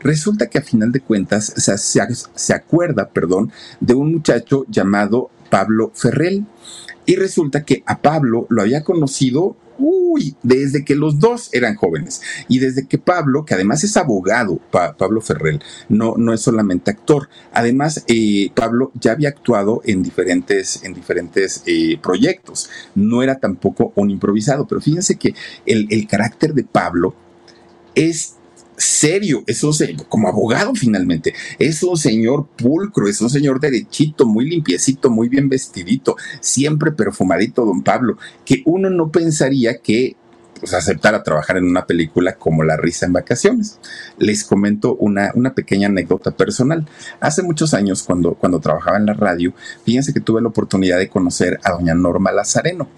Resulta 0.00 0.48
que 0.48 0.58
a 0.58 0.62
final 0.62 0.92
de 0.92 1.00
cuentas 1.00 1.52
se, 1.56 1.76
se 1.76 2.54
acuerda, 2.54 3.10
perdón, 3.10 3.52
de 3.80 3.94
un 3.94 4.12
muchacho 4.12 4.64
llamado 4.68 5.30
Pablo 5.50 5.92
Ferrell. 5.94 6.46
Y 7.06 7.16
resulta 7.16 7.64
que 7.64 7.82
a 7.86 8.00
Pablo 8.00 8.46
lo 8.50 8.62
había 8.62 8.84
conocido 8.84 9.56
uy, 9.80 10.36
desde 10.42 10.84
que 10.84 10.94
los 10.94 11.18
dos 11.18 11.48
eran 11.52 11.74
jóvenes. 11.74 12.20
Y 12.48 12.58
desde 12.58 12.86
que 12.86 12.98
Pablo, 12.98 13.44
que 13.44 13.54
además 13.54 13.82
es 13.82 13.96
abogado, 13.96 14.60
Pablo 14.70 15.20
Ferrell, 15.20 15.60
no, 15.88 16.14
no 16.16 16.32
es 16.32 16.42
solamente 16.42 16.90
actor, 16.90 17.28
además 17.52 18.04
eh, 18.06 18.50
Pablo 18.54 18.92
ya 18.94 19.12
había 19.12 19.30
actuado 19.30 19.80
en 19.84 20.02
diferentes, 20.02 20.84
en 20.84 20.94
diferentes 20.94 21.62
eh, 21.66 21.98
proyectos, 22.00 22.68
no 22.94 23.22
era 23.22 23.36
tampoco 23.38 23.92
un 23.96 24.10
improvisado, 24.10 24.66
pero 24.66 24.80
fíjense 24.80 25.16
que 25.16 25.34
el, 25.66 25.86
el 25.90 26.06
carácter 26.06 26.54
de 26.54 26.64
Pablo 26.64 27.14
es 27.94 28.34
serio, 28.80 29.44
es 29.46 29.64
como 30.08 30.28
abogado 30.28 30.74
finalmente, 30.74 31.34
es 31.58 31.82
un 31.82 31.96
señor 31.96 32.46
pulcro, 32.56 33.08
es 33.08 33.20
un 33.20 33.30
señor 33.30 33.60
derechito, 33.60 34.26
muy 34.26 34.48
limpiecito, 34.48 35.10
muy 35.10 35.28
bien 35.28 35.48
vestidito, 35.48 36.16
siempre 36.40 36.92
perfumadito, 36.92 37.64
don 37.64 37.82
Pablo, 37.82 38.16
que 38.44 38.62
uno 38.64 38.90
no 38.90 39.10
pensaría 39.10 39.78
que 39.78 40.16
pues, 40.60 40.74
aceptara 40.74 41.22
trabajar 41.22 41.56
en 41.56 41.64
una 41.64 41.86
película 41.86 42.34
como 42.34 42.62
La 42.62 42.76
risa 42.76 43.06
en 43.06 43.12
vacaciones. 43.14 43.78
Les 44.18 44.44
comento 44.44 44.94
una, 44.96 45.30
una 45.34 45.54
pequeña 45.54 45.88
anécdota 45.88 46.32
personal. 46.32 46.86
Hace 47.20 47.42
muchos 47.42 47.72
años, 47.74 48.02
cuando, 48.02 48.34
cuando 48.34 48.60
trabajaba 48.60 48.98
en 48.98 49.06
la 49.06 49.14
radio, 49.14 49.54
fíjense 49.84 50.12
que 50.12 50.20
tuve 50.20 50.42
la 50.42 50.48
oportunidad 50.48 50.98
de 50.98 51.08
conocer 51.08 51.58
a 51.64 51.72
doña 51.72 51.94
Norma 51.94 52.30
Lazareno. 52.30 52.88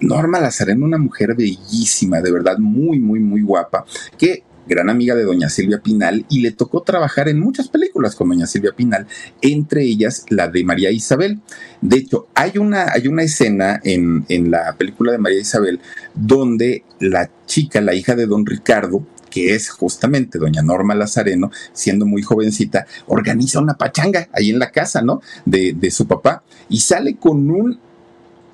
Norma 0.00 0.40
Lazareno, 0.40 0.84
una 0.84 0.98
mujer 0.98 1.34
bellísima, 1.34 2.20
de 2.20 2.32
verdad 2.32 2.58
muy, 2.58 2.98
muy, 2.98 3.20
muy 3.20 3.42
guapa, 3.42 3.84
que 4.18 4.42
gran 4.66 4.90
amiga 4.90 5.14
de 5.14 5.24
doña 5.24 5.48
Silvia 5.48 5.80
Pinal, 5.80 6.24
y 6.28 6.40
le 6.40 6.52
tocó 6.52 6.82
trabajar 6.82 7.28
en 7.28 7.40
muchas 7.40 7.68
películas 7.68 8.14
con 8.14 8.28
doña 8.28 8.46
Silvia 8.46 8.72
Pinal, 8.76 9.06
entre 9.42 9.82
ellas 9.82 10.24
la 10.28 10.48
de 10.48 10.64
María 10.64 10.90
Isabel. 10.90 11.40
De 11.80 11.96
hecho, 11.96 12.28
hay 12.34 12.58
una, 12.58 12.92
hay 12.92 13.08
una 13.08 13.22
escena 13.22 13.80
en, 13.84 14.24
en 14.28 14.50
la 14.50 14.74
película 14.76 15.12
de 15.12 15.18
María 15.18 15.40
Isabel 15.40 15.80
donde 16.14 16.84
la 17.00 17.30
chica, 17.46 17.80
la 17.80 17.94
hija 17.94 18.14
de 18.14 18.26
don 18.26 18.46
Ricardo, 18.46 19.06
que 19.30 19.54
es 19.54 19.68
justamente 19.68 20.38
doña 20.38 20.62
Norma 20.62 20.94
Lazareno, 20.94 21.50
siendo 21.72 22.06
muy 22.06 22.22
jovencita, 22.22 22.86
organiza 23.06 23.58
una 23.58 23.74
pachanga 23.74 24.28
ahí 24.32 24.50
en 24.50 24.60
la 24.60 24.70
casa, 24.70 25.02
¿no? 25.02 25.20
De, 25.44 25.72
de 25.72 25.90
su 25.90 26.06
papá 26.06 26.44
y 26.68 26.78
sale 26.78 27.16
con 27.16 27.50
un 27.50 27.80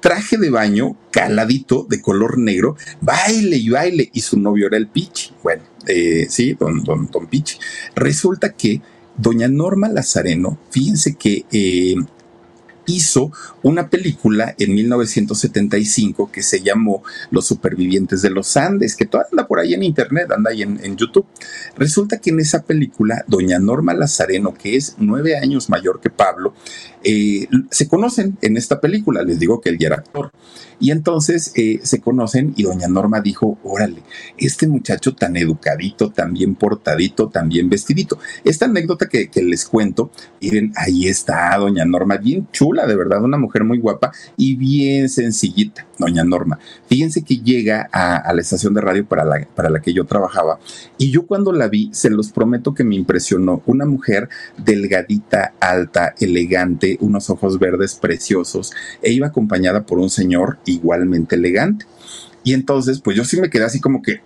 traje 0.00 0.38
de 0.38 0.48
baño 0.48 0.96
caladito 1.10 1.86
de 1.88 2.00
color 2.00 2.38
negro, 2.38 2.76
baile 3.02 3.56
y 3.56 3.68
baile, 3.68 4.08
y 4.14 4.20
su 4.22 4.38
novio 4.38 4.68
era 4.68 4.78
el 4.78 4.88
Pichi. 4.88 5.32
Bueno, 5.42 5.62
eh, 5.86 6.26
sí, 6.28 6.54
don, 6.54 6.82
don, 6.84 7.10
don 7.10 7.26
Pichi. 7.26 7.58
Resulta 7.94 8.52
que 8.52 8.80
doña 9.16 9.48
Norma 9.48 9.88
Lazareno, 9.88 10.58
fíjense 10.70 11.16
que 11.16 11.44
eh, 11.52 11.94
hizo 12.86 13.30
una 13.62 13.88
película 13.88 14.54
en 14.58 14.74
1975 14.74 16.30
que 16.32 16.42
se 16.42 16.62
llamó 16.62 17.02
Los 17.30 17.46
supervivientes 17.46 18.22
de 18.22 18.30
los 18.30 18.56
Andes, 18.56 18.96
que 18.96 19.06
todavía 19.06 19.30
anda 19.32 19.46
por 19.46 19.60
ahí 19.60 19.74
en 19.74 19.82
internet, 19.82 20.30
anda 20.30 20.50
ahí 20.50 20.62
en, 20.62 20.96
YouTube. 20.96 21.26
Resulta 21.76 22.18
que 22.18 22.30
en 22.30 22.40
esa 22.40 22.62
película, 22.62 23.24
doña 23.26 23.58
Norma 23.58 23.94
Lazareno, 23.94 24.54
que 24.54 24.76
es 24.76 24.96
nueve 24.98 25.36
años 25.36 25.68
mayor 25.70 26.00
que 26.00 26.10
Pablo, 26.10 26.54
eh, 27.02 27.48
se 27.70 27.88
conocen 27.88 28.36
en 28.42 28.56
esta 28.56 28.80
película, 28.80 29.22
les 29.22 29.38
digo 29.38 29.60
que 29.60 29.70
él 29.70 29.78
ya 29.78 29.88
era 29.88 29.96
actor. 29.96 30.32
Y 30.80 30.92
entonces 30.92 31.52
eh, 31.56 31.78
se 31.82 32.00
conocen 32.00 32.54
y 32.56 32.62
doña 32.62 32.88
Norma 32.88 33.20
dijo, 33.20 33.58
órale, 33.62 34.02
este 34.38 34.66
muchacho 34.66 35.14
tan 35.14 35.36
educadito, 35.36 36.10
tan 36.10 36.32
bien 36.32 36.54
portadito, 36.54 37.28
tan 37.28 37.50
bien 37.50 37.68
vestidito. 37.68 38.18
Esta 38.44 38.64
anécdota 38.64 39.06
que, 39.06 39.28
les 39.42 39.66
cuento, 39.66 40.10
miren, 40.40 40.72
ahí 40.76 41.06
está 41.06 41.56
doña 41.58 41.84
Norma, 41.84 42.16
bien 42.16 42.48
chula, 42.50 42.86
de 42.86 42.96
verdad, 42.96 43.22
una 43.22 43.36
mujer 43.36 43.64
muy 43.64 43.78
guapa 43.78 44.12
y 44.38 44.56
bien 44.56 45.10
sencillita, 45.10 45.86
doña 45.98 46.24
Norma. 46.24 46.58
Fíjense 46.86 47.22
que 47.22 47.36
llega 47.36 47.88
a, 47.92 48.32
la 48.32 48.40
estación 48.40 48.72
de 48.72 48.80
radio 48.80 49.04
para 49.04 49.24
la, 49.24 49.46
para 49.54 49.68
la 49.68 49.82
que 49.82 49.92
yo 49.92 50.04
trabajaba 50.04 50.58
y 50.96 51.10
yo 51.10 51.26
cuando 51.26 51.52
la 51.52 51.68
vi, 51.68 51.90
se 51.92 52.08
los 52.08 52.32
prometo 52.32 52.74
que 52.74 52.84
me 52.84 52.96
impresionó, 52.96 53.62
una 53.66 53.84
mujer 53.84 54.30
delgadita, 54.56 55.52
alta, 55.60 56.14
elegante, 56.20 56.89
unos 57.00 57.30
ojos 57.30 57.58
verdes 57.58 57.94
preciosos 57.94 58.72
e 59.02 59.12
iba 59.12 59.28
acompañada 59.28 59.86
por 59.86 59.98
un 59.98 60.10
señor 60.10 60.58
igualmente 60.64 61.36
elegante. 61.36 61.86
Y 62.42 62.54
entonces, 62.54 63.00
pues 63.00 63.16
yo 63.16 63.24
sí 63.24 63.40
me 63.40 63.50
quedé 63.50 63.64
así 63.64 63.80
como 63.80 64.02
que, 64.02 64.20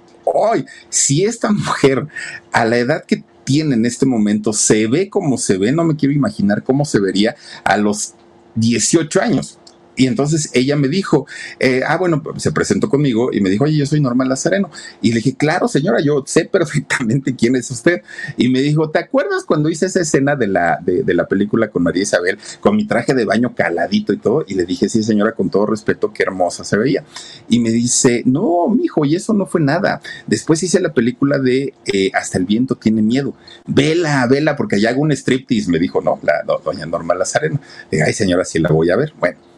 ¡ay! 0.52 0.64
Si 0.88 1.24
esta 1.24 1.50
mujer 1.52 2.06
a 2.52 2.64
la 2.64 2.78
edad 2.78 3.04
que 3.04 3.24
tiene 3.44 3.74
en 3.74 3.84
este 3.86 4.06
momento 4.06 4.52
se 4.52 4.86
ve 4.86 5.10
como 5.10 5.36
se 5.36 5.58
ve, 5.58 5.72
no 5.72 5.84
me 5.84 5.96
quiero 5.96 6.14
imaginar 6.14 6.62
cómo 6.62 6.84
se 6.84 6.98
vería 7.00 7.36
a 7.62 7.76
los 7.76 8.14
18 8.54 9.20
años. 9.20 9.58
Y 9.96 10.06
entonces 10.06 10.50
ella 10.54 10.76
me 10.76 10.88
dijo, 10.88 11.26
eh, 11.60 11.82
ah, 11.86 11.96
bueno, 11.96 12.22
se 12.36 12.52
presentó 12.52 12.88
conmigo 12.88 13.30
y 13.32 13.40
me 13.40 13.50
dijo, 13.50 13.64
oye, 13.64 13.76
yo 13.76 13.86
soy 13.86 14.00
Norma 14.00 14.24
Lazareno. 14.24 14.70
Y 15.00 15.10
le 15.10 15.16
dije, 15.16 15.36
claro, 15.36 15.68
señora, 15.68 16.00
yo 16.00 16.24
sé 16.26 16.46
perfectamente 16.46 17.34
quién 17.38 17.56
es 17.56 17.70
usted. 17.70 18.02
Y 18.36 18.48
me 18.48 18.60
dijo, 18.60 18.90
¿te 18.90 18.98
acuerdas 18.98 19.44
cuando 19.44 19.68
hice 19.68 19.86
esa 19.86 20.00
escena 20.00 20.34
de 20.36 20.48
la, 20.48 20.78
de, 20.82 21.14
la 21.14 21.26
película 21.26 21.68
con 21.68 21.84
María 21.84 22.02
Isabel, 22.02 22.38
con 22.60 22.76
mi 22.76 22.86
traje 22.86 23.14
de 23.14 23.24
baño 23.24 23.54
caladito 23.54 24.12
y 24.12 24.16
todo? 24.16 24.44
Y 24.46 24.54
le 24.54 24.64
dije, 24.64 24.88
sí, 24.88 25.02
señora, 25.02 25.32
con 25.32 25.50
todo 25.50 25.66
respeto, 25.66 26.12
qué 26.12 26.24
hermosa 26.24 26.64
se 26.64 26.76
veía. 26.76 27.04
Y 27.48 27.60
me 27.60 27.70
dice, 27.70 28.22
no, 28.26 28.68
mijo, 28.68 29.04
y 29.04 29.14
eso 29.14 29.32
no 29.32 29.46
fue 29.46 29.60
nada. 29.60 30.00
Después 30.26 30.62
hice 30.62 30.80
la 30.80 30.92
película 30.92 31.38
de 31.38 31.74
eh, 31.86 32.10
Hasta 32.14 32.38
el 32.38 32.46
viento 32.46 32.74
tiene 32.74 33.02
miedo. 33.02 33.34
Vela, 33.66 34.26
vela, 34.26 34.56
porque 34.56 34.76
allá 34.76 34.90
hago 34.90 35.02
un 35.02 35.12
striptease. 35.12 35.70
Me 35.70 35.78
dijo, 35.78 36.00
no, 36.00 36.18
la 36.22 36.42
doña 36.64 36.86
Norma 36.86 37.14
Lazareno. 37.14 37.60
Dije, 37.90 38.02
ay, 38.02 38.12
señora, 38.12 38.44
sí 38.44 38.58
la 38.58 38.70
voy 38.70 38.90
a 38.90 38.96
ver. 38.96 39.12
Bueno 39.20 39.53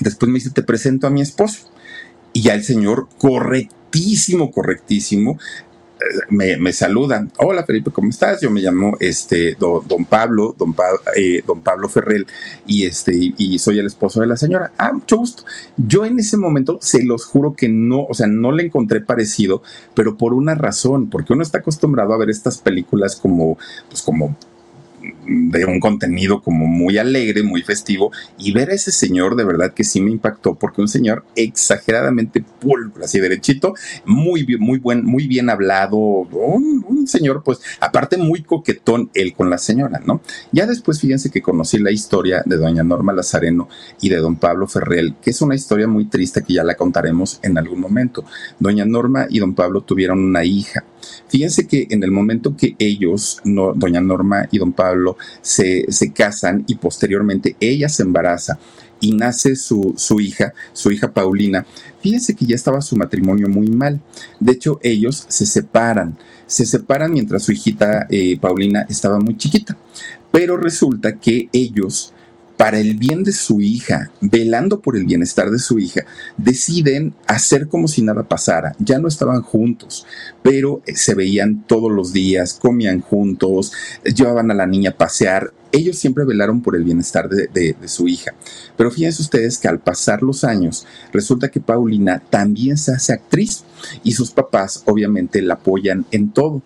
Después 0.00 0.30
me 0.30 0.38
dice, 0.38 0.50
te 0.50 0.62
presento 0.62 1.06
a 1.06 1.10
mi 1.10 1.20
esposo. 1.20 1.70
Y 2.32 2.42
ya 2.42 2.54
el 2.54 2.64
señor, 2.64 3.08
correctísimo, 3.18 4.50
correctísimo, 4.50 5.38
eh, 5.98 6.26
me, 6.28 6.58
me, 6.58 6.74
saludan. 6.74 7.32
Hola 7.38 7.64
Felipe, 7.64 7.90
¿cómo 7.90 8.10
estás? 8.10 8.42
Yo 8.42 8.50
me 8.50 8.60
llamo 8.60 8.98
este 9.00 9.56
don, 9.58 10.04
Pablo, 10.04 10.54
don, 10.58 10.74
eh, 11.16 11.42
don, 11.46 11.62
Pablo 11.62 11.88
Ferrell, 11.88 12.26
y 12.66 12.84
este, 12.84 13.12
y 13.14 13.58
soy 13.58 13.78
el 13.78 13.86
esposo 13.86 14.20
de 14.20 14.26
la 14.26 14.36
señora. 14.36 14.72
Ah, 14.76 14.92
mucho 14.92 15.16
gusto. 15.16 15.44
Yo 15.78 16.04
en 16.04 16.18
ese 16.18 16.36
momento 16.36 16.78
se 16.82 17.02
los 17.02 17.24
juro 17.24 17.54
que 17.54 17.70
no, 17.70 18.04
o 18.04 18.12
sea, 18.12 18.26
no 18.26 18.52
le 18.52 18.64
encontré 18.64 19.00
parecido, 19.00 19.62
pero 19.94 20.18
por 20.18 20.34
una 20.34 20.54
razón, 20.54 21.08
porque 21.08 21.32
uno 21.32 21.42
está 21.42 21.58
acostumbrado 21.58 22.12
a 22.12 22.18
ver 22.18 22.28
estas 22.28 22.58
películas 22.58 23.16
como, 23.16 23.56
pues 23.88 24.02
como 24.02 24.36
de 25.26 25.64
un 25.64 25.80
contenido 25.80 26.42
como 26.42 26.66
muy 26.66 26.98
alegre, 26.98 27.42
muy 27.42 27.62
festivo, 27.62 28.12
y 28.38 28.52
ver 28.52 28.70
a 28.70 28.74
ese 28.74 28.92
señor 28.92 29.36
de 29.36 29.44
verdad 29.44 29.74
que 29.74 29.84
sí 29.84 30.00
me 30.00 30.10
impactó, 30.10 30.54
porque 30.54 30.80
un 30.80 30.88
señor 30.88 31.24
exageradamente 31.34 32.44
pulcro, 32.60 33.04
así 33.04 33.20
derechito, 33.20 33.74
muy 34.04 34.44
muy 34.58 34.78
buen, 34.78 35.04
muy 35.04 35.26
bien 35.26 35.50
hablado, 35.50 35.96
un, 35.96 37.06
señor, 37.06 37.42
pues, 37.44 37.60
aparte 37.80 38.16
muy 38.16 38.42
coquetón 38.42 39.10
él 39.14 39.32
con 39.34 39.48
la 39.50 39.58
señora, 39.58 40.00
¿no? 40.04 40.20
Ya 40.52 40.66
después, 40.66 41.00
fíjense 41.00 41.30
que 41.30 41.42
conocí 41.42 41.78
la 41.78 41.90
historia 41.90 42.42
de 42.44 42.56
doña 42.56 42.82
Norma 42.82 43.12
Lazareno 43.12 43.68
y 44.00 44.08
de 44.08 44.16
don 44.16 44.36
Pablo 44.36 44.66
Ferrell, 44.66 45.14
que 45.22 45.30
es 45.30 45.40
una 45.40 45.54
historia 45.54 45.86
muy 45.86 46.06
triste 46.06 46.42
que 46.42 46.54
ya 46.54 46.64
la 46.64 46.74
contaremos 46.74 47.38
en 47.42 47.58
algún 47.58 47.80
momento. 47.80 48.24
Doña 48.58 48.84
Norma 48.84 49.26
y 49.28 49.38
don 49.38 49.54
Pablo 49.54 49.82
tuvieron 49.82 50.22
una 50.22 50.44
hija. 50.44 50.84
Fíjense 51.28 51.66
que 51.66 51.86
en 51.90 52.02
el 52.02 52.10
momento 52.10 52.56
que 52.56 52.76
ellos, 52.78 53.40
doña 53.44 54.00
Norma 54.00 54.48
y 54.50 54.58
don 54.58 54.72
Pablo, 54.72 55.16
se, 55.42 55.90
se 55.90 56.12
casan 56.12 56.64
y 56.66 56.76
posteriormente 56.76 57.56
ella 57.60 57.88
se 57.88 58.02
embaraza 58.02 58.58
y 59.00 59.12
nace 59.12 59.56
su, 59.56 59.94
su, 59.96 60.20
hija, 60.20 60.54
su 60.72 60.90
hija 60.90 61.12
Paulina, 61.12 61.66
fíjense 62.00 62.34
que 62.34 62.46
ya 62.46 62.54
estaba 62.54 62.80
su 62.80 62.96
matrimonio 62.96 63.48
muy 63.48 63.68
mal. 63.68 64.00
De 64.40 64.52
hecho, 64.52 64.80
ellos 64.82 65.26
se 65.28 65.46
separan. 65.46 66.16
Se 66.46 66.64
separan 66.64 67.12
mientras 67.12 67.42
su 67.42 67.52
hijita 67.52 68.06
eh, 68.08 68.38
Paulina 68.40 68.86
estaba 68.88 69.18
muy 69.18 69.36
chiquita. 69.36 69.76
Pero 70.30 70.56
resulta 70.56 71.16
que 71.16 71.48
ellos 71.52 72.12
para 72.56 72.78
el 72.78 72.96
bien 72.96 73.22
de 73.22 73.32
su 73.32 73.60
hija, 73.60 74.10
velando 74.20 74.80
por 74.80 74.96
el 74.96 75.04
bienestar 75.04 75.50
de 75.50 75.58
su 75.58 75.78
hija, 75.78 76.04
deciden 76.36 77.14
hacer 77.26 77.68
como 77.68 77.88
si 77.88 78.02
nada 78.02 78.22
pasara. 78.22 78.74
Ya 78.78 78.98
no 78.98 79.08
estaban 79.08 79.42
juntos, 79.42 80.06
pero 80.42 80.82
eh, 80.86 80.96
se 80.96 81.14
veían 81.14 81.64
todos 81.66 81.92
los 81.92 82.12
días, 82.12 82.58
comían 82.60 83.00
juntos, 83.00 83.72
llevaban 84.04 84.50
a 84.50 84.54
la 84.54 84.66
niña 84.66 84.90
a 84.90 84.96
pasear. 84.96 85.52
Ellos 85.72 85.98
siempre 85.98 86.24
velaron 86.24 86.62
por 86.62 86.76
el 86.76 86.84
bienestar 86.84 87.28
de, 87.28 87.76
su 87.84 88.08
hija. 88.08 88.32
Pero 88.76 88.90
fíjense 88.90 89.20
ustedes 89.20 89.58
que 89.58 89.68
al 89.68 89.80
pasar 89.80 90.22
los 90.22 90.42
años, 90.44 90.86
resulta 91.12 91.50
que 91.50 91.60
Paulina 91.60 92.22
también 92.30 92.78
se 92.78 92.92
hace 92.92 93.12
actriz 93.12 93.64
y 94.02 94.12
sus 94.12 94.30
papás 94.30 94.82
obviamente 94.86 95.42
la 95.42 95.54
apoyan 95.54 96.06
en 96.12 96.30
todo. 96.30 96.62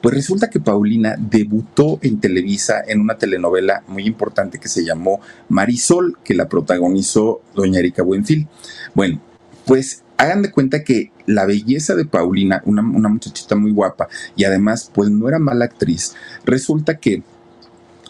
Pues 0.00 0.14
resulta 0.14 0.48
que 0.48 0.60
Paulina 0.60 1.16
debutó 1.18 1.98
en 2.02 2.20
Televisa 2.20 2.82
en 2.86 3.00
una 3.00 3.18
telenovela 3.18 3.82
muy 3.88 4.06
importante 4.06 4.58
que 4.58 4.68
se 4.68 4.84
llamó 4.84 5.20
Marisol, 5.48 6.18
que 6.22 6.34
la 6.34 6.48
protagonizó 6.48 7.42
doña 7.54 7.80
Erika 7.80 8.02
Buenfil. 8.02 8.46
Bueno, 8.94 9.20
pues 9.66 10.04
hagan 10.16 10.42
de 10.42 10.52
cuenta 10.52 10.84
que 10.84 11.10
la 11.26 11.46
belleza 11.46 11.94
de 11.94 12.04
Paulina, 12.04 12.62
una, 12.64 12.82
muchachita 12.82 13.56
muy 13.56 13.72
guapa, 13.72 14.08
y 14.36 14.44
además, 14.44 14.90
pues 14.94 15.10
no 15.10 15.28
era 15.28 15.38
mala 15.38 15.64
actriz, 15.64 16.14
resulta 16.44 16.98
que 16.98 17.22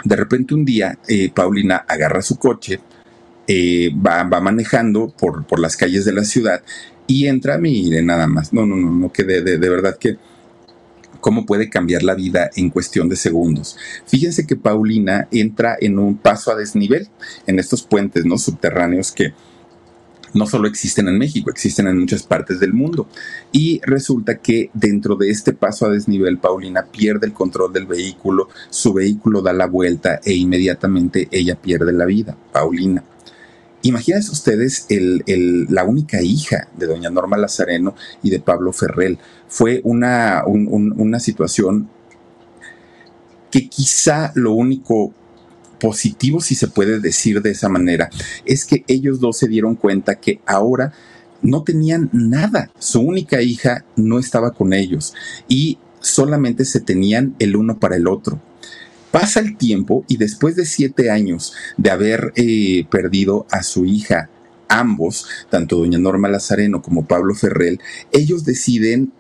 de 0.05 0.16
repente 0.16 0.55
un 0.55 0.64
día 0.64 0.99
eh, 1.09 1.30
Paulina 1.34 1.84
agarra 1.89 2.22
su 2.22 2.36
coche, 2.36 2.80
eh, 3.47 3.91
va, 3.95 4.24
manejando 4.24 5.09
por, 5.09 5.47
por, 5.47 5.59
las 5.59 5.76
calles 5.76 6.05
de 6.05 6.12
la 6.12 6.24
ciudad 6.24 6.62
y 7.07 7.26
entra, 7.26 7.57
mire, 7.59 8.03
nada 8.03 8.26
más. 8.26 8.53
No, 8.53 8.66
no, 8.66 8.76
no, 8.76 8.91
no, 8.91 9.11
que 9.11 9.24
de 9.24 9.57
verdad 9.59 9.97
que 9.97 10.18
cómo 11.20 11.46
puede 11.46 11.68
cambiar 11.68 12.02
la 12.02 12.14
vida 12.14 12.50
en 12.56 12.70
cuestión 12.70 13.08
de 13.08 13.16
segundos. 13.16 13.76
Fíjense 14.06 14.46
que 14.46 14.56
Paulina 14.56 15.28
entra 15.30 15.76
en 15.80 15.98
un 15.98 16.16
paso 16.16 16.50
a 16.50 16.56
desnivel 16.56 17.08
en 17.46 17.58
estos 17.58 17.82
puentes 17.82 18.24
no 18.24 18.38
subterráneos 18.38 19.12
que 19.12 19.32
no 20.34 20.46
solo 20.46 20.68
existen 20.68 21.08
en 21.08 21.18
México, 21.18 21.50
existen 21.50 21.86
en 21.86 21.98
muchas 21.98 22.22
partes 22.22 22.60
del 22.60 22.72
mundo. 22.72 23.08
Y 23.52 23.80
resulta 23.84 24.38
que 24.38 24.70
dentro 24.74 25.16
de 25.16 25.30
este 25.30 25.52
paso 25.52 25.86
a 25.86 25.90
desnivel, 25.90 26.38
Paulina 26.38 26.84
pierde 26.84 27.26
el 27.26 27.32
control 27.32 27.72
del 27.72 27.86
vehículo, 27.86 28.48
su 28.70 28.92
vehículo 28.92 29.42
da 29.42 29.52
la 29.52 29.66
vuelta 29.66 30.20
e 30.24 30.34
inmediatamente 30.34 31.28
ella 31.30 31.56
pierde 31.56 31.92
la 31.92 32.04
vida, 32.04 32.36
Paulina. 32.52 33.02
Imagínense 33.83 34.33
ustedes 34.33 34.87
la 34.89 35.85
única 35.85 36.20
hija 36.20 36.68
de 36.76 36.87
doña 36.87 37.11
Norma 37.11 37.37
Lazareno 37.37 37.95
y 38.22 38.31
de 38.31 38.41
Pablo 38.41 38.72
Ferrell. 38.72 39.18
Fue 39.49 39.81
una, 39.85 40.43
una 40.47 41.20
situación 41.20 41.89
que 43.51 43.68
quizá 43.68 44.33
lo 44.35 44.53
único 44.53 45.14
positivo, 45.79 46.41
si 46.41 46.55
se 46.55 46.68
puede 46.68 47.01
decir 47.01 47.41
de 47.41 47.51
esa 47.51 47.68
manera, 47.68 48.11
es 48.45 48.64
que 48.64 48.85
ellos 48.89 49.20
dos 49.20 49.39
se 49.39 49.49
dieron 49.49 49.76
cuenta 49.76 50.16
que 50.16 50.41
ahora 50.45 50.93
no 51.41 51.62
tenían 51.62 52.11
nada. 52.12 52.70
Su 52.79 53.01
única 53.01 53.41
hija 53.43 53.85
no 53.97 54.18
estaba 54.18 54.53
con 54.53 54.72
ellos 54.72 55.14
y 55.47 55.79
solamente 56.01 56.64
se 56.64 56.81
tenían 56.81 57.35
el 57.39 57.57
uno 57.57 57.79
para 57.79 57.97
el 57.97 58.09
otro. 58.09 58.41
Pasa 59.20 59.40
el 59.40 59.56
tiempo 59.56 60.04
y 60.06 60.16
después 60.16 60.54
de 60.54 60.64
siete 60.64 61.10
años 61.10 61.52
de 61.76 61.90
haber 61.90 62.32
eh, 62.36 62.86
perdido 62.88 63.48
a 63.50 63.64
su 63.64 63.84
hija, 63.84 64.30
ambos, 64.68 65.26
tanto 65.50 65.76
doña 65.76 65.98
Norma 65.98 66.28
Lazareno 66.28 66.82
como 66.82 67.04
Pablo 67.04 67.34
Ferrell, 67.34 67.80
ellos 68.12 68.44
deciden 68.44 69.12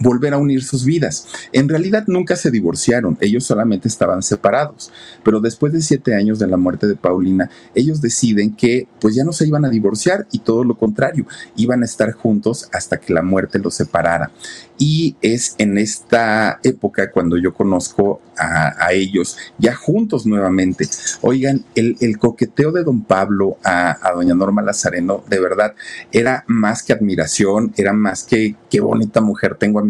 volver 0.00 0.34
a 0.34 0.38
unir 0.38 0.64
sus 0.64 0.84
vidas. 0.84 1.28
En 1.52 1.68
realidad 1.68 2.04
nunca 2.06 2.36
se 2.36 2.50
divorciaron, 2.50 3.16
ellos 3.20 3.44
solamente 3.44 3.88
estaban 3.88 4.22
separados, 4.22 4.90
pero 5.22 5.40
después 5.40 5.72
de 5.72 5.82
siete 5.82 6.14
años 6.14 6.38
de 6.38 6.46
la 6.46 6.56
muerte 6.56 6.86
de 6.86 6.96
Paulina, 6.96 7.50
ellos 7.74 8.00
deciden 8.00 8.56
que 8.56 8.88
pues 9.00 9.14
ya 9.14 9.24
no 9.24 9.32
se 9.32 9.46
iban 9.46 9.64
a 9.64 9.70
divorciar 9.70 10.26
y 10.32 10.40
todo 10.40 10.64
lo 10.64 10.76
contrario, 10.76 11.26
iban 11.56 11.82
a 11.82 11.84
estar 11.84 12.12
juntos 12.12 12.68
hasta 12.72 12.98
que 12.98 13.12
la 13.12 13.22
muerte 13.22 13.58
los 13.58 13.74
separara. 13.74 14.30
Y 14.78 15.16
es 15.20 15.56
en 15.58 15.76
esta 15.76 16.58
época 16.62 17.10
cuando 17.10 17.36
yo 17.36 17.52
conozco 17.52 18.22
a, 18.38 18.92
ellos 18.92 19.36
ya 19.58 19.74
juntos 19.74 20.24
nuevamente. 20.24 20.88
Oigan, 21.20 21.64
el, 21.74 22.18
coqueteo 22.18 22.72
de 22.72 22.82
don 22.82 23.04
Pablo 23.04 23.58
a, 23.62 23.98
doña 24.14 24.34
Norma 24.34 24.62
Lazareno, 24.62 25.22
de 25.28 25.38
verdad, 25.38 25.74
era 26.12 26.44
más 26.46 26.82
que 26.82 26.94
admiración, 26.94 27.74
era 27.76 27.92
más 27.92 28.24
que 28.24 28.56
qué 28.70 28.80
bonita 28.80 29.20
mujer 29.20 29.56
tengo 29.56 29.80
a 29.80 29.84
mi 29.84 29.89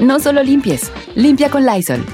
No 0.00 0.18
solo 0.18 0.42
limpies, 0.42 0.90
limpia 1.14 1.50
con 1.50 1.64
Lysol. 1.64 2.04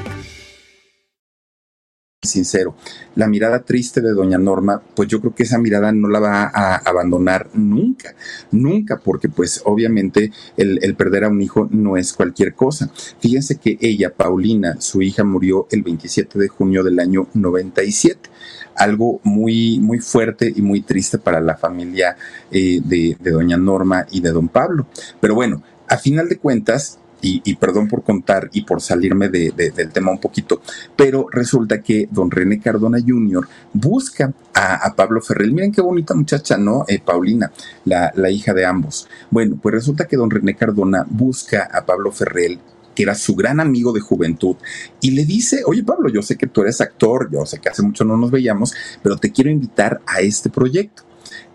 sincero, 2.21 2.75
la 3.15 3.29
mirada 3.29 3.63
triste 3.63 4.03
de 4.03 4.11
doña 4.11 4.37
Norma, 4.37 4.83
pues 4.95 5.09
yo 5.09 5.21
creo 5.21 5.35
que 5.35 5.45
esa 5.45 5.57
mirada 5.57 5.93
no 5.93 6.09
la 6.09 6.21
va 6.21 6.51
a 6.53 6.77
abandonar 6.77 7.49
nunca, 7.55 8.15
nunca, 8.51 8.99
porque 8.99 9.31
pues 9.31 9.63
obviamente 9.65 10.33
el, 10.57 10.95
perder 10.97 11.25
a 11.25 11.29
un 11.29 11.41
hijo 11.41 11.69
no 11.71 11.97
es 11.97 12.13
cualquier 12.13 12.55
cosa. 12.55 12.91
Fíjense 13.21 13.57
que 13.57 13.79
ella, 13.81 14.13
Paulina, 14.13 14.79
su 14.81 15.01
hija 15.01 15.25
murió 15.25 15.69
el 15.71 15.83
27 15.83 16.39
de 16.39 16.49
junio 16.49 16.85
del 16.85 16.99
año 16.99 17.29
97 17.33 18.29
algo 18.75 19.21
muy, 19.25 19.81
muy 19.81 19.99
fuerte 19.99 20.53
y 20.55 20.63
muy 20.63 20.83
triste 20.83 21.19
para 21.19 21.41
la 21.41 21.57
familia 21.57 22.17
eh, 22.51 22.81
de, 22.85 23.17
doña 23.31 23.57
Norma 23.57 24.07
y 24.11 24.21
de 24.21 24.31
don 24.31 24.49
Pablo. 24.49 24.87
Pero 25.21 25.35
bueno, 25.35 25.63
a 25.89 25.97
final 25.97 26.29
de 26.29 26.39
cuentas, 26.39 26.99
y, 27.21 27.55
perdón 27.57 27.89
por 27.89 28.03
contar 28.03 28.49
y 28.53 28.63
por 28.63 28.81
salirme 28.81 29.29
de, 29.29 29.51
del 29.51 29.91
tema 29.91 30.11
un 30.11 30.21
poquito, 30.21 30.63
pero 30.97 31.27
resulta 31.31 31.83
que 31.83 32.09
don 32.11 32.31
René 32.31 32.61
Cardona 32.61 32.99
Jr. 33.05 33.49
busca 33.73 34.33
a, 34.55 34.95
Pablo 34.95 35.21
Ferrell. 35.21 35.53
Miren 35.53 35.73
qué 35.73 35.81
bonita 35.81 36.15
muchacha, 36.15 36.57
¿no? 36.57 36.85
Eh, 36.89 37.01
Paulina, 37.05 37.53
la, 37.85 38.13
la 38.15 38.31
hija 38.31 38.55
de 38.55 38.65
ambos. 38.65 39.09
Bueno, 39.31 39.59
pues 39.61 39.75
resulta 39.75 40.07
que 40.07 40.17
don 40.17 40.31
René 40.31 40.55
Cardona 40.55 41.05
busca 41.09 41.69
a 41.73 41.85
Pablo 41.85 42.13
Ferrell 42.13 42.59
que 42.99 43.05
era 43.05 43.15
su 43.15 43.37
gran 43.37 43.61
amigo 43.61 43.93
de 43.93 44.01
juventud, 44.01 44.57
y 45.01 45.13
le 45.13 45.25
dice, 45.25 45.63
oye 45.65 45.85
Pablo, 45.85 46.09
yo 46.09 46.21
sé 46.21 46.35
que 46.37 46.49
tú 46.49 46.63
eres 46.63 46.81
actor, 46.81 47.31
yo 47.31 47.47
sé 47.47 47.61
que 47.61 47.69
hace 47.69 47.81
mucho 47.81 48.05
no 48.05 48.17
nos 48.17 48.33
veíamos, 48.33 48.75
pero 49.05 49.17
te 49.17 49.31
quiero 49.31 49.51
invitar 49.51 50.01
a 50.05 50.21
este 50.21 50.51
proyecto. 50.51 51.05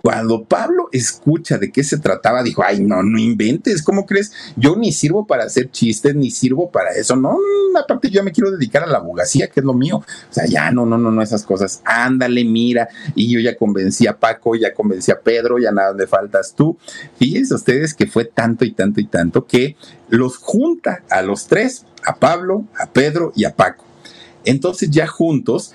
Cuando 0.04 0.44
Pablo 0.44 0.90
escucha 0.92 1.58
de 1.58 1.72
qué 1.72 1.82
se 1.82 1.98
trataba, 1.98 2.44
dijo, 2.44 2.62
ay, 2.62 2.82
no, 2.82 3.02
no 3.04 3.18
inventes, 3.18 3.82
¿cómo 3.82 4.06
crees? 4.06 4.34
Yo 4.58 4.76
ni 4.76 4.92
sirvo 4.92 5.26
para 5.26 5.46
hacer 5.46 5.72
chistes, 5.72 6.14
ni 6.14 6.30
sirvo 6.30 6.70
para 6.72 6.92
eso, 6.92 7.16
no, 7.16 7.38
aparte 7.80 8.10
yo 8.10 8.22
me 8.22 8.34
quiero 8.34 8.52
dedicar 8.52 8.84
a 8.84 8.88
la 8.88 8.98
abogacía, 8.98 9.48
que 9.48 9.62
es 9.62 9.66
lo 9.66 9.74
mío. 9.74 10.00
O 10.00 10.34
sea, 10.34 10.46
ya 10.46 10.72
no, 10.72 10.86
no, 10.86 10.98
no, 10.98 11.10
no, 11.10 11.22
esas 11.22 11.44
cosas, 11.44 11.82
ándale, 11.86 12.44
mira, 12.44 12.90
y 13.16 13.32
yo 13.32 13.40
ya 13.40 13.56
convencí 13.56 14.06
a 14.06 14.20
Paco, 14.20 14.56
ya 14.56 14.74
convencí 14.74 15.10
a 15.10 15.22
Pedro, 15.22 15.58
ya 15.58 15.72
nada 15.72 15.94
me 15.94 16.06
faltas 16.06 16.54
tú. 16.54 16.78
Fíjense 17.18 17.56
ustedes 17.56 17.94
que 17.94 18.06
fue 18.06 18.26
tanto 18.26 18.66
y 18.66 18.74
tanto 18.74 19.00
y 19.00 19.06
tanto 19.06 19.46
que 19.46 19.78
los 20.10 20.36
junta 20.36 21.02
a 21.10 21.22
los 21.22 21.48
tres, 21.48 21.86
a 22.06 22.18
Pablo, 22.18 22.66
a 22.78 22.88
Pedro 22.88 23.32
y 23.38 23.46
a 23.46 23.56
Paco. 23.56 23.86
Entonces 24.44 24.90
ya 24.90 25.08
juntos 25.08 25.74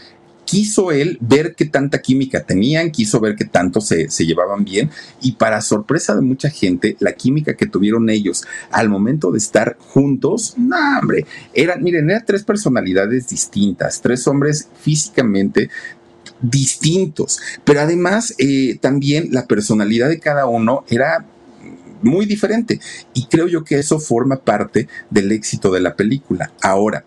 quiso 0.48 0.92
él 0.92 1.18
ver 1.20 1.54
qué 1.54 1.66
tanta 1.66 2.00
química 2.00 2.42
tenían, 2.42 2.90
quiso 2.90 3.20
ver 3.20 3.36
qué 3.36 3.44
tanto 3.44 3.82
se, 3.82 4.08
llevaban 4.24 4.64
bien 4.64 4.88
y 5.20 5.32
para 5.32 5.60
sorpresa 5.60 6.14
de 6.14 6.22
mucha 6.22 6.48
gente, 6.48 6.96
la 7.00 7.12
química 7.12 7.54
que 7.54 7.66
tuvieron 7.66 8.08
ellos 8.08 8.44
al 8.70 8.88
momento 8.88 9.30
de 9.30 9.36
estar 9.36 9.76
juntos, 9.78 10.54
no, 10.56 10.76
hombre, 10.98 11.26
eran, 11.52 11.82
miren, 11.82 12.08
eran 12.08 12.24
tres 12.24 12.44
personalidades 12.44 13.28
distintas, 13.28 14.00
tres 14.00 14.26
hombres 14.26 14.70
físicamente 14.80 15.68
distintos, 16.40 17.40
pero 17.64 17.82
además 17.82 18.34
eh, 18.38 18.78
también 18.80 19.28
la 19.32 19.46
personalidad 19.46 20.08
de 20.08 20.18
cada 20.18 20.46
uno 20.46 20.82
era 20.88 21.26
muy 22.00 22.24
diferente 22.24 22.80
y 23.12 23.26
creo 23.26 23.48
yo 23.48 23.64
que 23.64 23.78
eso 23.78 24.00
forma 24.00 24.36
parte 24.36 24.88
del 25.10 25.30
éxito 25.30 25.70
de 25.70 25.80
la 25.80 25.94
película. 25.94 26.52
Ahora, 26.62 27.04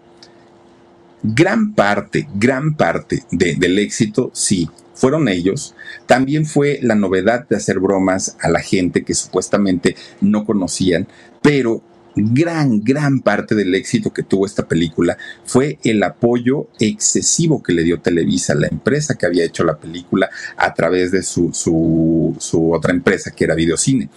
gran 1.23 1.73
parte, 1.73 2.27
gran 2.35 2.75
parte 2.75 3.23
del 3.31 3.79
éxito, 3.79 4.31
sí, 4.33 4.69
fueron 4.93 5.27
ellos. 5.27 5.75
También 6.05 6.45
fue 6.45 6.79
la 6.81 6.95
novedad 6.95 7.47
de 7.47 7.55
hacer 7.55 7.79
bromas 7.79 8.37
a 8.39 8.49
la 8.49 8.61
gente 8.61 9.03
que 9.03 9.15
supuestamente 9.15 9.95
no 10.21 10.45
conocían, 10.45 11.07
pero 11.41 11.81
gran, 12.15 12.83
gran 12.83 13.21
parte 13.21 13.55
del 13.55 13.73
éxito 13.73 14.11
que 14.11 14.23
tuvo 14.23 14.45
esta 14.45 14.67
película 14.67 15.17
fue 15.45 15.79
el 15.83 16.03
apoyo 16.03 16.67
excesivo 16.79 17.63
que 17.63 17.73
le 17.73 17.83
dio 17.83 18.01
Televisa, 18.01 18.53
la 18.53 18.67
empresa 18.67 19.15
que 19.15 19.25
había 19.25 19.45
hecho 19.45 19.63
la 19.63 19.77
película 19.77 20.29
a 20.57 20.73
través 20.73 21.11
de 21.11 21.23
su, 21.23 21.51
su, 21.53 22.71
otra 22.71 22.93
empresa 22.93 23.31
que 23.31 23.45
era 23.45 23.55
Videocine. 23.55 24.09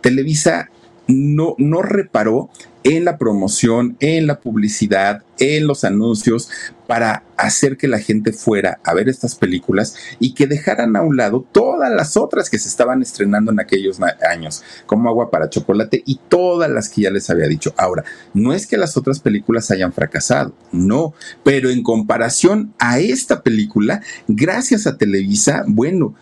Televisa 0.00 0.70
no, 1.06 1.54
no 1.58 1.82
reparó 1.82 2.50
en 2.84 3.04
la 3.04 3.18
promoción, 3.18 3.96
en 3.98 4.28
la 4.28 4.38
publicidad, 4.38 5.24
en 5.40 5.66
los 5.66 5.82
anuncios, 5.82 6.48
para 6.86 7.24
hacer 7.36 7.76
que 7.76 7.88
la 7.88 7.98
gente 7.98 8.32
fuera 8.32 8.78
a 8.84 8.94
ver 8.94 9.08
estas 9.08 9.34
películas 9.34 9.96
y 10.20 10.34
que 10.34 10.46
dejaran 10.46 10.94
a 10.94 11.02
un 11.02 11.16
lado 11.16 11.44
todas 11.50 11.90
las 11.90 12.16
otras 12.16 12.48
que 12.48 12.60
se 12.60 12.68
estaban 12.68 13.02
estrenando 13.02 13.50
en 13.50 13.58
aquellos 13.58 13.98
años, 14.30 14.62
como 14.86 15.08
Agua 15.08 15.32
para 15.32 15.50
Chocolate 15.50 16.04
y 16.06 16.20
todas 16.28 16.70
las 16.70 16.88
que 16.88 17.02
ya 17.02 17.10
les 17.10 17.28
había 17.28 17.48
dicho. 17.48 17.74
Ahora, 17.76 18.04
no 18.34 18.52
es 18.52 18.68
que 18.68 18.76
las 18.76 18.96
otras 18.96 19.18
películas 19.18 19.72
hayan 19.72 19.92
fracasado, 19.92 20.54
no, 20.70 21.12
pero 21.42 21.70
en 21.70 21.82
comparación 21.82 22.72
a 22.78 23.00
esta 23.00 23.42
película, 23.42 24.00
gracias 24.28 24.86
a 24.86 24.96
Televisa, 24.96 25.64
bueno, 25.66 26.14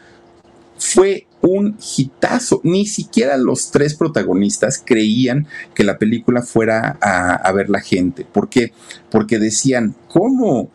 fue 0.78 1.26
un 1.44 1.76
hitazo. 1.96 2.60
Ni 2.64 2.86
siquiera 2.86 3.36
los 3.36 3.70
tres 3.70 3.94
protagonistas 3.94 4.82
creían 4.84 5.46
que 5.74 5.84
la 5.84 5.98
película 5.98 6.42
fuera 6.42 6.98
a, 7.00 7.52
ver 7.52 7.68
la 7.70 7.80
gente. 7.80 8.24
¿Por 8.24 8.48
qué? 8.48 8.72
Porque 9.10 9.38
decían, 9.38 9.94
¿cómo? 10.08 10.70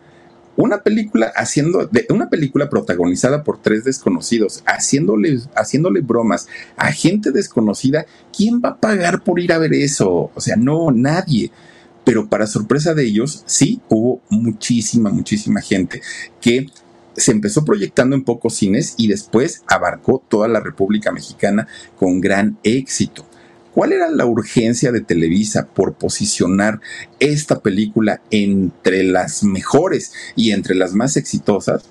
Una 0.56 0.84
película 0.84 1.32
haciendo, 1.36 1.88
de, 1.88 2.06
una 2.10 2.30
película 2.30 2.70
protagonizada 2.70 3.44
por 3.44 3.62
tres 3.62 3.84
desconocidos, 3.84 4.62
haciéndole, 4.66 5.40
haciéndole 5.56 6.02
bromas 6.02 6.48
a 6.76 6.92
gente 6.92 7.32
desconocida, 7.32 8.06
¿quién 8.36 8.62
va 8.64 8.70
a 8.70 8.78
pagar 8.78 9.24
por 9.24 9.40
ir 9.40 9.54
a 9.54 9.58
ver 9.58 9.74
eso? 9.74 10.32
O 10.36 10.42
sea, 10.42 10.56
no, 10.56 10.92
nadie 10.92 11.52
pero 12.06 12.28
para 12.28 12.48
sorpresa 12.48 12.96
de 12.96 13.04
ellos, 13.04 13.44
sí 13.46 13.82
hubo 13.88 14.20
muchísima, 14.30 15.12
muchísima 15.12 15.62
gente 15.62 16.02
que 16.42 16.66
se 17.20 17.32
empezó 17.32 17.66
proyectando 17.66 18.16
en 18.16 18.24
pocos 18.24 18.56
cines 18.56 18.96
y 18.98 19.08
después 19.08 19.64
abarcó 19.68 20.24
toda 20.28 20.48
la 20.48 20.60
República 20.60 21.12
Mexicana 21.12 21.68
con 21.98 22.22
gran 22.22 22.58
éxito. 22.64 23.26
¿Cuál 23.74 23.94
era 23.94 24.10
la 24.10 24.26
urgencia 24.26 24.92
de 24.92 25.02
Televisa 25.02 25.68
por 25.68 25.94
posicionar 25.94 26.82
esta 27.20 27.60
película 27.60 28.22
entre 28.32 29.04
las 29.04 29.44
mejores 29.44 30.12
y 30.36 30.52
entre 30.52 30.76
las 30.76 30.94
más 30.94 31.18
exitosas? 31.18 31.84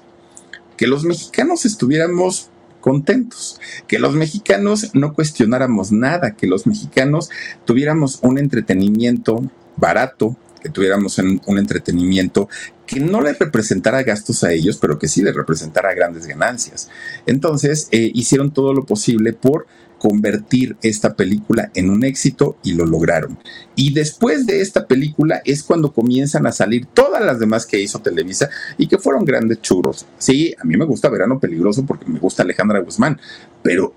Que 0.77 0.87
los 0.87 1.05
mexicanos 1.05 1.65
estuviéramos 1.65 2.51
contentos, 2.81 3.61
que 3.87 3.99
los 3.99 4.15
mexicanos 4.15 4.91
no 4.95 5.15
cuestionáramos 5.15 5.93
nada, 5.93 6.35
que 6.35 6.47
los 6.47 6.67
mexicanos 6.67 7.31
tuviéramos 7.65 8.19
un 8.23 8.39
entretenimiento 8.39 9.43
barato, 9.77 10.37
que 10.59 10.69
tuviéramos 10.69 11.19
un, 11.19 11.41
entretenimiento 11.59 12.49
que 12.87 13.01
no 13.01 13.21
les 13.21 13.39
representara 13.39 14.03
gastos 14.03 14.45
a 14.45 14.53
ellos, 14.53 14.79
pero 14.79 14.99
que 14.99 15.09
sí 15.09 15.23
les 15.23 15.35
representara 15.35 15.95
grandes 15.95 16.27
ganancias. 16.27 16.89
Entonces, 17.27 17.89
eh, 17.91 18.11
hicieron 18.15 18.53
todo 18.53 18.73
lo 18.73 18.87
posible 18.87 19.33
por 19.33 19.67
convertir 19.99 20.77
esta 20.83 21.15
película 21.15 21.71
en 21.75 21.91
un 21.91 22.05
éxito 22.05 22.57
y 22.63 22.73
lo 22.73 22.87
lograron. 22.87 23.39
Y 23.75 23.93
después 23.93 24.47
de 24.47 24.61
esta 24.61 24.87
película 24.87 25.43
es 25.45 25.63
cuando 25.63 25.93
comienzan 25.93 26.47
a 26.47 26.53
salir 26.53 26.87
todas 26.87 27.23
las 27.23 27.39
demás 27.41 27.67
que 27.67 27.81
hizo 27.81 28.01
Televisa 28.01 28.49
y 28.79 28.87
que 28.87 28.99
fueron 28.99 29.25
grandes 29.25 29.61
churros. 29.61 30.07
Sí, 30.19 30.55
a 30.59 30.65
mí 30.65 30.77
me 30.77 30.85
gusta 30.85 31.11
Verano 31.11 31.39
Peligroso 31.39 31.85
porque 31.85 32.07
me 32.07 32.19
gusta 32.19 32.45
Alejandra 32.45 32.81
Guzmán, 32.81 33.21
pero 33.63 33.93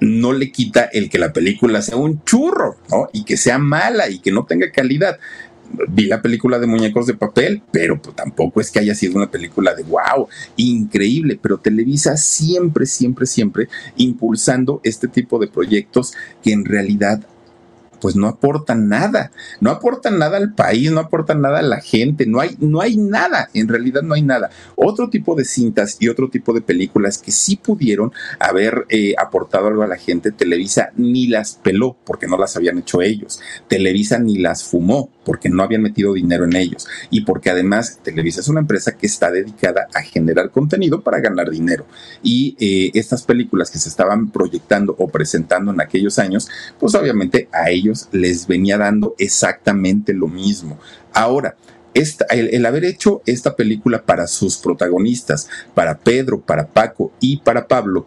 no 0.00 0.32
le 0.32 0.50
quita 0.50 0.84
el 0.84 1.08
que 1.08 1.18
la 1.18 1.32
película 1.32 1.80
sea 1.80 1.96
un 1.96 2.22
churro, 2.24 2.76
¿no? 2.90 3.08
Y 3.12 3.24
que 3.24 3.36
sea 3.36 3.58
mala 3.58 4.08
y 4.08 4.18
que 4.18 4.32
no 4.32 4.44
tenga 4.44 4.70
calidad 4.70 5.18
vi 5.88 6.06
la 6.06 6.22
película 6.22 6.58
de 6.58 6.66
muñecos 6.66 7.06
de 7.06 7.14
papel, 7.14 7.62
pero 7.70 8.00
pues, 8.00 8.16
tampoco 8.16 8.60
es 8.60 8.70
que 8.70 8.80
haya 8.80 8.94
sido 8.94 9.16
una 9.16 9.30
película 9.30 9.74
de 9.74 9.82
wow, 9.84 10.28
increíble, 10.56 11.38
pero 11.40 11.58
Televisa 11.58 12.16
siempre, 12.16 12.86
siempre, 12.86 13.26
siempre 13.26 13.68
impulsando 13.96 14.80
este 14.84 15.08
tipo 15.08 15.38
de 15.38 15.48
proyectos 15.48 16.14
que 16.42 16.52
en 16.52 16.64
realidad 16.64 17.24
pues 18.04 18.16
no 18.16 18.28
aportan 18.28 18.86
nada, 18.90 19.32
no 19.60 19.70
aportan 19.70 20.18
nada 20.18 20.36
al 20.36 20.52
país, 20.52 20.92
no 20.92 21.00
aportan 21.00 21.40
nada 21.40 21.60
a 21.60 21.62
la 21.62 21.80
gente, 21.80 22.26
no 22.26 22.38
hay, 22.38 22.54
no 22.60 22.82
hay 22.82 22.98
nada, 22.98 23.48
en 23.54 23.66
realidad 23.66 24.02
no 24.02 24.12
hay 24.12 24.20
nada. 24.20 24.50
Otro 24.76 25.08
tipo 25.08 25.34
de 25.34 25.46
cintas 25.46 25.96
y 26.00 26.08
otro 26.08 26.28
tipo 26.28 26.52
de 26.52 26.60
películas 26.60 27.16
que 27.16 27.32
sí 27.32 27.56
pudieron 27.56 28.12
haber 28.38 28.84
eh, 28.90 29.14
aportado 29.16 29.68
algo 29.68 29.84
a 29.84 29.86
la 29.86 29.96
gente, 29.96 30.32
Televisa 30.32 30.90
ni 30.98 31.28
las 31.28 31.54
peló 31.54 31.96
porque 32.04 32.26
no 32.26 32.36
las 32.36 32.58
habían 32.58 32.76
hecho 32.76 33.00
ellos, 33.00 33.40
Televisa 33.68 34.18
ni 34.18 34.36
las 34.36 34.64
fumó 34.64 35.08
porque 35.24 35.48
no 35.48 35.62
habían 35.62 35.82
metido 35.82 36.12
dinero 36.12 36.44
en 36.44 36.56
ellos. 36.56 36.86
Y 37.10 37.22
porque 37.22 37.50
además 37.50 37.98
Televisa 38.02 38.40
es 38.40 38.48
una 38.48 38.60
empresa 38.60 38.96
que 38.96 39.06
está 39.06 39.30
dedicada 39.30 39.88
a 39.94 40.02
generar 40.02 40.50
contenido 40.50 41.02
para 41.02 41.20
ganar 41.20 41.50
dinero. 41.50 41.86
Y 42.22 42.56
eh, 42.60 42.90
estas 42.94 43.22
películas 43.22 43.70
que 43.70 43.78
se 43.78 43.88
estaban 43.88 44.30
proyectando 44.30 44.94
o 44.98 45.08
presentando 45.08 45.72
en 45.72 45.80
aquellos 45.80 46.18
años, 46.18 46.48
pues 46.78 46.94
obviamente 46.94 47.48
a 47.52 47.70
ellos 47.70 47.93
les 48.12 48.46
venía 48.46 48.78
dando 48.78 49.14
exactamente 49.18 50.12
lo 50.12 50.28
mismo. 50.28 50.78
Ahora, 51.12 51.56
el, 51.94 52.66
haber 52.66 52.84
hecho 52.84 53.22
esta 53.24 53.54
película 53.54 54.02
para 54.02 54.26
sus 54.26 54.56
protagonistas, 54.56 55.48
para 55.74 55.98
Pedro, 55.98 56.40
para 56.40 56.66
Paco 56.66 57.12
y 57.20 57.38
para 57.38 57.68
Pablo, 57.68 58.06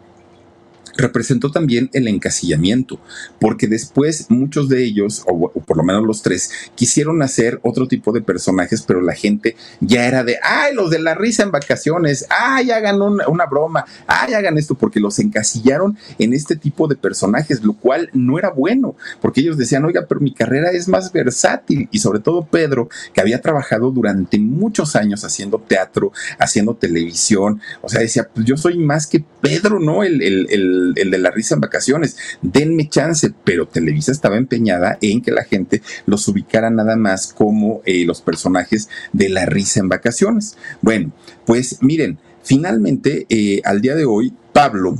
representó 0.98 1.50
también 1.50 1.88
el 1.92 2.08
encasillamiento, 2.08 3.00
porque 3.40 3.68
después 3.68 4.26
muchos 4.28 4.68
de 4.68 4.84
ellos, 4.84 5.22
o, 5.26 5.50
por 5.50 5.76
lo 5.76 5.84
menos 5.84 6.04
los 6.04 6.22
tres, 6.22 6.50
quisieron 6.74 7.22
hacer 7.22 7.60
otro 7.62 7.88
tipo 7.88 8.12
de 8.12 8.20
personajes, 8.20 8.82
pero 8.82 9.00
la 9.00 9.14
gente 9.14 9.56
ya 9.80 10.06
era 10.06 10.24
de, 10.24 10.38
ay, 10.42 10.74
los 10.74 10.90
de 10.90 10.98
la 10.98 11.14
risa 11.14 11.44
en 11.44 11.52
vacaciones, 11.52 12.26
ay, 12.28 12.72
hagan 12.72 13.00
una 13.00 13.46
broma, 13.46 13.84
ay, 14.06 14.34
hagan 14.34 14.58
esto, 14.58 14.74
porque 14.74 15.00
los 15.00 15.18
encasillaron 15.20 15.96
en 16.18 16.34
este 16.34 16.56
tipo 16.56 16.88
de 16.88 16.96
personajes, 16.96 17.62
lo 17.62 17.74
cual 17.74 18.10
no 18.12 18.38
era 18.38 18.50
bueno, 18.50 18.96
porque 19.20 19.40
ellos 19.40 19.56
decían, 19.56 19.84
oiga, 19.84 20.06
pero 20.08 20.20
mi 20.20 20.34
carrera 20.34 20.70
es 20.72 20.88
más 20.88 21.12
versátil, 21.12 21.88
y 21.92 22.00
sobre 22.00 22.18
todo 22.18 22.44
Pedro, 22.44 22.88
que 23.14 23.20
había 23.20 23.40
trabajado 23.40 23.92
durante 23.92 24.38
muchos 24.38 24.96
años 24.96 25.24
haciendo 25.24 25.58
teatro, 25.58 26.12
haciendo 26.40 26.74
televisión, 26.74 27.60
o 27.82 27.88
sea, 27.88 28.00
decía, 28.00 28.28
pues 28.34 28.44
yo 28.44 28.56
soy 28.56 28.78
más 28.78 29.06
que 29.06 29.24
Pedro, 29.40 29.78
¿no? 29.78 30.02
el, 30.02 30.20
el 30.22 30.48
el, 30.50 30.87
de 30.94 31.18
la 31.18 31.30
risa 31.30 31.54
en 31.54 31.60
vacaciones. 31.60 32.16
Denme 32.42 32.88
chance, 32.88 33.32
pero 33.44 33.66
Televisa 33.66 34.12
estaba 34.12 34.36
empeñada 34.36 34.98
en 35.00 35.22
que 35.22 35.30
la 35.30 35.44
gente 35.44 35.82
los 36.06 36.26
ubicara 36.28 36.70
nada 36.70 36.96
más 36.96 37.32
como 37.32 37.82
eh, 37.84 38.04
los 38.04 38.20
personajes 38.20 38.88
de 39.12 39.28
la 39.28 39.46
risa 39.46 39.80
en 39.80 39.88
vacaciones. 39.88 40.56
Bueno, 40.80 41.12
pues 41.46 41.78
miren, 41.80 42.18
finalmente 42.42 43.26
eh, 43.28 43.60
al 43.64 43.80
día 43.80 43.94
de 43.94 44.04
hoy, 44.04 44.32
Pablo 44.52 44.96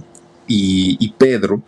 y, 0.47 1.13
Pedro 1.19 1.63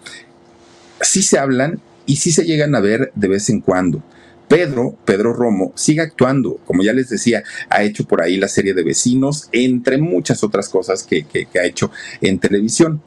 sí 1.01 1.23
se 1.23 1.39
hablan 1.39 1.81
y 2.07 2.17
sí 2.17 2.33
se 2.33 2.45
llegan 2.45 2.75
a 2.75 2.81
ver 2.81 3.13
de 3.15 3.29
vez 3.29 3.51
en 3.51 3.61
cuando. 3.61 4.03
Pedro, 4.49 4.97
Pedro 5.05 5.33
Romo, 5.33 5.73
sigue 5.77 6.01
actuando. 6.01 6.57
Como 6.67 6.83
ya 6.83 6.93
les 6.93 7.09
decía, 7.09 7.45
ha 7.69 7.85
hecho 7.85 8.05
por 8.05 8.21
ahí 8.21 8.37
la 8.37 8.49
serie 8.49 8.75
de 8.75 8.83
vecinos, 8.83 9.49
entre 9.53 9.99
muchas 9.99 10.43
otras 10.43 10.69
cosas 10.69 11.05
que 11.05 11.27
ha 11.55 11.65
hecho 11.65 11.91
en 12.21 12.39
televisión. 12.41 13.01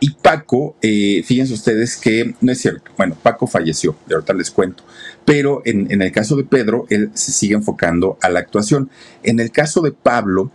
Y 0.00 0.10
Paco, 0.10 0.76
eh, 0.80 1.22
fíjense 1.24 1.54
ustedes 1.54 1.96
que 1.96 2.34
no 2.40 2.52
es 2.52 2.60
cierto. 2.60 2.90
Bueno, 2.96 3.16
Paco 3.20 3.46
falleció, 3.46 3.96
de 4.06 4.14
ahorita 4.14 4.32
les 4.32 4.50
cuento. 4.50 4.84
Pero 5.24 5.62
en, 5.64 6.00
el 6.00 6.12
caso 6.12 6.36
de 6.36 6.44
Pedro, 6.44 6.86
él 6.88 7.10
se 7.14 7.32
sigue 7.32 7.54
enfocando 7.54 8.16
a 8.22 8.30
la 8.30 8.38
actuación. 8.38 8.90
En 9.22 9.40
el 9.40 9.50
caso 9.50 9.82
de 9.82 9.92
Pablo, 9.92 10.50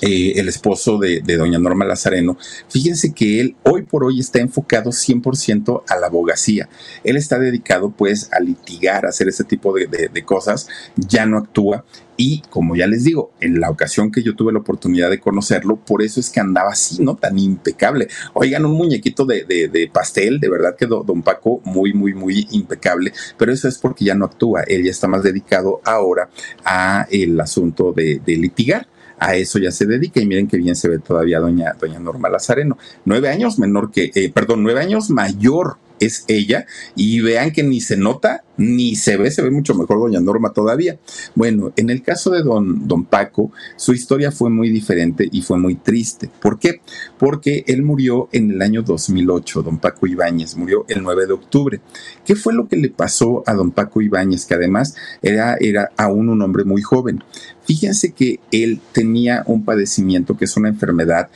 eh, 0.00 0.32
el 0.36 0.48
esposo 0.48 0.98
de, 0.98 1.20
doña 1.20 1.58
Norma 1.58 1.84
Lazareno, 1.84 2.36
fíjense 2.68 3.14
que 3.14 3.40
él 3.40 3.56
hoy 3.62 3.82
por 3.82 4.04
hoy 4.04 4.20
está 4.20 4.40
enfocado 4.40 4.90
100% 4.90 5.82
a 5.88 5.96
la 5.96 6.08
abogacía. 6.08 6.68
Él 7.04 7.16
está 7.16 7.38
dedicado 7.38 7.90
pues 7.90 8.28
a 8.32 8.40
litigar, 8.40 9.06
a 9.06 9.10
hacer 9.10 9.28
ese 9.28 9.44
tipo 9.44 9.72
de, 9.72 10.24
cosas, 10.24 10.68
ya 10.96 11.26
no 11.26 11.38
actúa 11.38 11.84
y 12.16 12.42
como 12.50 12.76
ya 12.76 12.86
les 12.86 13.04
digo, 13.04 13.32
en 13.40 13.60
la 13.60 13.70
ocasión 13.70 14.10
que 14.10 14.22
yo 14.22 14.34
tuve 14.36 14.52
la 14.52 14.60
oportunidad 14.60 15.10
de 15.10 15.20
conocerlo, 15.20 15.76
por 15.76 16.02
eso 16.02 16.20
es 16.20 16.30
que 16.30 16.40
andaba 16.40 16.70
así, 16.70 17.02
¿no? 17.02 17.16
Tan 17.16 17.38
impecable. 17.38 18.08
Oigan, 18.34 18.64
un 18.64 18.72
muñequito 18.72 19.24
de, 19.26 19.90
pastel, 19.92 20.38
de 20.38 20.48
verdad 20.48 20.76
que 20.76 20.86
don 20.86 21.22
Paco, 21.22 21.60
muy, 21.64 21.92
muy, 21.92 22.14
muy 22.14 22.46
impecable, 22.52 23.12
pero 23.36 23.52
eso 23.52 23.68
es 23.68 23.78
porque 23.78 24.04
ya 24.04 24.14
no 24.14 24.26
actúa. 24.26 24.62
Él 24.62 24.84
ya 24.84 24.90
está 24.90 25.08
más 25.08 25.22
dedicado 25.22 25.80
ahora 25.84 26.30
a 26.64 27.06
el 27.10 27.38
asunto 27.40 27.92
de 27.92 28.20
litigar 28.26 28.88
a 29.18 29.36
eso 29.36 29.58
ya 29.58 29.70
se 29.70 29.86
dedica 29.86 30.20
y 30.20 30.26
miren 30.26 30.48
qué 30.48 30.56
bien 30.56 30.76
se 30.76 30.88
ve 30.88 30.98
todavía 30.98 31.40
doña, 31.40 31.74
doña 31.78 31.98
Norma 31.98 32.28
Lazareno. 32.28 32.78
Nueve 33.04 33.28
años 33.28 33.58
menor 33.58 33.90
que, 33.90 34.10
eh, 34.14 34.30
perdón, 34.32 34.62
nueve 34.62 34.80
años 34.80 35.10
mayor 35.10 35.78
es 36.00 36.24
ella 36.28 36.66
y 36.96 37.20
vean 37.20 37.52
que 37.52 37.62
ni 37.62 37.80
se 37.80 37.96
nota 37.96 38.42
ni 38.56 38.94
se 38.94 39.16
ve, 39.16 39.30
se 39.30 39.42
ve 39.42 39.50
mucho 39.50 39.74
mejor 39.74 39.98
doña 39.98 40.20
Norma 40.20 40.52
todavía. 40.52 40.98
Bueno, 41.34 41.72
en 41.76 41.90
el 41.90 42.02
caso 42.02 42.30
de 42.30 42.42
don, 42.42 42.86
don 42.86 43.04
Paco, 43.04 43.50
su 43.76 43.92
historia 43.92 44.30
fue 44.30 44.50
muy 44.50 44.70
diferente 44.70 45.28
y 45.30 45.42
fue 45.42 45.58
muy 45.58 45.74
triste. 45.74 46.30
¿Por 46.40 46.58
qué? 46.58 46.80
Porque 47.18 47.64
él 47.66 47.82
murió 47.82 48.28
en 48.32 48.52
el 48.52 48.62
año 48.62 48.82
2008, 48.82 49.62
don 49.62 49.78
Paco 49.78 50.06
Ibáñez, 50.06 50.56
murió 50.56 50.84
el 50.88 51.02
9 51.02 51.26
de 51.26 51.32
octubre. 51.32 51.80
¿Qué 52.24 52.36
fue 52.36 52.54
lo 52.54 52.68
que 52.68 52.76
le 52.76 52.90
pasó 52.90 53.42
a 53.46 53.54
don 53.54 53.72
Paco 53.72 54.00
Ibáñez, 54.00 54.46
que 54.46 54.54
además 54.54 54.94
era, 55.22 55.56
era 55.58 55.90
aún 55.96 56.28
un 56.28 56.42
hombre 56.42 56.64
muy 56.64 56.82
joven? 56.82 57.24
Fíjense 57.66 58.12
que 58.12 58.40
él 58.50 58.80
tenía 58.92 59.42
un 59.46 59.64
padecimiento 59.64 60.36
que 60.36 60.44
es 60.44 60.56
una 60.56 60.68
enfermedad 60.68 61.28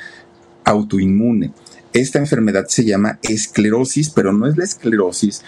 autoinmune. 0.64 1.52
Esta 1.92 2.18
enfermedad 2.18 2.66
se 2.68 2.84
llama 2.84 3.18
esclerosis, 3.22 4.10
pero 4.10 4.32
no 4.32 4.46
es 4.46 4.56
la 4.56 4.64
esclerosis 4.64 5.42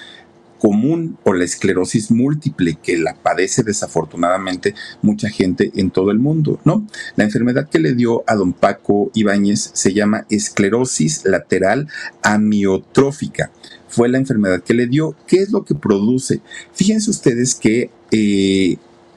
común 0.61 1.17
o 1.25 1.33
la 1.33 1.45
esclerosis 1.45 2.11
múltiple 2.11 2.77
que 2.81 2.99
la 2.99 3.15
padece 3.15 3.63
desafortunadamente 3.63 4.75
mucha 5.01 5.31
gente 5.31 5.73
en 5.75 5.91
todo 5.91 6.11
el 6.11 6.19
mundo, 6.19 6.61
¿no? 6.65 6.87
La 7.17 7.25
enfermedad 7.25 7.69
que 7.69 7.79
le 7.79 7.95
dio 7.95 8.23
a 8.27 8.35
don 8.35 8.53
Paco 8.53 9.11
Ibáñez 9.15 9.71
se 9.73 9.95
llama 9.95 10.27
esclerosis 10.29 11.25
lateral 11.25 11.89
amiotrófica. 12.23 13.51
Fue 13.89 14.09
la 14.09 14.19
enfermedad 14.19 14.63
que 14.63 14.75
le 14.75 14.87
dio. 14.87 15.17
¿Qué 15.27 15.39
es 15.39 15.51
lo 15.51 15.65
que 15.65 15.75
produce? 15.75 16.41
Fíjense 16.75 17.11
ustedes 17.11 17.55
que 17.55 17.91
eh, 18.13 18.77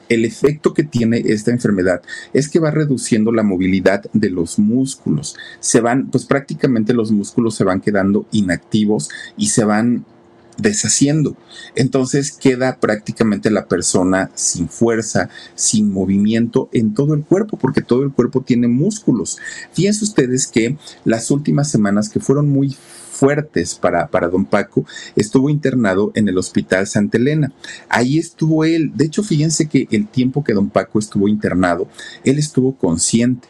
el 0.10 0.26
efecto 0.26 0.74
que 0.74 0.84
tiene 0.84 1.24
esta 1.26 1.52
enfermedad 1.52 2.02
es 2.34 2.50
que 2.50 2.60
va 2.60 2.72
reduciendo 2.72 3.32
la 3.32 3.44
movilidad 3.44 4.04
de 4.14 4.30
los 4.30 4.60
músculos. 4.60 5.36
Se 5.60 5.82
van, 5.82 6.10
pues 6.10 6.26
prácticamente 6.26 6.94
los 6.94 7.12
músculos 7.12 7.56
se 7.56 7.64
van 7.64 7.82
quedando 7.82 8.26
inactivos 8.32 9.10
y 9.38 9.48
se 9.48 9.64
van 9.64 10.06
deshaciendo. 10.58 11.36
Entonces 11.76 12.32
queda 12.32 12.78
prácticamente 12.80 13.50
la 13.50 13.66
persona 13.66 14.30
sin 14.36 14.70
fuerza, 14.70 15.30
sin 15.56 15.92
movimiento 15.92 16.70
en 16.72 16.94
todo 16.94 17.14
el 17.14 17.24
cuerpo, 17.24 17.58
porque 17.58 17.82
todo 17.82 18.04
el 18.04 18.12
cuerpo 18.12 18.42
tiene 18.42 18.68
músculos. 18.68 19.38
Fíjense 19.74 20.04
ustedes 20.04 20.48
que 20.48 20.78
las 21.06 21.32
últimas 21.32 21.70
semanas 21.72 22.10
que 22.10 22.20
fueron 22.20 22.50
muy 22.50 22.76
fuertes 23.14 23.76
para, 23.76 24.08
para 24.08 24.28
don 24.28 24.46
Paco, 24.46 24.86
estuvo 25.16 25.50
internado 25.50 26.12
en 26.16 26.28
el 26.28 26.38
Hospital 26.38 26.88
Santa 26.88 27.18
Elena. 27.18 27.54
Ahí 27.88 28.18
estuvo 28.18 28.66
él. 28.66 28.92
De 28.96 29.06
hecho, 29.06 29.24
fíjense 29.24 29.68
que 29.68 29.88
el 29.92 30.08
tiempo 30.08 30.44
que 30.44 30.54
don 30.54 30.70
Paco 30.70 31.00
estuvo 31.00 31.28
internado, 31.28 31.88
él 32.24 32.40
estuvo 32.40 32.76
consciente. 32.76 33.48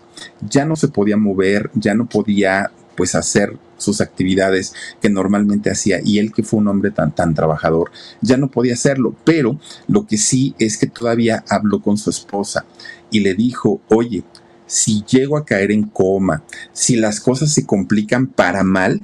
Ya 0.48 0.66
no 0.66 0.76
se 0.76 0.90
podía 0.90 1.18
mover, 1.18 1.72
ya 1.74 1.96
no 1.96 2.08
podía 2.08 2.72
pues 2.96 3.16
hacer 3.16 3.58
sus 3.78 4.02
actividades 4.02 4.74
que 5.02 5.10
normalmente 5.10 5.72
hacía 5.72 6.00
y 6.04 6.20
él 6.20 6.32
que 6.32 6.44
fue 6.44 6.60
un 6.60 6.68
hombre 6.68 6.92
tan 6.92 7.14
tan 7.14 7.34
trabajador 7.34 7.92
ya 8.22 8.38
no 8.38 8.52
podía 8.52 8.76
hacerlo 8.76 9.16
pero 9.24 9.60
lo 9.88 10.06
que 10.06 10.18
sí 10.18 10.54
es 10.60 10.78
que 10.78 10.86
todavía 10.86 11.44
habló 11.50 11.82
con 11.82 11.98
su 11.98 12.12
esposa 12.12 12.66
y 13.10 13.22
le 13.22 13.34
dijo 13.34 13.82
oye 13.90 14.24
si 14.68 15.04
llego 15.04 15.38
a 15.38 15.44
caer 15.44 15.72
en 15.72 15.84
coma 15.84 16.44
si 16.72 16.96
las 16.96 17.20
cosas 17.20 17.52
se 17.52 17.66
complican 17.66 18.28
para 18.28 18.64
mal 18.64 19.02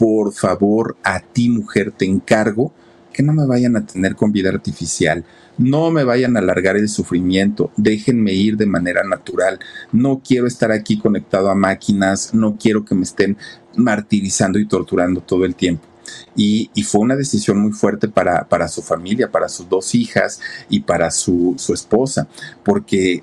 por 0.00 0.32
favor, 0.32 0.96
a 1.04 1.20
ti 1.20 1.50
mujer 1.50 1.92
te 1.92 2.06
encargo 2.06 2.72
que 3.12 3.22
no 3.22 3.34
me 3.34 3.44
vayan 3.44 3.76
a 3.76 3.84
tener 3.84 4.16
con 4.16 4.32
vida 4.32 4.48
artificial, 4.48 5.26
no 5.58 5.90
me 5.90 6.04
vayan 6.04 6.36
a 6.36 6.40
alargar 6.40 6.78
el 6.78 6.88
sufrimiento, 6.88 7.70
déjenme 7.76 8.32
ir 8.32 8.56
de 8.56 8.64
manera 8.64 9.04
natural, 9.04 9.58
no 9.92 10.22
quiero 10.26 10.46
estar 10.46 10.72
aquí 10.72 10.98
conectado 10.98 11.50
a 11.50 11.54
máquinas, 11.54 12.32
no 12.32 12.56
quiero 12.56 12.82
que 12.86 12.94
me 12.94 13.02
estén 13.02 13.36
martirizando 13.76 14.58
y 14.58 14.66
torturando 14.66 15.20
todo 15.20 15.44
el 15.44 15.54
tiempo. 15.54 15.86
Y, 16.34 16.70
fue 16.84 17.02
una 17.02 17.14
decisión 17.14 17.58
muy 17.58 17.72
fuerte 17.72 18.08
para, 18.08 18.48
para, 18.48 18.68
su 18.68 18.80
familia, 18.80 19.30
para 19.30 19.50
sus 19.50 19.68
dos 19.68 19.94
hijas 19.94 20.40
y 20.70 20.80
para 20.80 21.10
su, 21.10 21.56
su 21.58 21.74
esposa, 21.74 22.26
porque 22.64 23.22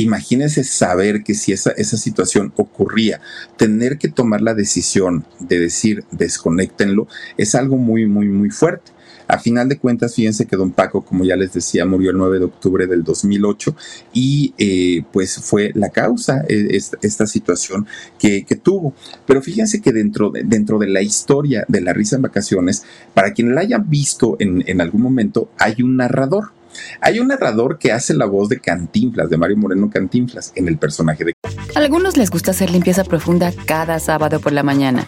Imagínense 0.00 0.64
saber 0.64 1.22
que 1.22 1.34
si 1.34 1.52
esa, 1.52 1.70
esa 1.72 1.96
situación 1.96 2.52
ocurría, 2.56 3.20
tener 3.56 3.98
que 3.98 4.08
tomar 4.08 4.40
la 4.40 4.54
decisión 4.54 5.24
de 5.40 5.58
decir 5.58 6.04
desconéctenlo 6.10 7.06
es 7.36 7.54
algo 7.54 7.76
muy, 7.76 8.06
muy, 8.06 8.28
muy 8.28 8.50
fuerte. 8.50 8.92
A 9.30 9.38
final 9.38 9.68
de 9.68 9.78
cuentas, 9.78 10.16
fíjense 10.16 10.46
que 10.46 10.56
don 10.56 10.72
Paco, 10.72 11.02
como 11.02 11.24
ya 11.24 11.36
les 11.36 11.52
decía, 11.52 11.86
murió 11.86 12.10
el 12.10 12.16
9 12.16 12.40
de 12.40 12.44
octubre 12.46 12.86
del 12.88 13.04
2008 13.04 13.76
y 14.12 14.54
eh, 14.58 15.04
pues 15.12 15.36
fue 15.36 15.70
la 15.74 15.90
causa 15.90 16.44
eh, 16.48 16.66
esta, 17.00 17.26
situación 17.28 17.86
que, 18.18 18.44
tuvo. 18.60 18.92
Pero 19.26 19.40
fíjense 19.40 19.80
que 19.80 19.92
dentro 19.92 20.30
de, 20.30 20.42
dentro 20.42 20.80
de 20.80 20.88
la 20.88 21.00
historia 21.00 21.64
de 21.68 21.80
la 21.80 21.92
risa 21.92 22.16
en 22.16 22.22
vacaciones, 22.22 22.82
para 23.14 23.32
quien 23.32 23.54
la 23.54 23.60
haya 23.60 23.78
visto 23.78 24.36
en, 24.40 24.64
en 24.66 24.80
algún 24.80 25.02
momento, 25.02 25.48
hay 25.58 25.80
un 25.80 25.96
narrador. 25.96 26.59
Hay 27.00 27.18
un 27.18 27.28
narrador 27.28 27.78
que 27.78 27.92
hace 27.92 28.14
la 28.14 28.26
voz 28.26 28.48
de 28.48 28.60
Cantinflas, 28.60 29.30
de 29.30 29.36
Mario 29.36 29.56
Moreno 29.56 29.90
Cantinflas, 29.90 30.52
en 30.54 30.68
el 30.68 30.78
personaje 30.78 31.24
de... 31.24 31.34
algunos 31.74 32.16
les 32.16 32.30
gusta 32.30 32.50
hacer 32.50 32.70
limpieza 32.70 33.04
profunda 33.04 33.52
cada 33.66 33.98
sábado 33.98 34.40
por 34.40 34.52
la 34.52 34.62
mañana. 34.62 35.06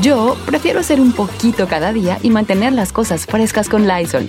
Yo 0.00 0.36
prefiero 0.44 0.80
hacer 0.80 1.00
un 1.00 1.12
poquito 1.12 1.68
cada 1.68 1.92
día 1.92 2.18
y 2.22 2.30
mantener 2.30 2.72
las 2.72 2.92
cosas 2.92 3.26
frescas 3.26 3.68
con 3.68 3.86
Lysol. 3.86 4.28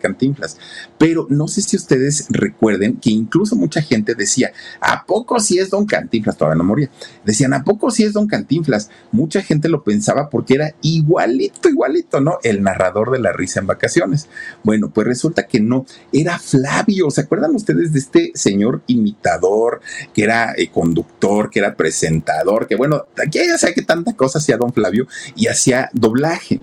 Cantinflas. 0.00 0.58
Pero 0.98 1.26
no 1.30 1.46
sé 1.46 1.62
si 1.62 1.76
ustedes 1.76 2.26
recuerden 2.30 2.96
que 2.96 3.10
incluso 3.10 3.54
mucha 3.54 3.82
gente 3.82 4.14
decía, 4.14 4.52
¿a 4.80 5.04
poco 5.06 5.38
si 5.38 5.58
es 5.58 5.70
Don 5.70 5.86
Cantinflas? 5.86 6.36
Todavía 6.36 6.58
no 6.58 6.64
moría. 6.64 6.90
Decían, 7.24 7.54
¿a 7.54 7.62
poco 7.62 7.90
si 7.90 8.04
es 8.04 8.12
Don 8.12 8.26
Cantinflas? 8.26 8.90
Mucha 9.12 9.42
gente 9.42 9.68
lo 9.68 9.84
pensaba 9.84 10.28
porque 10.30 10.54
era 10.54 10.74
igualito, 10.82 11.68
igualito, 11.68 12.20
¿no? 12.20 12.38
El 12.42 12.62
narrador 12.62 13.12
de 13.12 13.20
la 13.20 13.32
risa 13.32 13.60
en 13.60 13.66
vacaciones. 13.66 14.28
Bueno, 14.64 14.90
pues 14.90 15.06
resulta 15.06 15.46
que 15.46 15.60
no, 15.60 15.86
era 16.12 16.38
Flavio. 16.38 17.10
¿Se 17.10 17.20
acuerdan 17.20 17.54
ustedes 17.54 17.92
de 17.92 17.98
este 17.98 18.32
señor 18.34 18.82
imitador, 18.86 19.80
que 20.12 20.24
era 20.24 20.54
eh, 20.56 20.70
conductor, 20.70 21.50
que 21.50 21.60
era 21.60 21.76
presentador, 21.76 22.66
que 22.66 22.76
bueno, 22.76 23.04
aquí 23.22 23.38
ya 23.38 23.58
sé 23.58 23.74
que 23.74 23.82
tanta 23.82 24.14
cosa 24.14 24.38
hacía 24.38 24.56
Don 24.56 24.72
Flavio 24.72 25.06
y 25.36 25.46
hacía 25.46 25.90
doblaje. 25.92 26.60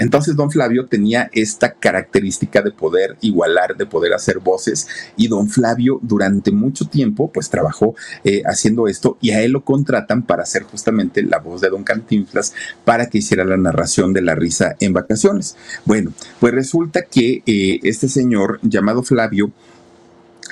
Entonces 0.00 0.34
don 0.34 0.50
Flavio 0.50 0.86
tenía 0.86 1.28
esta 1.32 1.74
característica 1.74 2.62
de 2.62 2.70
poder 2.70 3.16
igualar, 3.20 3.76
de 3.76 3.84
poder 3.84 4.14
hacer 4.14 4.38
voces 4.38 4.88
y 5.14 5.28
don 5.28 5.48
Flavio 5.48 6.00
durante 6.02 6.50
mucho 6.50 6.86
tiempo 6.86 7.30
pues 7.30 7.50
trabajó 7.50 7.94
eh, 8.24 8.42
haciendo 8.46 8.88
esto 8.88 9.18
y 9.20 9.32
a 9.32 9.42
él 9.42 9.52
lo 9.52 9.62
contratan 9.62 10.22
para 10.22 10.42
hacer 10.42 10.62
justamente 10.62 11.22
la 11.22 11.38
voz 11.38 11.60
de 11.60 11.68
don 11.68 11.84
Cantinflas 11.84 12.54
para 12.86 13.10
que 13.10 13.18
hiciera 13.18 13.44
la 13.44 13.58
narración 13.58 14.14
de 14.14 14.22
la 14.22 14.34
risa 14.34 14.74
en 14.80 14.94
vacaciones. 14.94 15.56
Bueno, 15.84 16.14
pues 16.40 16.54
resulta 16.54 17.02
que 17.02 17.42
eh, 17.44 17.80
este 17.82 18.08
señor 18.08 18.58
llamado 18.62 19.02
Flavio 19.02 19.52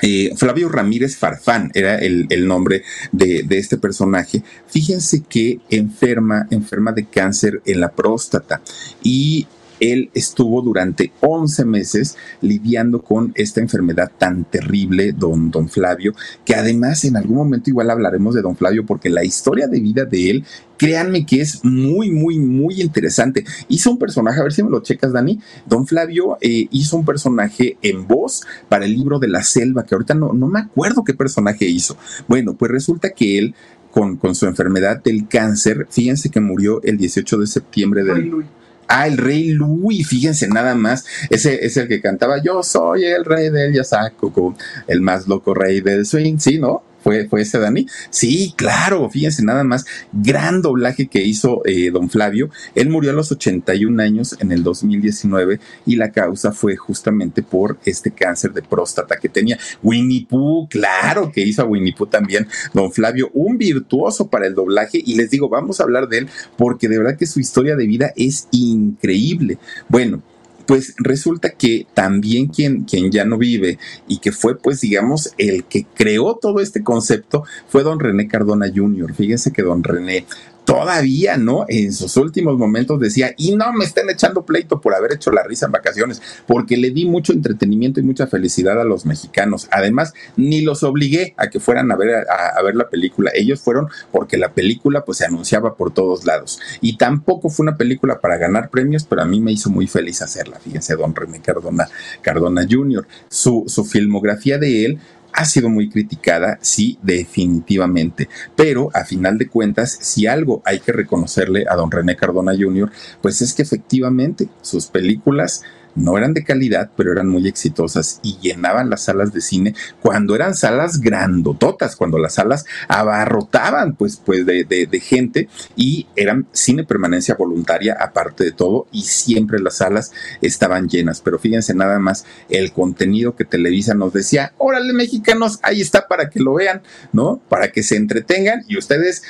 eh, 0.01 0.33
Flavio 0.35 0.69
Ramírez 0.69 1.17
Farfán 1.17 1.71
era 1.73 1.97
el, 1.97 2.27
nombre 2.47 2.83
de, 3.11 3.43
de, 3.43 3.57
este 3.57 3.77
personaje. 3.77 4.43
Fíjense 4.67 5.23
que 5.27 5.59
enferma, 5.69 6.47
enferma 6.51 6.91
de 6.91 7.05
cáncer 7.05 7.61
en 7.65 7.79
la 7.79 7.91
próstata 7.91 8.61
y 9.03 9.47
él 9.79 10.09
estuvo 10.13 10.61
durante 10.61 11.11
11 11.21 11.65
meses 11.65 12.17
lidiando 12.41 13.01
con 13.01 13.31
esta 13.35 13.61
enfermedad 13.61 14.11
tan 14.17 14.45
terrible, 14.45 15.11
don, 15.11 15.51
don 15.51 15.69
Flavio, 15.69 16.13
que 16.45 16.55
además 16.55 17.03
en 17.05 17.17
algún 17.17 17.37
momento 17.37 17.69
igual 17.69 17.89
hablaremos 17.89 18.35
de 18.35 18.41
don 18.41 18.55
Flavio 18.55 18.85
porque 18.85 19.09
la 19.09 19.23
historia 19.23 19.67
de 19.67 19.79
vida 19.79 20.05
de 20.05 20.29
él 20.29 20.45
créanme 20.79 21.25
que 21.25 21.41
es 21.41 21.63
muy, 21.63 22.09
muy, 22.09 22.39
muy 22.39 22.81
interesante. 22.81 23.43
Hizo 23.67 23.91
un 23.91 23.99
personaje, 23.99 24.39
a 24.39 24.43
ver 24.43 24.53
si 24.53 24.63
me 24.63 24.69
lo 24.69 24.81
checas, 24.81 25.11
Dani. 25.11 25.39
Don 25.67 25.85
Flavio 25.85 26.37
eh, 26.39 26.67
hizo 26.71 26.95
un 26.97 27.05
personaje 27.05 27.77
en 27.81 28.07
voz 28.07 28.43
para 28.69 28.85
el 28.85 28.93
libro 28.93 29.19
de 29.19 29.27
la 29.27 29.43
selva, 29.43 29.83
que 29.83 29.93
ahorita 29.93 30.13
no, 30.13 30.31
no 30.33 30.47
me 30.47 30.61
acuerdo 30.61 31.03
qué 31.03 31.13
personaje 31.13 31.65
hizo. 31.65 31.97
Bueno, 32.27 32.53
pues 32.53 32.71
resulta 32.71 33.09
que 33.09 33.37
él, 33.37 33.55
con, 33.91 34.15
con 34.15 34.35
su 34.35 34.45
enfermedad 34.45 35.03
del 35.03 35.27
cáncer, 35.27 35.85
fíjense 35.89 36.29
que 36.29 36.39
murió 36.39 36.81
el 36.83 36.97
18 36.97 37.37
de 37.37 37.47
septiembre 37.47 38.03
del... 38.05 38.45
Ah, 38.91 39.05
el 39.05 39.17
rey 39.17 39.51
Louis, 39.51 40.07
fíjense 40.07 40.47
nada 40.47 40.73
más. 40.73 41.05
Ese 41.29 41.63
es 41.63 41.77
el 41.77 41.87
que 41.87 42.01
cantaba 42.01 42.41
Yo 42.41 42.63
soy 42.63 43.05
el 43.05 43.23
rey 43.23 43.49
del 43.51 43.71
Yasaco, 43.71 44.55
el 44.87 45.01
más 45.01 45.27
loco 45.27 45.53
rey 45.53 45.79
del 45.79 46.07
swing, 46.07 46.39
¿sí, 46.39 46.57
no? 46.57 46.81
¿Fue, 47.09 47.27
¿Fue 47.27 47.41
ese 47.41 47.57
Dani? 47.57 47.87
Sí, 48.11 48.53
claro, 48.55 49.09
fíjense 49.09 49.43
nada 49.43 49.63
más, 49.63 49.83
gran 50.13 50.61
doblaje 50.61 51.07
que 51.07 51.23
hizo 51.23 51.63
eh, 51.65 51.89
don 51.89 52.07
Flavio. 52.07 52.51
Él 52.75 52.91
murió 52.91 53.09
a 53.09 53.15
los 53.15 53.31
81 53.31 53.99
años 54.03 54.35
en 54.39 54.51
el 54.51 54.61
2019 54.61 55.59
y 55.87 55.95
la 55.95 56.11
causa 56.11 56.51
fue 56.51 56.75
justamente 56.75 57.41
por 57.41 57.79
este 57.83 58.11
cáncer 58.11 58.53
de 58.53 58.61
próstata 58.61 59.15
que 59.15 59.27
tenía. 59.27 59.57
Winnie 59.81 60.27
Pooh, 60.29 60.67
claro 60.69 61.31
que 61.31 61.41
hizo 61.41 61.63
a 61.63 61.65
Winnie 61.65 61.95
Pooh 61.97 62.05
también, 62.05 62.47
don 62.75 62.91
Flavio, 62.91 63.31
un 63.33 63.57
virtuoso 63.57 64.27
para 64.27 64.45
el 64.45 64.53
doblaje 64.53 65.01
y 65.03 65.15
les 65.15 65.31
digo, 65.31 65.49
vamos 65.49 65.79
a 65.79 65.85
hablar 65.85 66.09
de 66.09 66.19
él 66.19 66.29
porque 66.59 66.87
de 66.87 66.99
verdad 66.99 67.17
que 67.17 67.25
su 67.25 67.39
historia 67.39 67.75
de 67.75 67.87
vida 67.87 68.13
es 68.15 68.47
increíble. 68.51 69.57
Bueno, 69.87 70.21
pues 70.69 70.93
resulta 70.99 71.49
que 71.49 71.87
también 71.95 72.45
quien, 72.45 72.83
quien 72.83 73.09
ya 73.09 73.25
no 73.25 73.39
vive 73.39 73.79
y 74.07 74.19
que 74.19 74.31
fue, 74.31 74.55
pues 74.55 74.81
digamos, 74.81 75.33
el 75.39 75.63
que 75.63 75.87
creó 75.95 76.35
todo 76.39 76.59
este 76.59 76.83
concepto 76.83 77.43
fue 77.67 77.81
don 77.81 77.99
René 77.99 78.27
Cardona 78.27 78.67
Jr. 78.71 79.15
Fíjense 79.15 79.51
que 79.51 79.63
don 79.63 79.83
René 79.83 80.27
todavía, 80.69 81.35
¿no? 81.35 81.65
En 81.67 81.91
sus 81.93 82.15
últimos 82.17 82.55
momentos 82.57 82.99
decía, 82.99 83.33
y 83.37 83.55
no 83.55 83.73
me 83.73 83.85
estén 83.85 84.07
echando 84.07 84.45
pleito 84.45 84.79
por 84.79 84.93
haber 84.93 85.13
hecho 85.13 85.31
la 85.31 85.41
risa 85.41 85.65
en 85.65 85.71
vacaciones, 85.71 86.21
porque 86.45 86.77
le 86.77 86.91
di 86.91 87.05
mucho 87.05 87.33
entretenimiento 87.33 87.99
y 87.99 88.03
mucha 88.03 88.27
felicidad 88.27 88.79
a 88.79 88.83
los 88.83 89.03
mexicanos. 89.03 89.67
Además, 89.71 90.13
ni 90.37 90.61
los 90.61 90.83
obligué 90.83 91.33
a 91.37 91.49
que 91.49 91.59
fueran 91.59 91.91
a 91.91 91.95
ver, 91.95 92.23
a, 92.29 92.61
ver 92.61 92.75
la 92.75 92.87
película. 92.87 93.31
Ellos 93.33 93.61
fueron 93.61 93.87
porque 94.11 94.37
la 94.37 94.53
película 94.53 95.03
pues 95.05 95.17
se 95.17 95.25
anunciaba 95.25 95.75
por 95.75 95.91
todos 95.91 96.25
lados. 96.25 96.59
Y 96.81 96.97
tampoco 96.97 97.49
fue 97.49 97.63
una 97.63 97.75
película 97.77 98.19
para 98.21 98.37
ganar 98.37 98.69
premios, 98.69 99.05
pero 99.05 99.23
a 99.23 99.25
mí 99.25 99.39
me 99.39 99.51
hizo 99.51 99.71
muy 99.71 99.87
feliz 99.87 100.21
hacerla. 100.21 100.59
Fíjense, 100.59 100.95
don 100.95 101.15
René 101.15 101.41
Cardona, 101.41 101.89
Cardona 102.21 102.67
Jr. 102.69 103.07
Su, 103.27 103.63
su 103.65 103.85
filmografía 103.85 104.59
de 104.59 104.85
él 104.85 104.99
ha 105.33 105.45
sido 105.45 105.69
muy 105.69 105.89
criticada, 105.89 106.57
sí, 106.61 106.97
definitivamente. 107.01 108.29
Pero 108.55 108.89
a 108.93 109.05
final 109.05 109.37
de 109.37 109.47
cuentas, 109.47 109.97
si 110.01 110.27
algo 110.27 110.61
hay 110.65 110.79
que 110.79 110.91
reconocerle 110.91 111.65
a 111.69 111.75
don 111.75 111.91
René 111.91 112.15
Cardona 112.15 112.53
Jr., 112.57 112.91
pues 113.21 113.41
es 113.41 113.53
que 113.53 113.61
efectivamente 113.61 114.49
sus 114.61 114.87
películas 114.87 115.63
no 115.99 116.17
eran 116.17 116.33
de 116.33 116.43
calidad, 116.43 116.89
pero 116.95 117.11
eran 117.11 117.27
muy 117.27 117.47
exitosas 117.47 118.19
y 118.23 118.37
llenaban 118.39 118.89
las 118.89 119.03
salas 119.03 119.33
de 119.33 119.41
cine 119.41 119.75
cuando 120.01 120.35
eran 120.35 120.55
salas 120.55 120.99
grandototas, 120.99 121.95
cuando 121.95 122.17
las 122.17 122.35
salas 122.35 122.65
abarrotaban 122.87 123.95
pues, 123.95 124.21
pues 124.23 124.45
de, 124.45 124.63
de, 124.63 124.99
gente 124.99 125.47
y 125.75 126.07
eran 126.15 126.47
cine 126.51 126.83
permanencia 126.83 127.35
voluntaria 127.35 127.97
aparte 127.99 128.43
de 128.43 128.51
todo 128.51 128.87
y 128.91 129.03
siempre 129.03 129.59
las 129.59 129.77
salas 129.77 130.11
estaban 130.41 130.89
llenas. 130.89 131.21
Pero 131.21 131.39
fíjense 131.39 131.73
nada 131.73 131.99
más 131.99 132.25
el 132.49 132.71
contenido 132.71 133.35
que 133.35 133.45
Televisa 133.45 133.93
nos 133.93 134.13
decía, 134.13 134.53
órale 134.57 134.93
mexicanos, 134.93 135.59
ahí 135.63 135.81
está 135.81 136.07
para 136.07 136.29
que 136.29 136.39
lo 136.39 136.53
vean, 136.53 136.81
¿no? 137.13 137.41
Para 137.49 137.71
que 137.71 137.83
se 137.83 137.95
entretengan 137.95 138.63
y 138.67 138.77
ustedes 138.77 139.23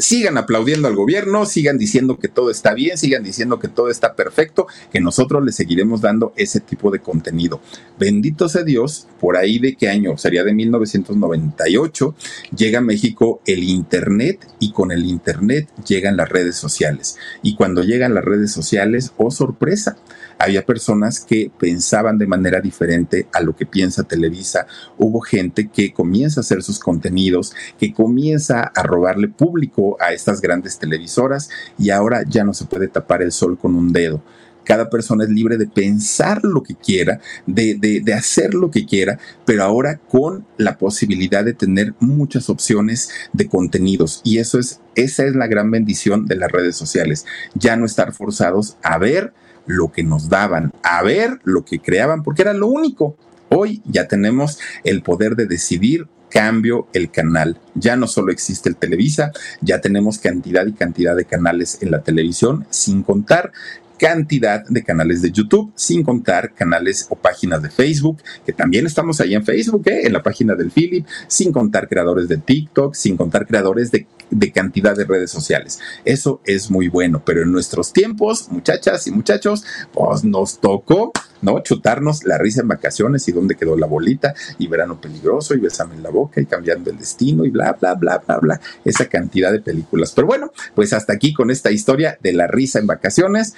sigan 0.00 0.38
aplaudiendo 0.38 0.88
al 0.88 0.96
gobierno, 0.96 1.46
sigan 1.46 1.78
diciendo 1.78 2.18
que 2.18 2.28
todo 2.28 2.50
está 2.50 2.74
bien, 2.74 2.98
sigan 2.98 3.22
diciendo 3.22 3.58
que 3.58 3.68
todo 3.68 3.90
está 3.90 4.14
perfecto, 4.14 4.66
que 4.92 5.00
nosotros 5.00 5.44
les 5.44 5.54
seguiremos 5.54 6.00
dando 6.00 6.32
ese 6.36 6.60
tipo 6.60 6.90
de 6.90 7.00
contenido. 7.00 7.60
Bendito 7.98 8.48
sea 8.48 8.62
Dios, 8.62 9.06
por 9.20 9.36
ahí 9.36 9.58
de 9.58 9.76
qué 9.76 9.88
año, 9.88 10.16
sería 10.16 10.44
de 10.44 10.52
1998, 10.52 12.14
llega 12.56 12.78
a 12.78 12.82
México 12.82 13.40
el 13.46 13.62
Internet 13.62 14.46
y 14.58 14.72
con 14.72 14.90
el 14.90 15.04
Internet 15.04 15.68
llegan 15.86 16.16
las 16.16 16.28
redes 16.28 16.56
sociales. 16.56 17.16
Y 17.42 17.54
cuando 17.54 17.82
llegan 17.82 18.14
las 18.14 18.24
redes 18.24 18.52
sociales, 18.52 19.12
oh 19.16 19.30
sorpresa, 19.30 19.96
había 20.40 20.64
personas 20.64 21.20
que 21.20 21.50
pensaban 21.58 22.16
de 22.16 22.26
manera 22.26 22.60
diferente 22.62 23.28
a 23.32 23.42
lo 23.42 23.54
que 23.54 23.66
piensa 23.66 24.04
Televisa, 24.04 24.66
hubo 24.96 25.20
gente 25.20 25.68
que 25.68 25.92
comienza 25.92 26.40
a 26.40 26.42
hacer 26.42 26.62
sus 26.62 26.78
contenidos, 26.78 27.52
que 27.78 27.92
comienza 27.92 28.62
a 28.74 28.82
robarle 28.82 29.28
público 29.28 29.98
a 30.00 30.14
estas 30.14 30.40
grandes 30.40 30.78
televisoras 30.78 31.50
y 31.78 31.90
ahora 31.90 32.22
ya 32.26 32.42
no 32.42 32.54
se 32.54 32.64
puede 32.64 32.88
tapar 32.88 33.20
el 33.20 33.32
sol 33.32 33.58
con 33.58 33.74
un 33.74 33.92
dedo 33.92 34.22
cada 34.64 34.88
persona 34.88 35.24
es 35.24 35.30
libre 35.30 35.56
de 35.56 35.66
pensar 35.66 36.44
lo 36.44 36.62
que 36.62 36.76
quiera, 36.76 37.20
de, 37.46 37.74
de, 37.76 38.14
hacer 38.14 38.54
lo 38.54 38.70
que 38.70 38.86
quiera, 38.86 39.18
pero 39.44 39.64
ahora 39.64 39.98
con 39.98 40.46
la 40.58 40.78
posibilidad 40.78 41.44
de 41.44 41.54
tener 41.54 41.94
muchas 41.98 42.48
opciones 42.48 43.10
de 43.32 43.48
contenidos. 43.48 44.20
Y 44.22 44.38
eso 44.38 44.60
es, 44.60 44.80
esa 44.94 45.24
es 45.24 45.34
la 45.34 45.48
gran 45.48 45.72
bendición 45.72 46.26
de 46.26 46.36
las 46.36 46.52
redes 46.52 46.76
sociales. 46.76 47.26
Ya 47.54 47.74
no 47.74 47.84
estar 47.84 48.12
forzados 48.12 48.76
a 48.82 48.98
ver 48.98 49.32
lo 49.70 49.92
que 49.92 50.02
nos 50.02 50.28
daban, 50.28 50.72
a 50.82 51.02
ver 51.02 51.38
lo 51.44 51.64
que 51.64 51.78
creaban, 51.78 52.22
porque 52.22 52.42
era 52.42 52.52
lo 52.52 52.66
único. 52.66 53.16
Hoy 53.48 53.82
ya 53.84 54.08
tenemos 54.08 54.58
el 54.84 55.02
poder 55.02 55.36
de 55.36 55.46
decidir 55.46 56.08
cambio 56.28 56.88
el 56.92 57.10
canal. 57.10 57.58
Ya 57.74 57.96
no 57.96 58.06
solo 58.06 58.32
existe 58.32 58.68
el 58.68 58.76
Televisa, 58.76 59.32
ya 59.60 59.80
tenemos 59.80 60.18
cantidad 60.18 60.66
y 60.66 60.72
cantidad 60.72 61.16
de 61.16 61.24
canales 61.24 61.78
en 61.82 61.90
la 61.90 62.02
televisión, 62.02 62.66
sin 62.70 63.02
contar 63.02 63.52
cantidad 64.00 64.64
de 64.66 64.82
canales 64.82 65.20
de 65.20 65.30
YouTube, 65.30 65.70
sin 65.74 66.02
contar 66.02 66.54
canales 66.54 67.06
o 67.10 67.16
páginas 67.16 67.62
de 67.62 67.68
Facebook, 67.68 68.22
que 68.46 68.54
también 68.54 68.86
estamos 68.86 69.20
ahí 69.20 69.34
en 69.34 69.44
Facebook, 69.44 69.86
¿eh? 69.88 70.06
en 70.06 70.14
la 70.14 70.22
página 70.22 70.54
del 70.54 70.70
Philip, 70.70 71.06
sin 71.28 71.52
contar 71.52 71.86
creadores 71.86 72.26
de 72.26 72.38
TikTok, 72.38 72.94
sin 72.94 73.18
contar 73.18 73.46
creadores 73.46 73.90
de, 73.90 74.06
de 74.30 74.52
cantidad 74.52 74.96
de 74.96 75.04
redes 75.04 75.30
sociales. 75.30 75.80
Eso 76.06 76.40
es 76.46 76.70
muy 76.70 76.88
bueno, 76.88 77.22
pero 77.26 77.42
en 77.42 77.52
nuestros 77.52 77.92
tiempos, 77.92 78.48
muchachas 78.50 79.06
y 79.06 79.10
muchachos, 79.10 79.64
pues 79.92 80.24
nos 80.24 80.60
tocó 80.60 81.12
¿no? 81.42 81.60
Chutarnos 81.62 82.24
la 82.24 82.38
risa 82.38 82.60
en 82.60 82.68
vacaciones 82.68 83.26
y 83.28 83.32
dónde 83.32 83.56
quedó 83.56 83.76
la 83.76 83.86
bolita 83.86 84.34
y 84.58 84.66
verano 84.66 85.00
peligroso 85.00 85.54
y 85.54 85.58
besame 85.58 85.94
en 85.94 86.02
la 86.02 86.10
boca 86.10 86.40
y 86.40 86.46
cambiando 86.46 86.90
el 86.90 86.98
destino 86.98 87.44
y 87.44 87.50
bla, 87.50 87.76
bla, 87.80 87.94
bla, 87.94 88.18
bla, 88.18 88.38
bla. 88.38 88.60
Esa 88.84 89.06
cantidad 89.06 89.52
de 89.52 89.60
películas. 89.60 90.12
Pero 90.14 90.26
bueno, 90.26 90.52
pues 90.74 90.92
hasta 90.92 91.12
aquí 91.12 91.32
con 91.32 91.50
esta 91.50 91.70
historia 91.70 92.18
de 92.20 92.32
la 92.32 92.46
risa 92.46 92.78
en 92.78 92.86
vacaciones 92.86 93.54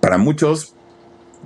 para 0.00 0.18
muchos 0.18 0.74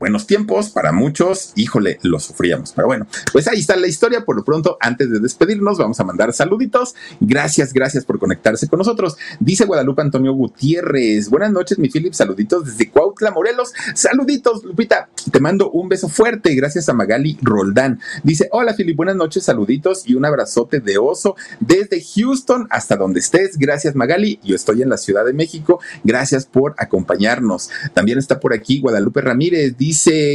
buenos 0.03 0.27
tiempos, 0.27 0.71
para 0.71 0.91
muchos, 0.91 1.53
híjole, 1.55 2.01
lo 2.03 2.19
sufríamos. 2.19 2.73
Pero 2.73 2.89
bueno, 2.89 3.07
pues 3.33 3.47
ahí 3.47 3.61
está 3.61 3.77
la 3.77 3.87
historia. 3.87 4.25
Por 4.25 4.35
lo 4.35 4.43
pronto, 4.45 4.77
antes 4.81 5.09
de 5.13 5.21
despedirnos, 5.21 5.79
vamos 5.79 6.01
a 6.01 6.05
mandar 6.05 6.33
saluditos. 6.33 6.97
Gracias, 7.21 7.73
gracias 7.73 8.05
por 8.05 8.19
conectarse 8.19 8.67
con 8.67 8.79
nosotros. 8.79 9.17
Dice 9.39 9.65
Guadalupe 9.65 10.03
Antonio 10.03 10.33
Gutiérrez. 10.33 11.31
Buenas 11.31 11.53
noches, 11.53 11.79
mi 11.79 11.89
Philip. 11.89 12.15
Saluditos 12.15 12.65
desde 12.65 12.91
Cuautla, 12.91 13.31
Morelos. 13.31 13.73
Saluditos, 13.95 14.65
Lupita. 14.65 15.09
Te 15.31 15.39
mando 15.39 15.71
un 15.71 15.89
beso 15.89 16.09
fuerte. 16.09 16.53
Gracias 16.57 16.89
a 16.89 16.95
Magali 16.95 17.39
Roldán. 17.41 18.01
Dice, 18.25 18.49
hola, 18.51 18.75
Philip. 18.75 18.97
Buenas 18.97 19.15
noches, 19.15 19.45
saluditos 19.45 20.03
y 20.05 20.17
un 20.17 20.25
abrazote 20.25 20.81
de 20.81 20.99
oso 20.99 21.37
desde 21.61 22.03
Houston 22.03 22.67
hasta 22.71 22.97
donde 22.97 23.21
estés. 23.21 23.57
Gracias, 23.57 23.95
Magali. 23.95 24.41
Yo 24.43 24.57
estoy 24.57 24.83
en 24.83 24.89
la 24.89 24.97
Ciudad 24.97 25.25
de 25.25 25.33
México. 25.33 25.79
Gracias 26.03 26.45
por 26.45 26.75
acompañarnos. 26.79 27.71
También 27.95 28.19
está 28.19 28.41
por 28.41 28.53
aquí 28.53 28.81
Guadalupe 28.81 29.21
Ramírez. 29.21 29.77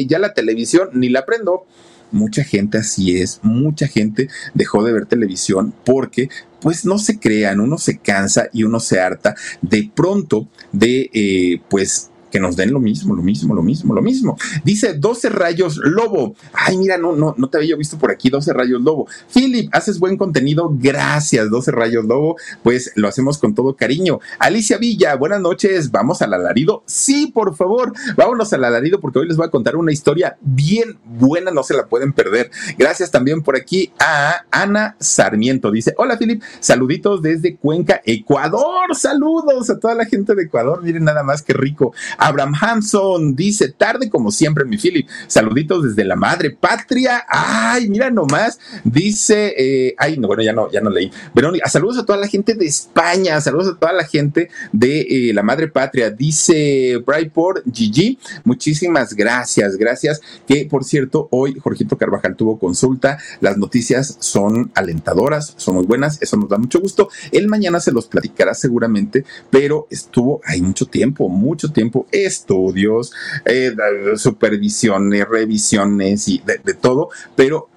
Ya 0.07 0.19
la 0.19 0.33
televisión 0.33 0.89
ni 0.93 1.09
la 1.09 1.25
prendo. 1.25 1.65
Mucha 2.09 2.45
gente 2.45 2.77
así 2.77 3.19
es, 3.19 3.41
mucha 3.43 3.87
gente 3.87 4.29
dejó 4.53 4.81
de 4.81 4.93
ver 4.93 5.07
televisión 5.07 5.73
porque 5.83 6.29
pues 6.61 6.85
no 6.85 6.97
se 6.99 7.19
crean, 7.19 7.59
uno 7.59 7.77
se 7.77 7.97
cansa 7.97 8.47
y 8.53 8.63
uno 8.63 8.79
se 8.79 9.01
harta 9.01 9.35
de 9.61 9.91
pronto 9.93 10.47
de 10.71 11.09
eh, 11.13 11.61
pues 11.69 12.09
que 12.31 12.39
nos 12.39 12.55
den 12.55 12.71
lo 12.71 12.79
mismo, 12.79 13.15
lo 13.15 13.21
mismo, 13.21 13.55
lo 13.55 13.63
mismo, 13.63 13.93
lo 13.93 14.01
mismo. 14.01 14.37
Dice 14.63 14.93
12 14.93 15.29
rayos 15.29 15.77
lobo. 15.77 16.35
Ay, 16.53 16.77
mira, 16.77 16.97
no, 16.97 17.15
no, 17.15 17.33
no 17.37 17.49
te 17.49 17.57
había 17.57 17.75
visto 17.75 17.97
por 17.97 18.11
aquí 18.11 18.29
12 18.29 18.53
rayos 18.53 18.81
lobo. 18.81 19.07
Philip, 19.33 19.69
haces 19.73 19.99
buen 19.99 20.17
contenido. 20.17 20.71
Gracias, 20.73 21.49
12 21.49 21.71
rayos 21.71 22.05
lobo. 22.05 22.35
Pues 22.63 22.91
lo 22.95 23.07
hacemos 23.07 23.37
con 23.37 23.55
todo 23.55 23.75
cariño. 23.75 24.19
Alicia 24.39 24.77
Villa, 24.77 25.15
buenas 25.15 25.41
noches. 25.41 25.91
¿Vamos 25.91 26.21
al 26.21 26.33
alarido? 26.33 26.83
Sí, 26.85 27.27
por 27.27 27.55
favor. 27.55 27.93
Vámonos 28.15 28.51
al 28.53 28.63
alarido 28.63 28.99
porque 28.99 29.19
hoy 29.19 29.27
les 29.27 29.37
voy 29.37 29.47
a 29.47 29.51
contar 29.51 29.75
una 29.75 29.91
historia 29.91 30.37
bien 30.41 30.99
buena. 31.05 31.51
No 31.51 31.63
se 31.63 31.75
la 31.75 31.87
pueden 31.87 32.13
perder. 32.13 32.51
Gracias 32.77 33.11
también 33.11 33.41
por 33.41 33.55
aquí 33.55 33.91
a 33.99 34.45
Ana 34.51 34.95
Sarmiento. 34.99 35.71
Dice, 35.71 35.93
hola 35.97 36.17
Philip, 36.17 36.41
saluditos 36.59 37.21
desde 37.21 37.55
Cuenca, 37.55 38.01
Ecuador. 38.05 38.95
Saludos 38.95 39.69
a 39.69 39.79
toda 39.79 39.95
la 39.95 40.05
gente 40.05 40.35
de 40.35 40.43
Ecuador. 40.43 40.83
Miren 40.83 41.03
nada 41.03 41.23
más 41.23 41.41
que 41.41 41.53
rico. 41.53 41.93
Abraham 42.17 42.53
Hanson 42.59 43.35
dice, 43.35 43.69
tarde 43.69 44.09
como 44.09 44.31
siempre, 44.31 44.65
mi 44.65 44.77
Philip. 44.77 45.07
Saluditos 45.27 45.83
desde 45.83 46.03
la 46.03 46.15
madre 46.15 46.51
patria. 46.51 47.25
Ay, 47.27 47.89
mira 47.89 48.09
nomás. 48.09 48.59
Dice, 48.83 49.53
eh, 49.57 49.95
ay, 49.97 50.17
no, 50.17 50.27
bueno, 50.27 50.43
ya 50.43 50.53
no, 50.53 50.71
ya 50.71 50.81
no 50.81 50.89
leí. 50.89 51.11
Verónica, 51.33 51.69
saludos 51.69 51.99
a 51.99 52.05
toda 52.05 52.19
la 52.19 52.27
gente 52.27 52.55
de 52.55 52.65
España, 52.65 53.39
saludos 53.41 53.75
a 53.75 53.79
toda 53.79 53.93
la 53.93 54.05
gente 54.05 54.49
de 54.71 55.01
eh, 55.01 55.33
la 55.33 55.43
madre 55.43 55.67
patria. 55.67 56.09
Dice 56.09 56.97
Brightport 57.05 57.63
Gigi, 57.71 58.17
muchísimas 58.43 59.13
gracias, 59.13 59.77
gracias. 59.77 60.21
Que 60.47 60.65
por 60.65 60.83
cierto, 60.83 61.27
hoy 61.31 61.57
Jorgito 61.59 61.97
Carvajal 61.97 62.35
tuvo 62.35 62.59
consulta. 62.59 63.17
Las 63.41 63.57
noticias 63.57 64.17
son 64.19 64.71
alentadoras, 64.75 65.53
son 65.57 65.75
muy 65.75 65.85
buenas, 65.85 66.21
eso 66.21 66.37
nos 66.37 66.49
da 66.49 66.57
mucho 66.57 66.79
gusto. 66.79 67.09
Él 67.31 67.47
mañana 67.47 67.79
se 67.79 67.91
los 67.91 68.07
platicará 68.07 68.53
seguramente, 68.53 69.25
pero 69.49 69.87
estuvo 69.89 70.41
ahí 70.45 70.61
mucho 70.61 70.85
tiempo, 70.85 71.29
mucho 71.29 71.71
tiempo 71.71 72.06
estudios, 72.11 73.13
eh, 73.45 73.75
supervisiones, 74.15 75.27
revisiones 75.27 76.27
y 76.27 76.39
de, 76.39 76.59
de 76.63 76.73
todo, 76.73 77.09
pero 77.35 77.69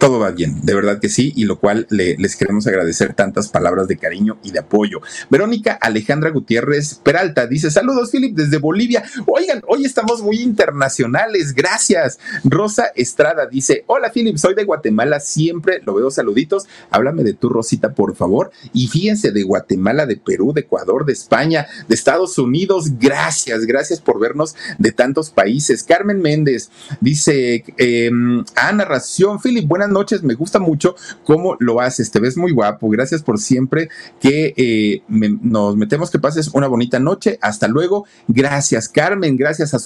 todo 0.00 0.18
va 0.18 0.30
bien, 0.30 0.62
de 0.62 0.74
verdad 0.74 0.98
que 0.98 1.10
sí, 1.10 1.34
y 1.36 1.44
lo 1.44 1.60
cual 1.60 1.86
les 1.90 2.34
queremos 2.34 2.66
agradecer 2.66 3.12
tantas 3.12 3.50
palabras 3.50 3.86
de 3.86 3.98
cariño 3.98 4.38
y 4.42 4.50
de 4.50 4.60
apoyo. 4.60 5.02
Verónica 5.28 5.74
Alejandra 5.74 6.30
Gutiérrez 6.30 6.94
Peralta 6.94 7.46
dice, 7.46 7.70
saludos 7.70 8.10
Philip 8.10 8.34
desde 8.34 8.56
Bolivia. 8.56 9.04
Oigan, 9.26 9.60
hoy 9.68 9.84
estamos 9.84 10.22
muy 10.22 10.40
internacionales, 10.40 11.52
gracias. 11.54 12.18
Rosa 12.44 12.86
Estrada 12.96 13.44
dice, 13.44 13.84
hola 13.88 14.10
Philip, 14.10 14.38
soy 14.38 14.54
de 14.54 14.64
Guatemala, 14.64 15.20
siempre 15.20 15.82
lo 15.84 15.92
veo 15.92 16.10
saluditos, 16.10 16.66
háblame 16.90 17.22
de 17.22 17.34
tu 17.34 17.50
Rosita, 17.50 17.92
por 17.92 18.16
favor. 18.16 18.52
Y 18.72 18.88
fíjense, 18.88 19.32
de 19.32 19.42
Guatemala, 19.42 20.06
de 20.06 20.16
Perú, 20.16 20.54
de 20.54 20.62
Ecuador, 20.62 21.04
de 21.04 21.12
España, 21.12 21.66
de 21.88 21.94
Estados 21.94 22.38
Unidos, 22.38 22.98
gracias, 22.98 23.66
gracias 23.66 24.00
por 24.00 24.18
vernos 24.18 24.56
de 24.78 24.92
tantos 24.92 25.28
países. 25.28 25.84
Carmen 25.84 26.22
Méndez 26.22 26.70
dice, 27.02 27.64
eh, 27.76 28.10
a 28.56 28.72
narración, 28.72 29.38
Philip, 29.38 29.68
buenas 29.68 29.89
noches, 29.90 30.22
me 30.22 30.34
gusta 30.34 30.58
mucho 30.58 30.94
cómo 31.24 31.56
lo 31.60 31.80
haces, 31.80 32.10
te 32.10 32.20
ves 32.20 32.36
muy 32.36 32.52
guapo, 32.52 32.88
gracias 32.88 33.22
por 33.22 33.38
siempre 33.38 33.88
que 34.20 34.54
eh, 34.56 35.02
nos 35.08 35.76
metemos, 35.76 36.10
que 36.10 36.18
pases 36.18 36.50
una 36.54 36.66
bonita 36.66 36.98
noche, 36.98 37.38
hasta 37.42 37.68
luego, 37.68 38.06
gracias 38.28 38.88
Carmen, 38.88 39.36
gracias 39.36 39.74
a 39.74 39.78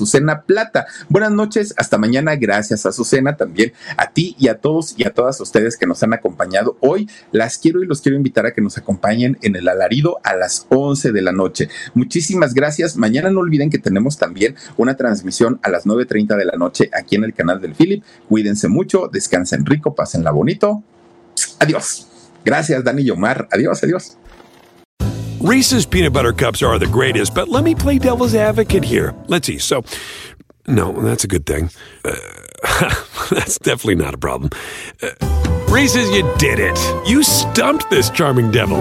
Plata, 0.47 0.87
buenas 1.09 1.33
noches, 1.33 1.75
hasta 1.77 1.99
mañana, 1.99 2.37
gracias 2.37 2.87
a 2.87 2.93
también, 3.37 3.73
a 3.97 4.11
ti 4.11 4.35
y 4.39 4.49
a 4.49 4.59
todos 4.59 4.95
y 4.97 5.05
a 5.05 5.13
todas 5.13 5.41
ustedes 5.41 5.77
que 5.77 5.87
nos 5.87 6.03
han 6.03 6.13
acompañado 6.13 6.77
hoy, 6.81 7.09
las 7.33 7.59
quiero 7.59 7.83
y 7.83 7.87
los 7.87 8.01
quiero 8.01 8.17
invitar 8.17 8.47
a 8.47 8.53
que 8.53 8.61
nos 8.61 8.77
acompañen 8.79 9.39
en 9.43 9.57
el 9.57 9.69
alarido 9.69 10.19
a 10.25 10.35
las 10.35 10.67
11 10.69 11.13
de 11.13 11.23
la 11.23 11.33
noche. 11.33 11.69
Muchísimas 11.95 12.55
gracias, 12.55 12.97
mañana 12.97 13.31
no 13.31 13.41
olviden 13.41 13.71
que 13.71 13.79
tenemos 13.79 14.19
también 14.19 14.57
una 14.77 14.97
transmisión 14.97 15.61
a 15.63 15.71
las 15.71 15.87
9.30 15.87 16.37
de 16.37 16.45
la 16.45 16.57
noche 16.57 16.91
aquí 16.93 17.17
en 17.17 17.25
el 17.25 17.35
canal 17.35 17.61
del 17.61 17.75
Philip, 17.75 18.03
cuídense 18.29 18.69
mucho, 18.69 19.09
descansen 19.13 19.65
rico, 19.67 19.93
pásenla 19.95 20.30
bonito. 20.30 20.82
Adiós. 21.59 22.07
Gracias, 22.45 22.84
Dani 22.84 23.05
Yomar. 23.05 23.49
Adiós, 23.51 23.82
adiós. 23.82 24.16
Reese's 25.40 25.84
peanut 25.84 26.12
butter 26.12 26.32
cups 26.32 26.62
are 26.62 26.78
the 26.78 26.86
greatest, 26.86 27.34
but 27.34 27.49
let 27.49 27.64
me 27.64 27.74
play 27.74 27.99
devil's 27.99 28.34
advocate 28.34 28.82
here. 28.82 29.14
Let's 29.26 29.47
see. 29.47 29.59
So, 29.59 29.82
no, 30.66 30.92
that's 30.92 31.24
a 31.24 31.28
good 31.28 31.45
thing. 31.45 31.70
Uh, 32.05 32.14
that's 33.30 33.59
definitely 33.59 33.97
not 33.97 34.14
a 34.14 34.18
problem. 34.18 34.51
Uh, 35.03 35.11
Reese's, 35.68 36.11
you 36.11 36.22
did 36.38 36.59
it. 36.59 36.78
You 37.07 37.22
stumped 37.22 37.90
this 37.90 38.09
charming 38.11 38.51
devil. 38.53 38.80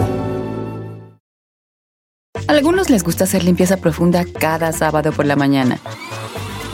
Algunos 2.47 2.89
les 2.89 3.03
gusta 3.03 3.25
hacer 3.25 3.43
limpieza 3.43 3.77
profunda 3.77 4.25
cada 4.25 4.71
sábado 4.71 5.11
por 5.11 5.25
la 5.25 5.35
mañana. 5.35 5.79